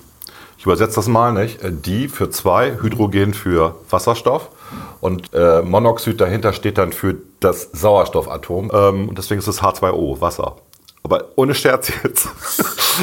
[0.57, 1.61] Ich übersetze das mal, nicht?
[1.61, 4.49] Äh, Di für zwei, Hydrogen für Wasserstoff
[4.99, 8.71] und äh, Monoxid dahinter steht dann für das Sauerstoffatom.
[8.73, 10.57] Ähm, und deswegen ist es H2O, Wasser.
[11.03, 12.27] Aber ohne Scherz jetzt.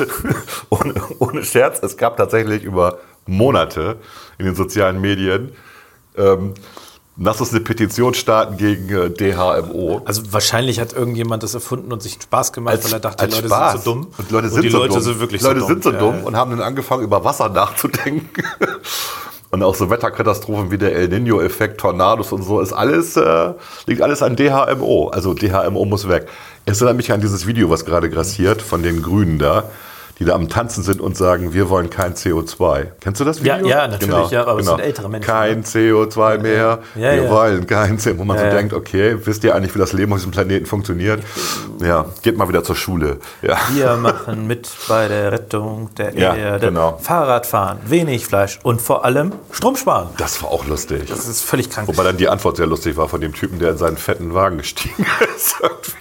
[0.71, 3.97] ohne, ohne Scherz, es gab tatsächlich über Monate
[4.39, 5.53] in den sozialen Medien,
[6.17, 6.55] ähm,
[7.17, 10.03] lass uns eine Petition starten gegen äh, DHMO.
[10.05, 13.35] Also wahrscheinlich hat irgendjemand das erfunden und sich einen Spaß gemacht, weil er dachte, die
[13.35, 13.73] Leute Spaß.
[13.73, 14.09] sind so dumm.
[14.17, 15.03] Und Leute sind die so Leute dumm.
[15.03, 15.83] sind wirklich Leute so dumm.
[15.83, 16.25] sind so dumm ja.
[16.25, 18.45] und haben dann angefangen, über Wasser nachzudenken.
[19.51, 23.53] und auch so Wetterkatastrophen wie der El Nino-Effekt, Tornados und so, ist alles, äh,
[23.87, 25.09] liegt alles an DHMO.
[25.09, 26.29] Also DHMO muss weg.
[26.67, 29.65] Es erinnert mich an dieses Video, was gerade grassiert von den Grünen da,
[30.19, 32.87] die da am Tanzen sind und sagen, wir wollen kein CO2.
[33.01, 33.69] Kennst du das Ja, Video?
[33.69, 37.31] Genau, ja, natürlich, ja, aber es sind ältere Menschen, Kein CO2 mehr, Ja, wir ja.
[37.31, 38.19] wollen kein CO2.
[38.19, 38.55] Wo man Ja, so ja.
[38.55, 41.23] denkt, okay, wisst ihr eigentlich, wie das Leben auf diesem Planeten funktioniert?
[41.81, 43.19] Ja, geht mal wieder zur Schule.
[43.43, 43.59] Ja.
[43.73, 46.67] Wir machen mit bei der Rettung der Ja, Erde.
[46.67, 46.99] genau.
[47.01, 50.09] Fahrradfahren, wenig Fleisch und vor allem Strom sparen.
[50.19, 51.05] Das war auch lustig.
[51.09, 51.87] Das ist völlig krank.
[51.89, 54.59] Wobei dann die Antwort sehr lustig war von dem Typen, der in seinen fetten Wagen
[54.59, 55.07] gestiegen
[55.37, 55.55] ist.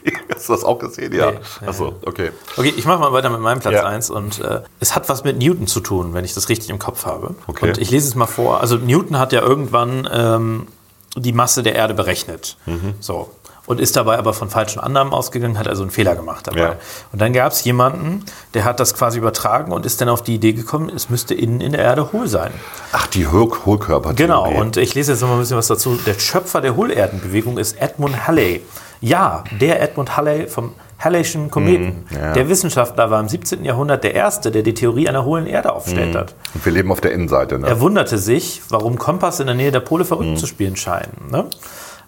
[0.03, 0.17] Irgendwie.
[0.37, 1.13] Hast du das auch gesehen?
[1.13, 1.31] Ja.
[1.31, 1.67] Nee.
[1.67, 2.31] Achso, okay.
[2.55, 3.85] Okay, ich mache mal weiter mit meinem Platz Ja.
[3.85, 6.79] 1 und äh, es hat was mit Newton zu tun, wenn ich das richtig im
[6.79, 7.35] Kopf habe.
[7.47, 7.69] Okay.
[7.69, 8.61] Und ich lese es mal vor.
[8.61, 10.67] Also Newton hat ja irgendwann ähm,
[11.15, 12.57] die Masse der Erde berechnet.
[12.65, 12.93] Mhm.
[12.99, 13.31] So.
[13.65, 16.59] Und ist dabei aber von falschen Annahmen ausgegangen, hat also einen Fehler gemacht dabei.
[16.59, 16.75] Ja.
[17.11, 18.23] Und dann gab es jemanden,
[18.53, 21.59] der hat das quasi übertragen und ist dann auf die Idee gekommen, es müsste innen
[21.59, 22.53] in der Erde hohl sein.
[22.93, 24.15] Ach, die Hohl Hohlkörpertheorie.
[24.15, 25.99] Genau, und ich lese jetzt noch mal ein bisschen was dazu.
[26.05, 28.63] Der Schöpfer der Hohlerdenbewegung ist Edmund Halley.
[29.01, 32.07] Ja, der Edmund Halley vom Halleyschen Kometen.
[32.09, 32.33] ja.
[32.33, 33.63] Der Wissenschaftler war im 17.
[33.63, 36.33] Jahrhundert der Erste, der die Theorie einer hohlen Erde aufgestellt hat.
[36.55, 37.59] Und wir leben auf der Innenseite.
[37.59, 37.67] Ne?
[37.67, 41.11] Er wunderte sich, warum Kompass in der Nähe der Pole verrückt zu spielen scheinen.
[41.31, 41.45] Ne?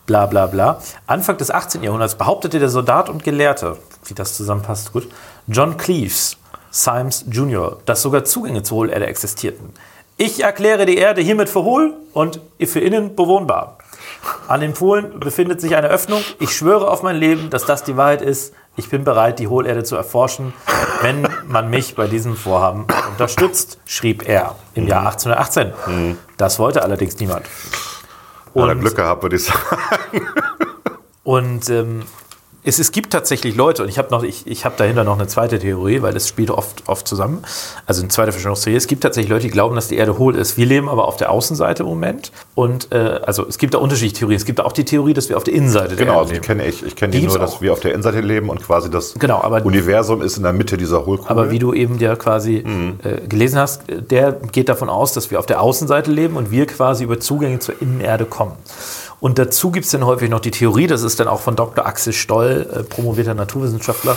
[0.08, 0.82] Bla bla bla.
[1.06, 1.84] Anfang des 18.
[1.84, 5.08] Jahrhunderts behauptete der Soldat und Gelehrte, wie das zusammenpasst, gut,
[5.46, 6.38] John Cleves,
[6.72, 9.72] Symes Jr., dass sogar Zugänge zur Hohlerde existierten.
[10.18, 13.78] Ich erkläre die Erde hiermit für hohl und für innen bewohnbar.
[14.48, 16.22] An den Polen befindet sich eine Öffnung.
[16.40, 18.54] Ich schwöre auf mein Leben, dass das die Wahrheit ist.
[18.76, 20.54] Ich bin bereit, die Hohlerde zu erforschen,
[21.02, 26.18] wenn man mich bei diesem Vorhaben unterstützt, schrieb er im Jahr 1818.
[26.38, 27.46] Das wollte allerdings niemand.
[27.46, 30.28] Hat er Und- Glück gehabt, würde ich sagen.
[31.24, 32.04] Und ähm,
[32.64, 35.28] es, es gibt tatsächlich Leute, und ich habe noch, ich, ich habe dahinter noch eine
[35.28, 37.40] zweite Theorie, weil das spielt oft, oft zusammen.
[37.86, 38.76] Also eine zweite Verschwörungstheorie.
[38.78, 40.58] Es gibt tatsächlich Leute, die glauben, dass die Erde hohl ist.
[40.58, 42.32] Wir leben aber auf der Außenseite im Moment.
[42.56, 44.38] Und äh, also es gibt da unterschiedliche Theorien.
[44.38, 46.36] Es gibt auch die Theorie, dass wir auf der Innenseite der Genau, Erde also die
[46.36, 46.46] leben.
[46.46, 46.84] kenne ich.
[46.86, 47.62] Ich kenne Die die nur, dass auch.
[47.62, 50.76] wir auf der Innenseite leben und quasi das Genau, aber- Universum ist in der Mitte
[50.78, 51.32] dieser Hohlkugel.
[51.32, 55.32] Aber wie du eben ja quasi äh, gelesen hast, äh, der geht davon aus, dass
[55.32, 58.54] wir auf der Außenseite leben und wir quasi über Zugänge zur Innenerde kommen.
[59.20, 61.86] Und dazu gibt es dann häufig noch die Theorie, das ist dann auch von Dr.
[61.86, 64.16] Axel Stoll, äh, promovierter Naturwissenschaftler,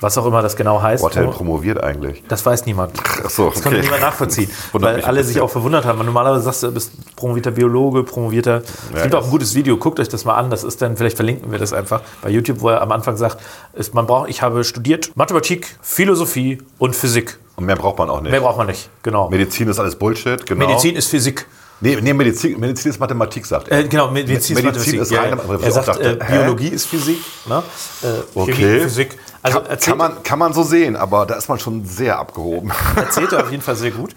[0.00, 1.04] was auch immer das genau heißt.
[1.14, 2.22] Denn promoviert eigentlich?
[2.28, 2.92] Das weiß niemand.
[3.22, 3.84] Ach so, Das konnte okay.
[3.84, 4.50] niemand nachvollziehen.
[4.72, 6.02] Weil alle sich auch verwundert haben.
[6.02, 8.62] Normalerweise sagst du, du bist promovierter Biologe, promovierter.
[8.62, 10.48] Es Ja, gibt auch das- ein gutes Video, guckt euch das mal an.
[10.48, 13.36] Das ist dann, vielleicht verlinken wir das einfach bei YouTube, wo er am Anfang sagt,
[13.74, 17.38] ist, man braucht, ich habe studiert Mathematik, Philosophie und Physik.
[17.56, 18.30] Und mehr braucht man auch nicht.
[18.30, 19.28] Mehr braucht man nicht, genau.
[19.28, 20.66] Medizin ist alles Bullshit, genau.
[20.66, 21.44] Medizin ist Physik.
[21.82, 23.78] Nee, nee Medizin, Medizin ist Mathematik, sagt er.
[23.80, 25.00] Äh, genau, Medizin, Medizin ist Physik.
[25.00, 26.24] ist reine- wo ich er sagt, dachte, äh?
[26.30, 27.18] Biologie ist Physik.
[27.46, 27.62] Ne?
[28.02, 28.52] Äh, Okay.
[28.52, 29.18] Chemie, Physik.
[29.42, 32.70] Also kann, kann, man, kann man so sehen, aber da ist man schon sehr abgehoben.
[32.96, 34.12] erzählt er auf jeden Fall sehr gut.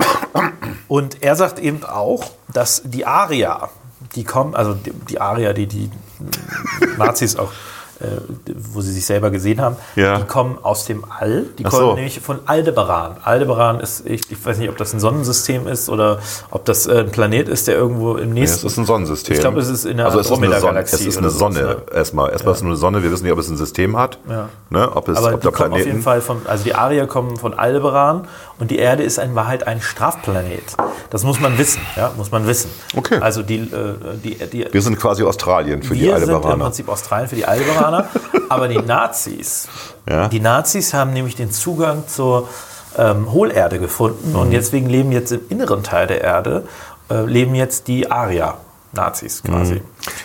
[0.90, 3.70] Und er sagt eben auch, dass die Arier,
[4.16, 5.90] die kommen, also die, die Arier, die die
[6.98, 7.52] Nazis auch,
[8.74, 10.18] wo sie sich selber gesehen haben, Ja.
[10.18, 11.46] die kommen aus dem All.
[11.58, 11.94] Die Ach kommen so.
[11.96, 13.18] nämlich von Aldebaran.
[13.24, 16.20] Aldebaran ist, ich, ich weiß nicht, ob das ein Sonnensystem ist oder
[16.52, 18.66] ob das äh, ein Planet ist, der irgendwo im Nee, nächsten.
[18.68, 19.34] es ist ein Sonnensystem.
[19.36, 20.56] Ich glaube, es ist in der also es ist eine Sonne.
[20.56, 21.78] Andromeda-Galaxie Es ist eine so, Sonne ne?
[21.94, 22.32] erstmal.
[22.32, 23.04] Erstmal ist es nur eine Sonne.
[23.04, 24.18] Wir wissen nicht, ob es ein System hat.
[24.30, 24.50] Ja.
[24.70, 24.92] Ne?
[24.96, 26.02] Ob, es, Aber ob die kommen auf jeden.
[26.02, 28.28] Fall von, also die Arier kommen von Aldebaran
[28.60, 30.76] und die Erde ist in Wahrheit ein Strafplanet.
[31.10, 32.70] Das muss man wissen, ja, muss man wissen.
[32.96, 33.20] Okay.
[33.22, 33.68] Also die, äh,
[34.24, 36.64] die, die Wir sind quasi Australien für die wir sind im Aldebaraner.
[36.66, 37.93] Prinzip Australien für die Aldebaraner,
[38.50, 39.68] aber die Nazis,
[40.10, 40.28] Ja.
[40.28, 42.48] die Nazis haben nämlich den Zugang zur
[42.98, 44.36] ähm, Hohlerde gefunden Mhm.
[44.40, 46.64] und deswegen leben jetzt im inneren Teil der Erde,
[47.10, 48.56] äh, leben jetzt die Arier.
[48.96, 49.76] Nazis quasi.
[49.76, 49.82] Mhm.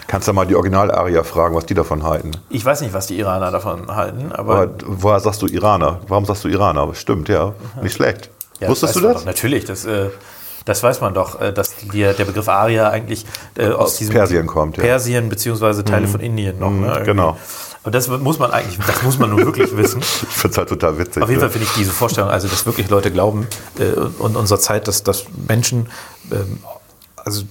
[0.08, 2.32] Kannst du mal die Original-Arier fragen, was die davon halten?
[2.50, 6.00] Ich weiß nicht, was die Iraner davon halten, aber, Aber woher sagst du Iraner?
[6.06, 6.94] Warum sagst du Iraner?
[6.94, 7.54] Stimmt, ja.
[7.80, 8.28] Nicht schlecht.
[8.60, 9.16] Ja, Wusstest weiß du das?
[9.20, 9.24] Doch.
[9.24, 10.10] Natürlich, das, äh,
[10.64, 13.24] das weiß man doch, äh, dass die, der Begriff Aria eigentlich
[13.56, 14.82] äh, aus, Aus diesem Persien kommt, ja.
[14.82, 16.70] Persien beziehungsweise Teile von Indien noch.
[16.70, 17.04] Ne, irgendwie.
[17.04, 17.36] genau.
[17.82, 20.00] Aber das muss man eigentlich, das muss man nun wirklich wissen.
[20.28, 21.22] Ich finde es halt total witzig.
[21.22, 21.48] Auf jeden ne?
[21.48, 23.46] Fall finde ich diese Vorstellung, also dass wirklich Leute glauben
[23.78, 25.88] äh, und unserer Zeit, dass, dass Menschen,
[26.30, 26.58] ähm,
[27.16, 27.44] also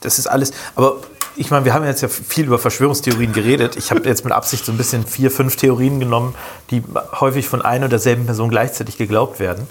[0.00, 0.96] das ist alles, aber
[1.36, 3.76] ich meine, wir haben jetzt ja viel über Verschwörungstheorien geredet.
[3.76, 6.34] Ich habe jetzt mit Absicht so ein bisschen vier, fünf Theorien genommen,
[6.70, 6.82] die
[7.20, 9.66] häufig von einer und derselben Person gleichzeitig geglaubt werden.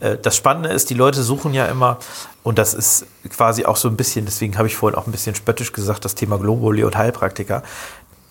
[0.00, 1.98] Äh, Das Spannende ist, die Leute suchen ja immer,
[2.42, 5.34] und das ist quasi auch so ein bisschen, deswegen habe ich vorhin auch ein bisschen
[5.34, 7.62] spöttisch gesagt, das Thema Globuli und Heilpraktiker.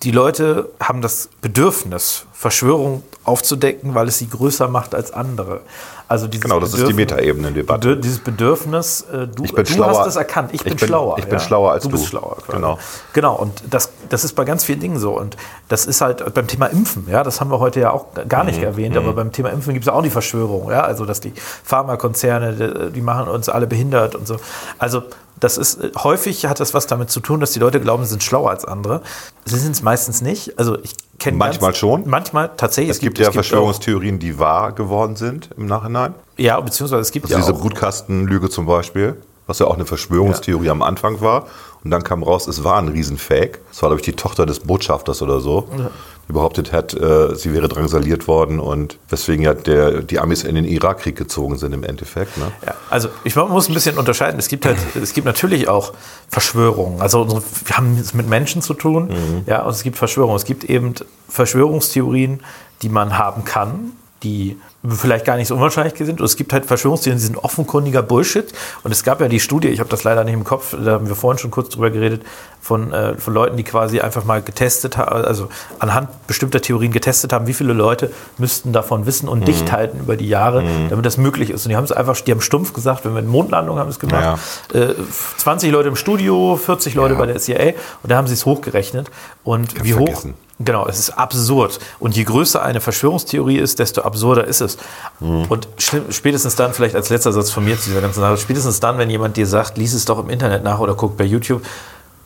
[0.03, 5.61] Die Leute haben das Bedürfnis, Verschwörung aufzudecken, weil es sie größer macht als andere.
[6.07, 7.97] Also dieses Genau, das ist die Bedürfnis- Metaebenen-Debatte.
[7.97, 9.99] Dieses Bedürfnis, äh, du, bin du schlauer.
[9.99, 11.17] hast es erkannt, ich Ich bin, bin- schlauer.
[11.17, 11.89] ich bin schlauer als du.
[11.89, 12.07] bist du.
[12.09, 12.37] schlauer.
[12.37, 12.51] quasi.
[12.57, 12.77] Genau.
[13.13, 15.17] Genau, und das, das ist bei ganz vielen Dingen so.
[15.17, 15.35] Und
[15.67, 18.59] das ist halt beim Thema Impfen, ja, das haben wir heute ja auch gar nicht
[18.59, 18.65] Mhm.
[18.65, 21.33] erwähnt, aber beim Thema Impfen gibt es auch die Verschwörung, ja, also dass die
[21.63, 24.37] Pharmakonzerne, die, die machen uns alle behindert und so.
[24.77, 25.03] Also
[25.39, 28.23] das ist häufig hat das was damit zu tun, dass die Leute glauben, sie sind
[28.23, 29.01] schlauer als andere.
[29.45, 30.57] Sie sind es meistens nicht.
[30.57, 32.03] Also ich kenne Manchmal ganz, schon.
[32.07, 32.91] Manchmal tatsächlich.
[32.91, 36.13] Es gibt ja auch- Verschwörungstheorien, die wahr geworden sind im Nachhinein.
[36.37, 37.61] Ja, beziehungsweise es gibt Also ja diese auch.
[37.61, 41.47] Brutkastenlüge zum Beispiel, was ja auch eine Verschwörungstheorie am Anfang war.
[41.83, 43.59] Und dann kam raus, es war ein Riesenfake.
[43.71, 45.83] Es war, glaube ich, die Tochter des Botschafters oder so, die
[46.27, 50.65] behauptet hat, äh, sie wäre drangsaliert worden und weswegen ja der, die Amis in den
[50.65, 52.37] Irakkrieg gezogen sind im Endeffekt.
[52.37, 52.51] Ne?
[52.65, 54.39] Ja, also ich muss ein bisschen unterscheiden.
[54.39, 55.93] Es gibt halt, es gibt natürlich auch
[56.29, 57.01] Verschwörungen.
[57.01, 59.11] Also wir haben es mit Menschen zu tun.
[59.45, 60.35] Ja, und es gibt Verschwörungen.
[60.35, 60.95] Es gibt eben
[61.29, 62.41] Verschwörungstheorien,
[62.81, 63.91] die man haben kann,
[64.23, 64.57] die
[64.89, 66.19] vielleicht gar nicht so unwahrscheinlich sind.
[66.19, 68.51] Und es gibt halt Verschwörungstheorien, die sind offenkundiger Bullshit.
[68.83, 71.07] Und es gab ja die Studie, ich habe das leider nicht im Kopf, da haben
[71.07, 72.23] wir vorhin schon kurz drüber geredet,
[72.61, 77.31] von, äh, von Leuten, die quasi einfach mal getestet haben, also anhand bestimmter Theorien getestet
[77.31, 81.17] haben, wie viele Leute müssten davon wissen und dicht halten über die Jahre, damit das
[81.17, 81.65] möglich ist.
[81.65, 83.99] Und die haben es einfach, die haben stumpf gesagt, wenn wir eine Mondlandung haben es
[83.99, 84.39] gemacht,
[84.73, 84.95] äh,
[85.37, 89.11] 20 Leute im Studio, 40 Leute bei der CIA und da haben sie es hochgerechnet.
[89.43, 90.33] Und wie hoch, vergessen.
[90.59, 91.79] Genau, es ist absurd.
[91.99, 94.74] Und je größer eine Verschwörungstheorie ist, desto absurder ist es.
[95.19, 98.79] Und schlimm- spätestens dann, vielleicht als letzter Satz von mir zu dieser ganzen Sache, spätestens
[98.79, 101.61] dann, wenn jemand dir sagt, lies es doch im Internet nach oder guck bei YouTube.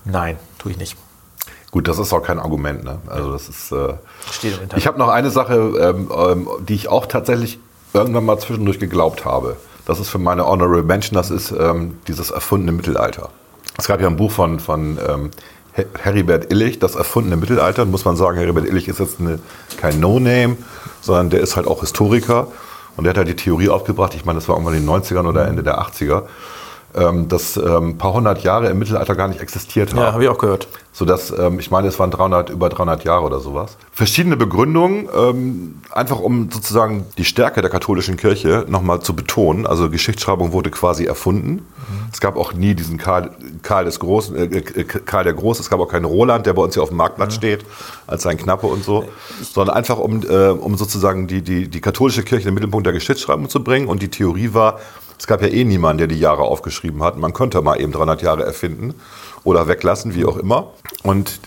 [0.06, 0.98] Nein, tue ich nicht.
[1.72, 2.84] Gut, das ist auch kein Argument.
[2.84, 2.98] Ne?
[3.08, 3.72] Also das ist.
[3.72, 3.94] Äh
[4.32, 4.78] Steht im Internet.
[4.78, 7.60] ich habe noch eine Sache, ähm, ähm, die ich auch tatsächlich
[7.94, 9.58] irgendwann mal zwischendurch geglaubt habe.
[9.86, 13.30] Das ist für meine Honorable Mention, das ist ähm, dieses erfundene Mittelalter.
[13.78, 15.32] Es gab ja ein Buch von, von ähm,
[16.00, 19.40] Heribert Illich, das erfundene Mittelalter, muss man sagen, Heribert Illich ist jetzt eine,
[19.78, 20.58] kein No-Name,
[21.02, 22.48] sondern der ist halt auch Historiker
[22.98, 25.28] und der hat halt die Theorie aufgebracht, ich meine, das war irgendwann in den 90ern
[25.28, 26.24] oder Ende der 80er,
[26.96, 30.00] ähm, dass ähm, ein paar hundert Jahre im Mittelalter gar nicht existiert haben.
[30.00, 30.68] Ja, habe ich auch gehört.
[30.92, 33.78] Sodass, ähm, ich meine, es waren 300, über 300 Jahre oder sowas.
[33.92, 39.68] Verschiedene Begründungen, ähm, einfach um sozusagen die Stärke der katholischen Kirche nochmal zu betonen.
[39.68, 41.66] Also Geschichtsschreibung wurde quasi erfunden.
[42.12, 45.62] Es gab auch nie diesen Karl, Karl des Großen, äh, äh, Karl der Große.
[45.62, 47.66] Es gab auch keinen Roland, der bei uns hier auf dem Marktplatz steht,
[48.08, 49.06] als sein Knappe und so.
[49.42, 52.94] Sondern einfach um, äh, um sozusagen die, die, die katholische Kirche in den Mittelpunkt der
[52.94, 53.88] Geschichtsschreibung zu bringen.
[53.88, 54.80] Und die Theorie war,
[55.20, 57.18] es gab ja eh niemanden, der die Jahre aufgeschrieben hat.
[57.18, 58.96] Man könnte mal eben 300 Jahre erfinden
[59.44, 60.72] oder weglassen, wie auch immer.
[61.04, 61.40] Und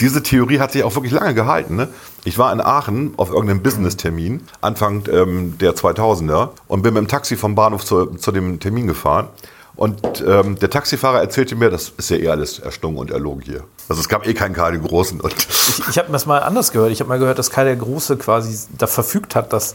[0.00, 1.76] diese Theorie hat sich auch wirklich lange gehalten.
[1.76, 1.88] Ne?
[2.24, 7.08] Ich war in Aachen auf irgendeinem Business-Termin, Anfang ähm, der 2000er, und bin mit dem
[7.08, 9.28] Taxi vom Bahnhof zu, zu dem Termin gefahren.
[9.74, 13.64] Und ähm, der Taxifahrer erzählte mir, das ist ja eh alles erstungen und erlogen hier.
[13.88, 15.22] Also es gab eh keinen Karl den Großen.
[15.26, 16.90] Ich, ich habe das mal anders gehört.
[16.90, 19.74] Ich habe mal gehört, dass Karl der Große quasi da verfügt hat, dass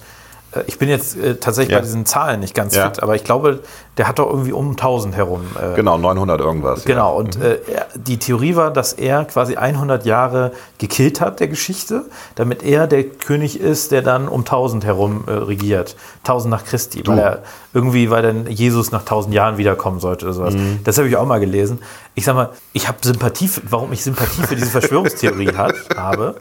[0.68, 1.80] ich bin jetzt äh, tatsächlich Ja.
[1.80, 2.90] bei diesen Zahlen nicht ganz Ja.
[2.90, 3.60] fit, aber ich glaube,
[3.98, 5.42] der hat doch irgendwie um 1000 herum.
[5.60, 6.86] Äh, genau, 900 irgendwas.
[6.86, 11.48] Genau, und äh, er, die Theorie war, dass er quasi 100 Jahre gekillt hat der
[11.48, 12.06] Geschichte,
[12.36, 15.96] damit er der König ist, der dann um 1000 herum äh, regiert.
[16.20, 17.44] 1000 nach Christi, weil er
[17.74, 20.54] irgendwie, weil dann Jesus nach 1000 Jahren wiederkommen sollte oder sowas.
[20.54, 20.80] Mhm.
[20.84, 21.80] Das habe ich auch mal gelesen.
[22.16, 26.36] Ich sag mal, ich habe Sympathie, für, warum ich Sympathie für diese Verschwörungstheorie hat, habe,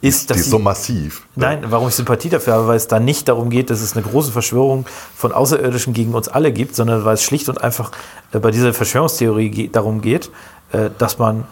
[0.00, 1.26] ist, dass Die ist so massiv.
[1.36, 4.02] Nein, warum ich Sympathie dafür habe, weil es da nicht darum geht, dass es eine
[4.04, 7.92] große Verschwörung von Außerirdischen gegen uns alle gibt, sondern weil es schlicht und einfach
[8.32, 10.30] äh, bei dieser Verschwörungstheorie darum geht,
[10.72, 11.44] äh, dass man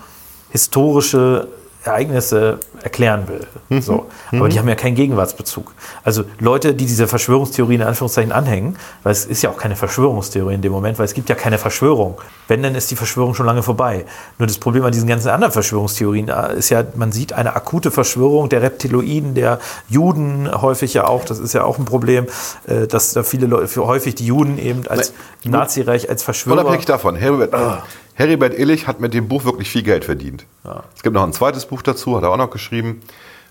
[0.51, 1.49] historische
[1.85, 3.47] Ereignisse erklären will.
[3.69, 3.81] Mhm.
[3.83, 4.07] So.
[4.33, 5.73] Aber die haben ja keinen Gegenwartsbezug.
[6.03, 10.55] Also Leute, die dieser Verschwörungstheorie in Anführungszeichen anhängen, weil es ist ja auch keine Verschwörungstheorie
[10.55, 12.21] in dem Moment, weil es gibt ja keine Verschwörung.
[12.49, 14.05] Wenn, dann ist die Verschwörung schon lange vorbei.
[14.39, 18.49] Nur das Problem an diesen ganzen anderen Verschwörungstheorien ist ja, man sieht eine akute Verschwörung
[18.49, 22.27] der Reptiloiden, der Juden häufig ja auch, das ist ja auch ein Problem,
[22.67, 25.13] äh, dass da viele Leute, häufig die Juden eben als
[25.45, 26.61] Nazireich, als Verschwörer.
[26.61, 27.83] Unabhängig davon, Heribert, Ah.
[28.19, 30.45] Heribert Illich hat mit dem Buch wirklich viel Geld verdient.
[30.97, 33.01] Es gibt noch ein zweites Buch dazu, hat er auch noch geschrieben.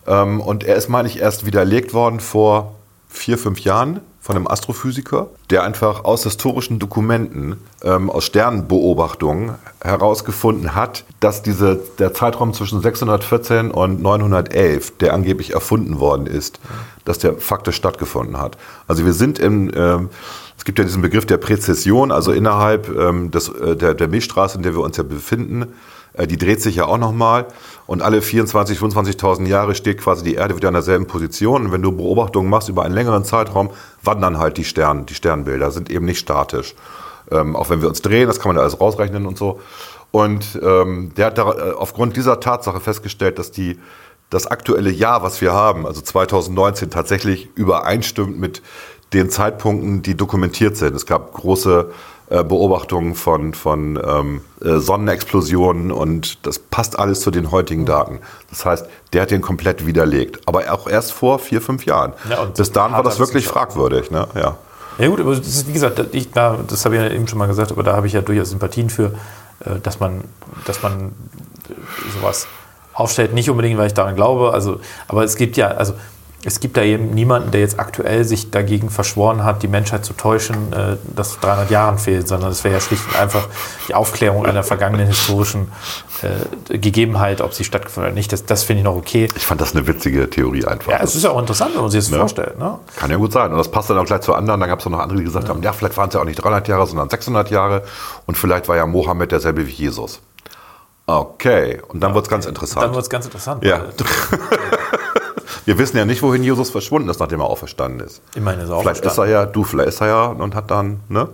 [0.06, 2.76] Ähm, und er ist, meine ich, erst widerlegt worden vor
[3.08, 10.76] vier, fünf Jahren von einem Astrophysiker, der einfach aus historischen Dokumenten, ähm, aus Sternenbeobachtungen herausgefunden
[10.76, 16.60] hat, dass diese, der Zeitraum zwischen 614 und 911, der angeblich erfunden worden ist,
[17.06, 18.58] dass der faktisch stattgefunden hat.
[18.86, 20.10] Also wir sind im, ähm,
[20.58, 24.58] es gibt ja diesen Begriff der Präzession, also innerhalb ähm, des, äh, der, der Milchstraße,
[24.58, 25.68] in der wir uns ja befinden,
[26.14, 27.46] äh, die dreht sich ja auch nochmal
[27.86, 31.82] und alle 24, 25.000 Jahre steht quasi die Erde wieder an derselben Position und wenn
[31.82, 33.70] du Beobachtungen machst über einen längeren Zeitraum,
[34.02, 36.76] wandern halt die Sterne, die Sternbilder, sind eben nicht statisch.
[37.30, 39.60] Ähm, auch wenn wir uns drehen, das kann man ja alles rausrechnen und so.
[40.12, 43.78] Und ähm, der hat da, äh, aufgrund dieser Tatsache festgestellt, dass die
[44.30, 48.62] das aktuelle Jahr, was wir haben, also 2019, tatsächlich übereinstimmt mit
[49.14, 50.96] den Zeitpunkten, die dokumentiert sind.
[50.96, 51.92] Es gab große
[52.30, 58.20] äh, Beobachtungen von, von ähm, äh, Sonnenexplosionen und das passt alles zu den heutigen Daten.
[58.50, 60.42] Das heißt, der hat den komplett widerlegt.
[60.46, 62.14] Aber auch erst vor vier, fünf Jahren.
[62.30, 64.12] Ja, Bis dahin war das wirklich fragwürdig.
[64.12, 64.28] Ne?
[64.36, 64.58] Ja.
[65.00, 67.38] Ja gut, aber das ist, wie gesagt, ich, da, das habe ich ja eben schon
[67.38, 69.14] mal gesagt, aber da habe ich ja durchaus Sympathien für,
[69.64, 70.24] äh, dass man,
[70.66, 71.14] dass man
[72.20, 72.48] sowas
[72.94, 73.34] aufstellt.
[73.34, 75.94] Nicht unbedingt, weil ich daran glaube, also, aber es gibt ja, also
[76.44, 80.14] es gibt da eben niemanden, der jetzt aktuell sich dagegen verschworen hat, die Menschheit zu
[80.14, 83.48] täuschen, äh, dass 300 Jahren fehlt, sondern es wäre ja schlicht und einfach
[83.88, 85.72] die Aufklärung einer vergangenen historischen
[86.22, 88.32] äh, Gegebenheit, ob sie stattgefunden hat oder nicht.
[88.32, 89.28] Das, das finde ich noch okay.
[89.36, 90.92] Ich fand das eine witzige Theorie einfach.
[90.92, 92.20] Ja, es ist ja auch interessant, wenn man sich das Ja.
[92.20, 92.60] vorstellt.
[92.60, 92.80] Ne?
[92.96, 93.52] Kann ja gut sein.
[93.52, 94.60] Und das passt dann auch gleich zu anderen.
[94.60, 96.42] Dann gab es noch andere, die gesagt haben, ja, vielleicht waren es ja auch nicht
[96.42, 97.84] 300 Jahre, sondern 600 Jahre.
[98.28, 100.22] Und vielleicht war ja Mohammed derselbe wie Jesus.
[101.08, 102.84] Okay, und dann wird es ganz interessant.
[102.86, 103.64] Dann wird es ganz interessant.
[103.64, 103.82] Ja.
[105.68, 108.22] Wir wissen ja nicht, wohin Jesus verschwunden ist, nachdem er auferstanden ist.
[108.36, 111.02] Immerhin ist er Vielleicht ist er ja, du, vielleicht ist er ja und hat dann,
[111.10, 111.28] ne?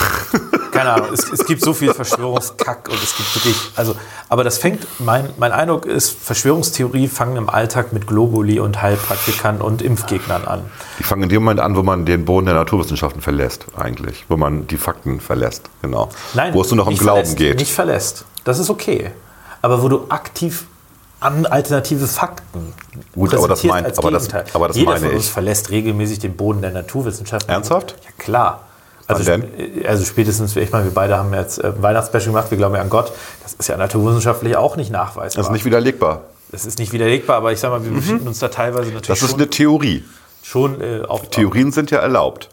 [0.72, 3.96] Keine Ahnung, es, es gibt so viel Verschwörungskack und es gibt wirklich, also,
[4.28, 9.62] aber das fängt, mein, mein Eindruck ist, Verschwörungstheorie fangen im Alltag mit Globuli und Heilpraktikern
[9.62, 10.60] und Impfgegnern an.
[10.98, 14.26] Die fangen in dem Moment an, wo man den Boden der Naturwissenschaften verlässt, eigentlich.
[14.28, 16.10] Wo man die Fakten verlässt, genau.
[16.34, 17.58] Nein, wo es nur noch um nicht Glauben verlässt, geht.
[17.58, 18.26] Nicht verlässt.
[18.44, 19.12] Das ist okay.
[19.62, 20.66] Aber wo du aktiv
[21.20, 22.72] alternative Fakten
[23.14, 25.30] Gut, aber das mein- als aber das- aber das Jeder meine von uns ich.
[25.32, 27.50] verlässt regelmäßig den Boden der Naturwissenschaften.
[27.50, 27.96] Ernsthaft?
[28.04, 28.62] Ja, klar.
[29.08, 32.74] Also, sp- also spätestens, ich meine, wir beide haben jetzt äh, Weihnachtsspecial gemacht, wir glauben
[32.74, 33.12] ja an Gott.
[33.42, 35.40] Das ist ja naturwissenschaftlich auch nicht nachweisbar.
[35.42, 36.22] Das ist nicht widerlegbar.
[36.50, 39.22] Das ist nicht widerlegbar, aber ich sag mal, wir befinden uns da teilweise natürlich Das
[39.22, 40.04] ist schon, eine Theorie.
[40.42, 42.48] schon äh, auf Theorien sind ja erlaubt.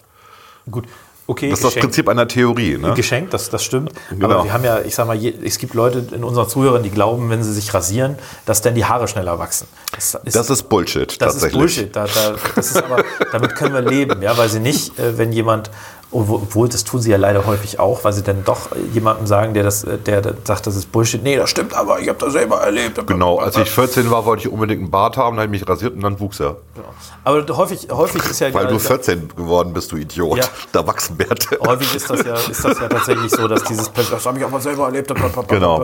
[0.70, 0.86] Gut,
[1.34, 1.76] okay, Das ist das.
[1.76, 2.78] Prinzip einer Theorie.
[2.78, 2.94] Ne?
[2.94, 3.92] Geschenkt, das, das stimmt.
[4.10, 4.30] Genau.
[4.30, 6.92] Aber wir haben ja, ich sag mal, je, es gibt Leute in unseren Zuhörern, die
[6.92, 8.16] glauben, wenn sie sich rasieren,
[8.46, 9.68] dass dann die Haare schneller wachsen.
[9.94, 11.60] Das ist, Das ist Bullshit, das ist tatsächlich.
[11.60, 11.96] Bullshit.
[11.96, 15.32] Da, da, das ist aber, damit können wir leben, ja, weil sie nicht, äh, wenn
[15.32, 15.70] jemand,
[16.14, 19.54] obwohl das tun sie ja leider häufig auch, weil sie dann doch äh, jemandem sagen,
[19.54, 21.24] der das, äh, der, sagt, das ist Bullshit.
[21.24, 23.06] Nee, das stimmt, aber ich habe das selber erlebt.
[23.08, 25.70] Genau, als ich 14 war, wollte ich unbedingt einen Bart haben, dann habe ich mich
[25.70, 26.58] rasiert und dann wuchs er.
[27.24, 30.38] Aber häufig, häufig ist ja Weil du gerade- 14 geworden bist, du Idiot.
[30.38, 30.46] Ja.
[30.72, 31.58] Da wachsen Bärte.
[31.66, 34.50] Häufig ist das ja, ist das ja tatsächlich so, dass dieses, das habe ich auch
[34.52, 35.12] mal selber erlebt.
[35.48, 35.84] Genau.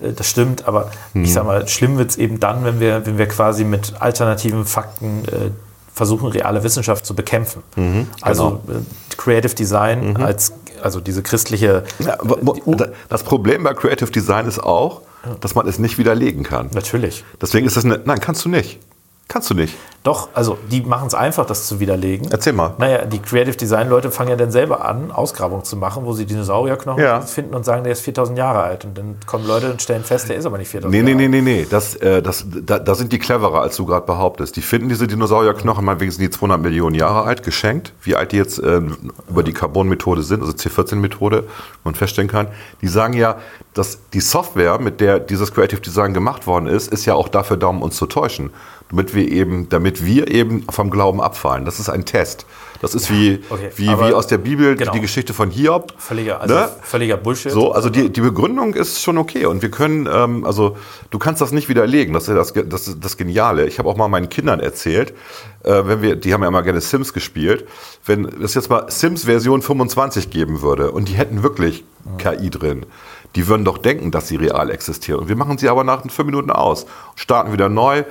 [0.00, 3.16] Äh, Das stimmt, aber ich sag mal, schlimm wird es eben dann, wenn wir, wenn
[3.18, 5.50] wir quasi mit alternativen Fakten äh,
[5.94, 7.62] versuchen, reale Wissenschaft zu bekämpfen.
[8.20, 10.52] Also äh, Creative Design als,
[10.82, 12.36] also diese christliche, Ja, aber
[13.08, 15.00] das Problem bei Creative Design ist auch,
[15.40, 16.68] dass man es nicht widerlegen kann.
[16.74, 17.24] natürlich.
[17.40, 18.00] Deswegen ist das eine.
[18.04, 18.80] Nein, kannst du nicht.
[19.28, 19.74] Kannst du nicht.
[20.04, 22.28] Doch, also die machen es einfach, das zu widerlegen.
[22.30, 22.74] Erzähl mal.
[22.76, 26.26] Naja, die Creative Design Leute fangen ja dann selber an, Ausgrabungen zu machen, wo sie
[26.26, 27.22] Dinosaurierknochen Ja.
[27.22, 28.84] finden und sagen, der ist 4000 Jahre alt.
[28.84, 31.22] Und dann kommen Leute und stellen fest, der ist aber nicht 4000 Nee, Jahre nee,
[31.24, 31.30] alt.
[31.32, 31.66] nee, nee, nee.
[31.70, 34.54] Das, äh, das, da, da sind die cleverer, als du gerade behauptest.
[34.56, 37.94] Die finden diese Dinosaurierknochen, meinetwegen sind die 200 Millionen Jahre alt, geschenkt.
[38.02, 38.82] Wie alt die jetzt äh,
[39.30, 41.44] über die Carbon-Methode sind, also C14-Methode,
[41.82, 42.48] man feststellen kann.
[42.82, 43.36] Die sagen ja,
[43.72, 47.56] dass die Software, mit der dieses Creative Design gemacht worden ist, ist ja auch dafür
[47.56, 48.50] da, um uns zu täuschen.
[48.90, 51.64] Damit wir eben, damit wir eben vom Glauben abfallen.
[51.66, 52.46] Das ist ein Test.
[52.80, 54.92] Das ist wie, okay, wie, wie aus der Bibel genau.
[54.92, 55.94] die Geschichte von Hiob.
[55.96, 56.68] Völliger, also Ne?
[56.82, 57.50] völliger Bullshit.
[57.50, 60.76] So, also die, die Begründung ist schon okay und wir können, ähm, also
[61.10, 63.66] du kannst das nicht widerlegen, das ist das, das, ist das Geniale.
[63.66, 65.14] Ich habe auch mal meinen Kindern erzählt,
[65.62, 67.66] äh, wenn wir, die haben ja immer gerne Sims gespielt,
[68.04, 71.84] wenn es jetzt mal Sims Version 25 geben würde und die hätten wirklich
[72.18, 72.84] KI drin,
[73.34, 75.20] die würden doch denken, dass sie real existieren.
[75.20, 78.04] Und wir machen sie aber nach fünf Minuten aus, starten wieder neu.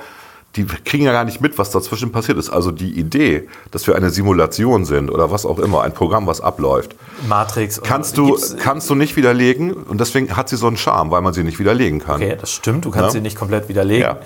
[0.56, 2.48] Die kriegen ja gar nicht mit, was dazwischen passiert ist.
[2.48, 6.40] Also die Idee, dass wir eine Simulation sind oder was auch immer, ein Programm, was
[6.40, 6.94] abläuft,
[7.28, 7.80] Matrix.
[7.82, 11.34] kannst du, kannst du nicht widerlegen und deswegen hat sie so einen Charme, weil man
[11.34, 12.22] sie nicht widerlegen kann.
[12.22, 13.10] Okay, das stimmt, du kannst Ja.
[13.10, 14.02] sie nicht komplett widerlegen.
[14.02, 14.18] Ja.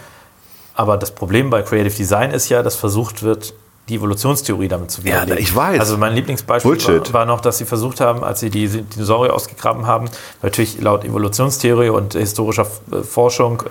[0.74, 3.54] Aber das Problem bei Creative Design ist ja, dass versucht wird,
[3.88, 5.38] die Evolutionstheorie damit zu Ja, widerlegen.
[5.38, 5.80] ich weiß.
[5.80, 9.86] Also mein Lieblingsbeispiel war, war noch, dass sie versucht haben, als sie die Dinosaurier ausgegraben
[9.86, 10.08] haben,
[10.42, 13.62] natürlich laut Evolutionstheorie und historischer äh, Forschung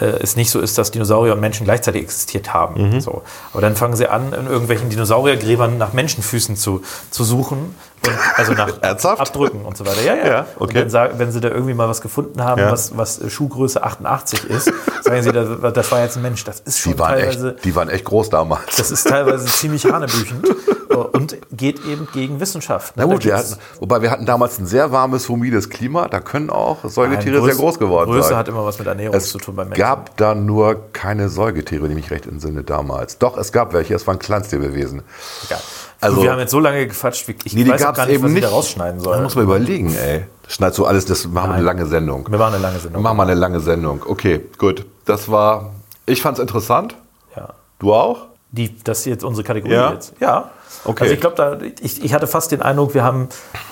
[0.00, 2.90] äh, es nicht so ist, dass Dinosaurier und Menschen gleichzeitig existiert haben.
[2.90, 3.00] Mhm.
[3.00, 3.22] So.
[3.52, 7.74] Aber dann fangen sie an, in irgendwelchen Dinosauriergräbern nach Menschenfüßen zu, zu suchen.
[8.06, 9.20] Und, also nach Ernsthaft?
[9.20, 10.02] Abdrücken und so weiter.
[10.02, 10.26] Ja, ja.
[10.26, 10.80] Ja, Und okay.
[10.80, 12.70] dann sagen, wenn sie da irgendwie mal was gefunden haben, Ja.
[12.72, 14.72] was, was Schuhgröße 88 ist,
[15.02, 16.44] sagen sie, das, das war jetzt ein Mensch.
[16.44, 18.76] Das ist schon Die waren, teilweise, echt, die waren echt groß damals.
[18.76, 20.46] das ist teilweise ziemlich hanebüchend
[21.12, 22.94] und geht eben gegen Wissenschaft.
[22.96, 26.08] Na Da gut, wir hatten, wobei wir hatten damals ein sehr warmes, humides Klima.
[26.08, 28.36] Da können auch Säugetiere Nein, sehr Größe- groß geworden Größe sein.
[28.38, 29.80] hat immer was mit Ernährung es zu tun beim Menschen.
[29.82, 33.18] gab da nur keine Säugetiere, ich mich recht entsinne damals.
[33.18, 35.02] Doch, es gab welche, es waren Kleinstlebewesen.
[35.46, 35.60] Egal.
[36.00, 38.22] Also- wir haben jetzt so lange gequatscht, wie- ich Nee, die weiß gar nicht, eben
[38.24, 38.44] was ich nicht.
[38.46, 39.16] da rausschneiden soll.
[39.16, 40.24] Da muss man überlegen, ey.
[40.46, 42.26] Schneidest du alles, das machen wir eine lange Sendung.
[42.30, 43.02] Wir machen eine lange Sendung.
[43.02, 44.02] Machen wir eine lange Sendung.
[44.06, 44.86] Okay, gut.
[45.04, 45.72] Das war,
[46.06, 46.94] ich fand's interessant.
[47.36, 47.48] Ja.
[47.78, 48.26] Du auch?
[48.50, 49.92] Die, das ist jetzt unsere Kategorie Ja?
[49.92, 50.14] jetzt.
[50.20, 50.50] Ja.
[50.84, 51.02] Okay.
[51.02, 53.28] Also ich glaube, da, ich, ich hatte fast den Eindruck, wir haben,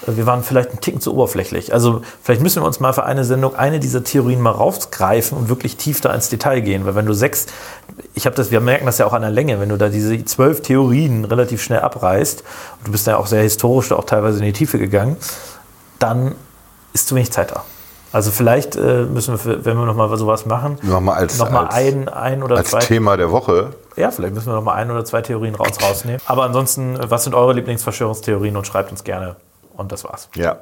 [0.07, 1.73] wir waren vielleicht ein Ticken zu oberflächlich.
[1.73, 5.49] Also vielleicht müssen wir uns mal für eine Sendung eine dieser Theorien mal rausgreifen und
[5.49, 6.85] wirklich tief da ins Detail gehen.
[6.85, 7.47] Weil wenn du sechs,
[8.15, 10.25] ich habe das, wir merken das ja auch an der Länge, wenn du da diese
[10.25, 12.41] zwölf Theorien relativ schnell abreißt,
[12.79, 15.17] und du bist ja auch sehr historisch, auch teilweise in die Tiefe gegangen,
[15.99, 16.35] dann
[16.93, 17.65] ist zu wenig Zeit da.
[18.13, 21.67] Also vielleicht äh, müssen wir, wenn wir nochmal sowas machen, Noch mal als- noch mal
[21.67, 23.71] als- ein, ein oder Als zwei Thema der Woche.
[23.97, 26.21] Ja, vielleicht müssen wir noch mal ein oder zwei Theorien raus rausnehmen.
[26.27, 29.37] Aber ansonsten, was sind eure Lieblingsverschwörungstheorien und schreibt uns gerne.
[29.77, 30.29] Und das war's.
[30.35, 30.59] Ja.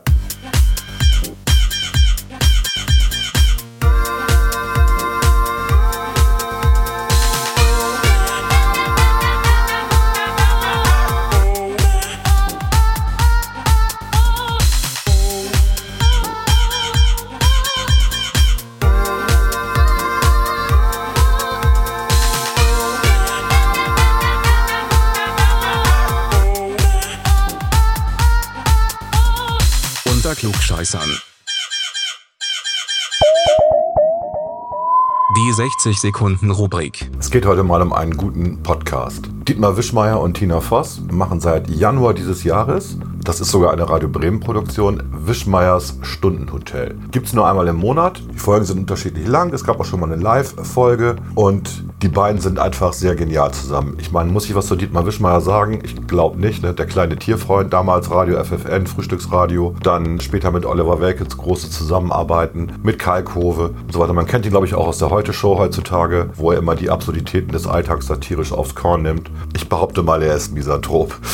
[35.44, 37.10] Die 60 Sekunden Rubrik.
[37.18, 39.28] Es geht heute mal um einen guten Podcast.
[39.46, 44.08] Dietmar Wischmeier und Tina Voss machen seit Januar dieses Jahres, das ist sogar eine Radio
[44.08, 46.94] Bremen Produktion, Wischmeiers Stundenhotel.
[47.10, 48.22] Gibt es nur einmal im Monat.
[48.32, 49.52] Die Folgen sind unterschiedlich lang.
[49.52, 53.96] Es gab auch schon mal eine Live-Folge und die beiden sind einfach sehr genial zusammen.
[53.98, 55.80] Ich meine, muss ich was zu Dietmar Wischmeier sagen?
[55.82, 56.62] Ich glaube nicht.
[56.62, 56.74] Ne?
[56.74, 62.98] Der kleine Tierfreund, damals Radio FFN, Frühstücksradio, dann später mit Oliver Welkens große Zusammenarbeiten, mit
[62.98, 64.12] Kalkove und so weiter.
[64.12, 67.52] Man kennt ihn, glaube ich, auch aus der Heute-Show heutzutage, wo er immer die Absurditäten
[67.52, 69.30] des Alltags satirisch aufs Korn nimmt.
[69.54, 71.14] Ich behaupte mal, er ist Misanthrop.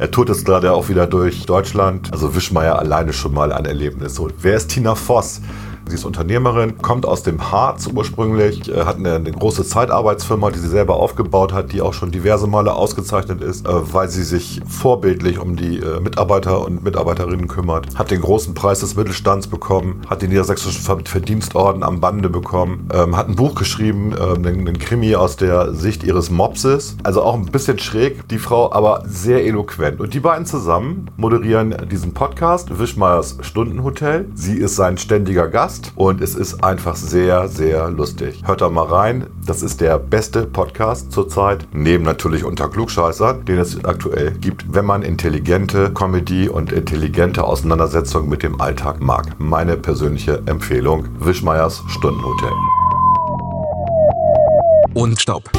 [0.00, 2.12] Er tourt jetzt gerade auch wieder durch Deutschland.
[2.12, 4.20] Also Wischmeier alleine schon mal ein Erlebnis.
[4.20, 5.40] Und wer ist Tina Voss?
[5.88, 10.58] Sie ist Unternehmerin, kommt aus dem Harz ursprünglich, äh, hat eine, eine, große Zeitarbeitsfirma, die
[10.58, 14.60] sie selber aufgebaut hat, die auch schon diverse Male ausgezeichnet ist, äh, weil sie sich
[14.66, 17.98] vorbildlich um die äh, Mitarbeiter und Mitarbeiterinnen kümmert.
[17.98, 23.16] Hat den großen Preis des Mittelstands bekommen, hat den niedersächsischen Verdienstorden am Bande bekommen, ähm,
[23.16, 26.96] hat ein Buch geschrieben, ähm, einen Krimi aus der Sicht ihres Mopses.
[27.02, 30.00] Also auch ein bisschen schräg, die Frau, aber sehr eloquent.
[30.00, 34.28] Und die beiden zusammen moderieren diesen Podcast, Wischmeiers Stundenhotel.
[34.34, 35.77] Sie ist sein ständiger Gast.
[35.78, 38.42] Podcast und es ist einfach sehr, sehr lustig.
[38.44, 39.26] Hört da mal rein.
[39.44, 44.84] Das ist der beste Podcast zurzeit, neben natürlich unter Klugscheißern, den es aktuell gibt, wenn
[44.84, 49.38] man intelligente Comedy und intelligente Auseinandersetzung mit dem Alltag mag.
[49.38, 52.52] Meine persönliche Empfehlung, Wischmeiers Stundenhotel.
[54.94, 55.50] Und Stopp.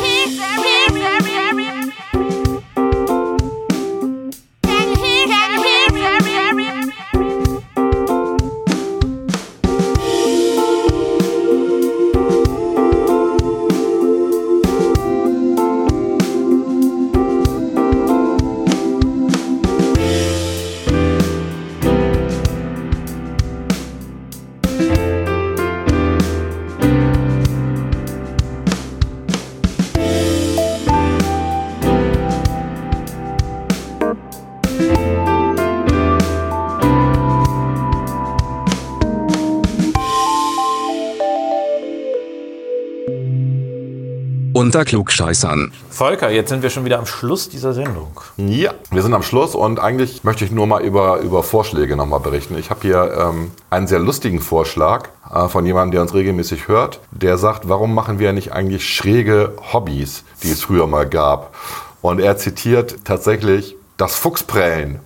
[44.80, 45.74] Unter Klugscheißern.
[45.90, 48.22] Volker, jetzt sind wir schon wieder am Schluss dieser Sendung.
[48.38, 52.22] Ja, wir sind am Schluss und eigentlich möchte ich nur mal über, über Vorschläge nochmal
[52.22, 52.58] berichten.
[52.58, 57.02] Ich habe hier ähm, einen sehr lustigen Vorschlag äh, von jemandem, der uns regelmäßig hört.
[57.12, 61.54] Der sagt, warum machen wir nicht eigentlich schräge Hobbys, die es früher mal gab?
[62.02, 65.02] Und er zitiert tatsächlich das Fuchsprellen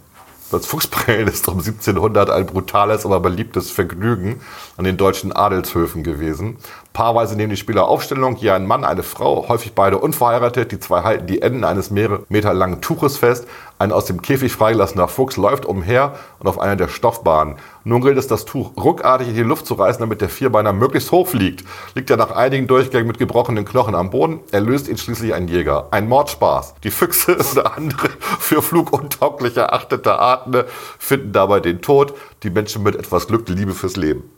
[0.54, 4.42] das Fuchsprellen ist um 1700 ein brutales, aber beliebtes Vergnügen
[4.78, 6.58] an den deutschen Adelshöfen gewesen.
[6.94, 10.72] Paarweise nehmen die Spieler Aufstellung, je ein Mann, eine Frau, häufig beide unverheiratet.
[10.72, 13.48] Die zwei halten die Enden eines mehrere Meter langen Tuches fest.
[13.80, 17.56] Ein aus dem Käfig freigelassener Fuchs läuft umher und auf einer der Stoffbahnen.
[17.84, 21.12] Nun gilt es, das Tuch ruckartig in die Luft zu reißen, damit der Vierbeiner möglichst
[21.12, 21.66] hoch fliegt.
[21.96, 25.88] Liegt er nach einigen Durchgängen mit gebrochenen Knochen am Boden, erlöst ihn schließlich ein Jäger.
[25.90, 26.76] Ein Mordspaß.
[26.84, 28.10] Die Füchse oder andere
[28.40, 30.64] für Flug untauglich erachtete Arten
[31.00, 32.14] finden dabei den Tod.
[32.44, 34.30] Die Menschen mit etwas Glück die Liebe fürs Leben.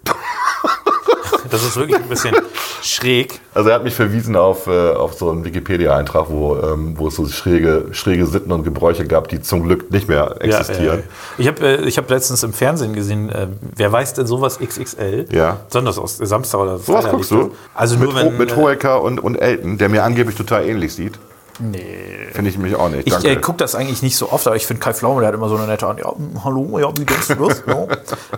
[1.56, 2.36] Das ist wirklich ein bisschen
[2.82, 3.40] schräg.
[3.54, 7.16] Also er hat mich verwiesen auf, äh, auf so einen Wikipedia-Eintrag, wo, ähm, wo es
[7.16, 10.84] so schräge, schräge Sitten und Gebräuche gab, die zum Glück nicht mehr existieren.
[10.86, 11.02] Ja, äh,
[11.38, 15.28] ich habe äh, hab letztens im Fernsehen gesehen, äh, wer weiß denn sowas XXL?
[15.32, 15.62] Ja.
[15.68, 17.04] Besonders aus Samstag oder Freitag.
[17.04, 17.52] Sowas guckst du?
[17.74, 21.14] Also nur mit, wenn, mit Hoeker und, und Elton, der mir angeblich total ähnlich sieht.
[21.60, 22.28] Nee.
[22.32, 23.08] Finde ich mich auch nicht.
[23.08, 25.36] Ich äh, gucke das eigentlich nicht so oft, aber ich finde Kai Pflaume, der hat
[25.36, 26.00] immer so eine nette Art.
[26.00, 27.64] Ja, hm, hallo, ja, wie denkst du das?
[27.68, 27.88] ja.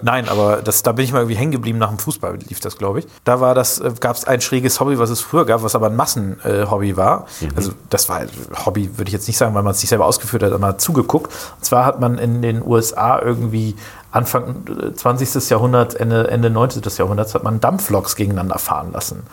[0.02, 2.78] Nein, aber das, da bin ich mal irgendwie hängen geblieben nach dem Fußball, lief das,
[2.78, 3.08] glaube ich.
[3.24, 5.88] Da war das, äh, gab es ein schräges Hobby, was es früher gab, was aber
[5.88, 7.26] ein Massenhobby äh, war.
[7.42, 7.50] Mhm.
[7.56, 8.22] Also das war
[8.66, 11.32] Hobby, würde ich jetzt nicht sagen, weil man es nicht selber ausgeführt hat, aber zugeguckt.
[11.58, 13.76] Und zwar hat man in den USA irgendwie
[14.12, 14.64] Anfang
[14.96, 15.36] 20.
[15.36, 16.82] Äh, Jahrhundert, Ende, Ende 19.
[16.98, 19.24] Jahrhunderts hat man Dampfloks gegeneinander fahren lassen.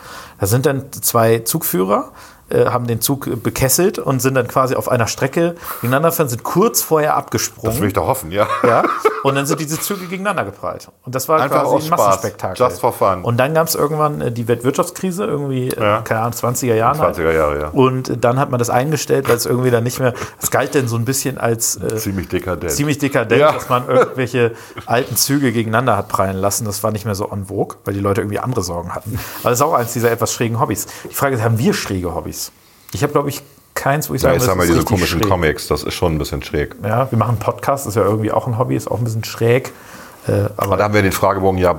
[0.41, 2.13] Da sind dann zwei Zugführer
[2.51, 6.43] äh, haben den Zug bekesselt und sind dann quasi auf einer Strecke gegeneinander gefahren, sind
[6.43, 7.73] kurz vorher abgesprungen.
[7.73, 8.47] Das will ich doch hoffen, ja.
[8.63, 8.85] ja.
[9.23, 10.89] Und dann sind diese Züge gegeneinander geprallt.
[11.03, 12.63] Und das war Einfach quasi ein Massenspektakel.
[12.63, 13.25] Just for fun.
[13.25, 16.03] Und dann gab es irgendwann äh, die Weltwirtschaftskrise, irgendwie, äh, ja.
[16.03, 17.11] keine Ahnung, 20er Jahre.
[17.11, 17.69] 20er Jahre, ja.
[17.69, 20.13] Und dann hat man das eingestellt, weil es irgendwie dann nicht mehr,
[20.43, 22.73] es galt denn so ein bisschen als äh, ziemlich dekadent.
[22.73, 23.53] Ziemlich dekadent, ja.
[23.53, 24.53] dass man irgendwelche
[24.85, 26.67] alten Züge gegeneinander hat prallen lassen.
[26.67, 29.19] Das war nicht mehr so en vogue, weil die Leute irgendwie andere Sorgen hatten.
[29.41, 30.87] Aber das ist auch eins dieser etwas schrägen Hobbys.
[31.09, 32.34] Die Frage ist, haben wir schräge Hobbys?
[32.95, 33.43] Ich habe, glaube ich,
[33.75, 35.31] keins, wo ich sage, ja, ich sag mal, diese komischen schräg.
[35.31, 36.77] Comics, das ist schon ein bisschen schräg.
[36.83, 39.73] Ja, wir machen Podcast, ist ja irgendwie auch ein Hobby, ist auch ein bisschen schräg.
[40.27, 41.79] Äh, aber da haben wir den Fragebogen ja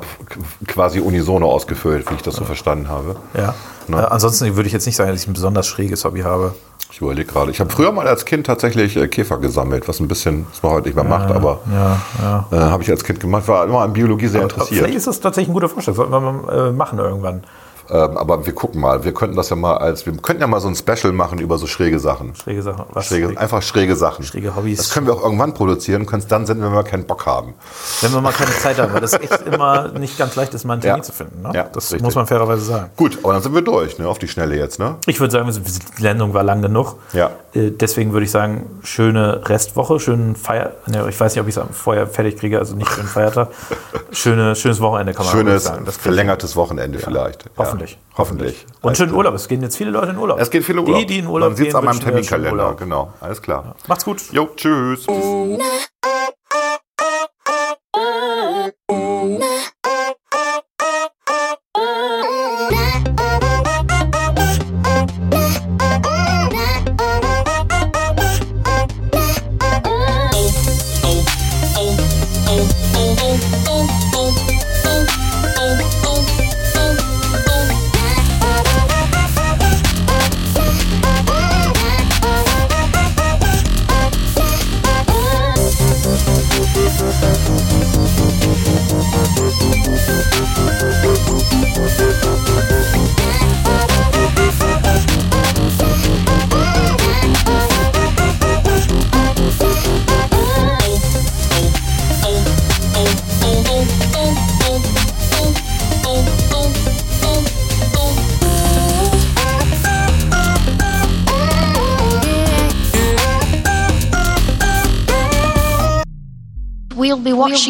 [0.68, 3.16] quasi unisono ausgefüllt, wie ich das so verstanden habe.
[3.34, 3.56] Ja.
[3.88, 3.98] Ne?
[3.98, 6.54] Äh, ansonsten würde ich jetzt nicht sagen, dass ich ein besonders schräges Hobby habe.
[6.92, 7.50] Ich überlege gerade.
[7.50, 10.74] Ich habe früher mal als Kind tatsächlich äh, Käfer gesammelt, was ein bisschen, was man
[10.74, 12.48] heute nicht mehr macht, aber ja, ja.
[12.52, 13.48] Äh, habe ich als Kind gemacht.
[13.48, 14.82] War immer an Biologie sehr aber, interessiert.
[14.82, 15.96] Vielleicht ist das tatsächlich ein guter Vorschlag.
[15.96, 17.44] Sollten wir mal äh, machen irgendwann.
[17.90, 19.04] Ähm, aber wir gucken mal.
[19.04, 21.58] Wir könnten das ja mal als, wir könnten ja mal so ein Special machen über
[21.58, 22.36] so schräge Sachen.
[22.36, 22.86] Schräge Sachen.
[22.92, 23.40] Was schräge, schräg?
[23.40, 24.26] Einfach schräge Sachen.
[24.26, 24.78] Schräge Hobbys.
[24.78, 27.26] Das können wir auch irgendwann produzieren und können es dann senden, wenn wir keinen Bock
[27.26, 27.54] haben.
[28.02, 30.74] Wenn wir mal keine Zeit haben, weil das echt immer nicht ganz leicht ist, mal
[30.74, 31.04] einen Termin ja.
[31.04, 31.42] zu finden.
[31.42, 31.52] Ne?
[31.54, 32.02] Ja, das richtig.
[32.02, 32.90] muss man fairerweise sagen.
[32.96, 34.08] Gut, aber dann sind wir durch, ne?
[34.08, 34.80] auf die Schnelle jetzt.
[34.80, 34.96] Ne?
[35.06, 35.52] Ich würde sagen,
[35.98, 36.96] die Landung war lang genug.
[37.14, 37.32] Ja.
[37.56, 40.74] Äh, deswegen würde ich sagen, schöne Restwoche, schönen Feier.
[40.88, 43.50] Ne, ich weiß nicht, ob ich es vorher fertig kriege, also nicht schönen Feiertag.
[44.12, 45.86] Schöne, schönes Wochenende kann man Schönes, sagen.
[45.86, 47.46] Das verlängertes Wochenende vielleicht.
[47.58, 47.75] Hoffentlich.
[47.75, 47.75] Ja,
[48.18, 48.66] hoffentlich.
[48.82, 49.34] Und schönen Urlaub.
[49.34, 50.40] Es gehen jetzt viele Leute in Urlaub.
[50.40, 51.00] Es geht viele Urlaub.
[51.00, 52.76] Die, die in Urlaub Man sieht es gehen, an meinem Terminkalender.
[52.78, 53.76] Genau, alles klar.
[53.88, 54.22] Macht's gut.
[54.32, 55.06] Jo, tschüss.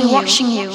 [0.08, 0.75] Watching you.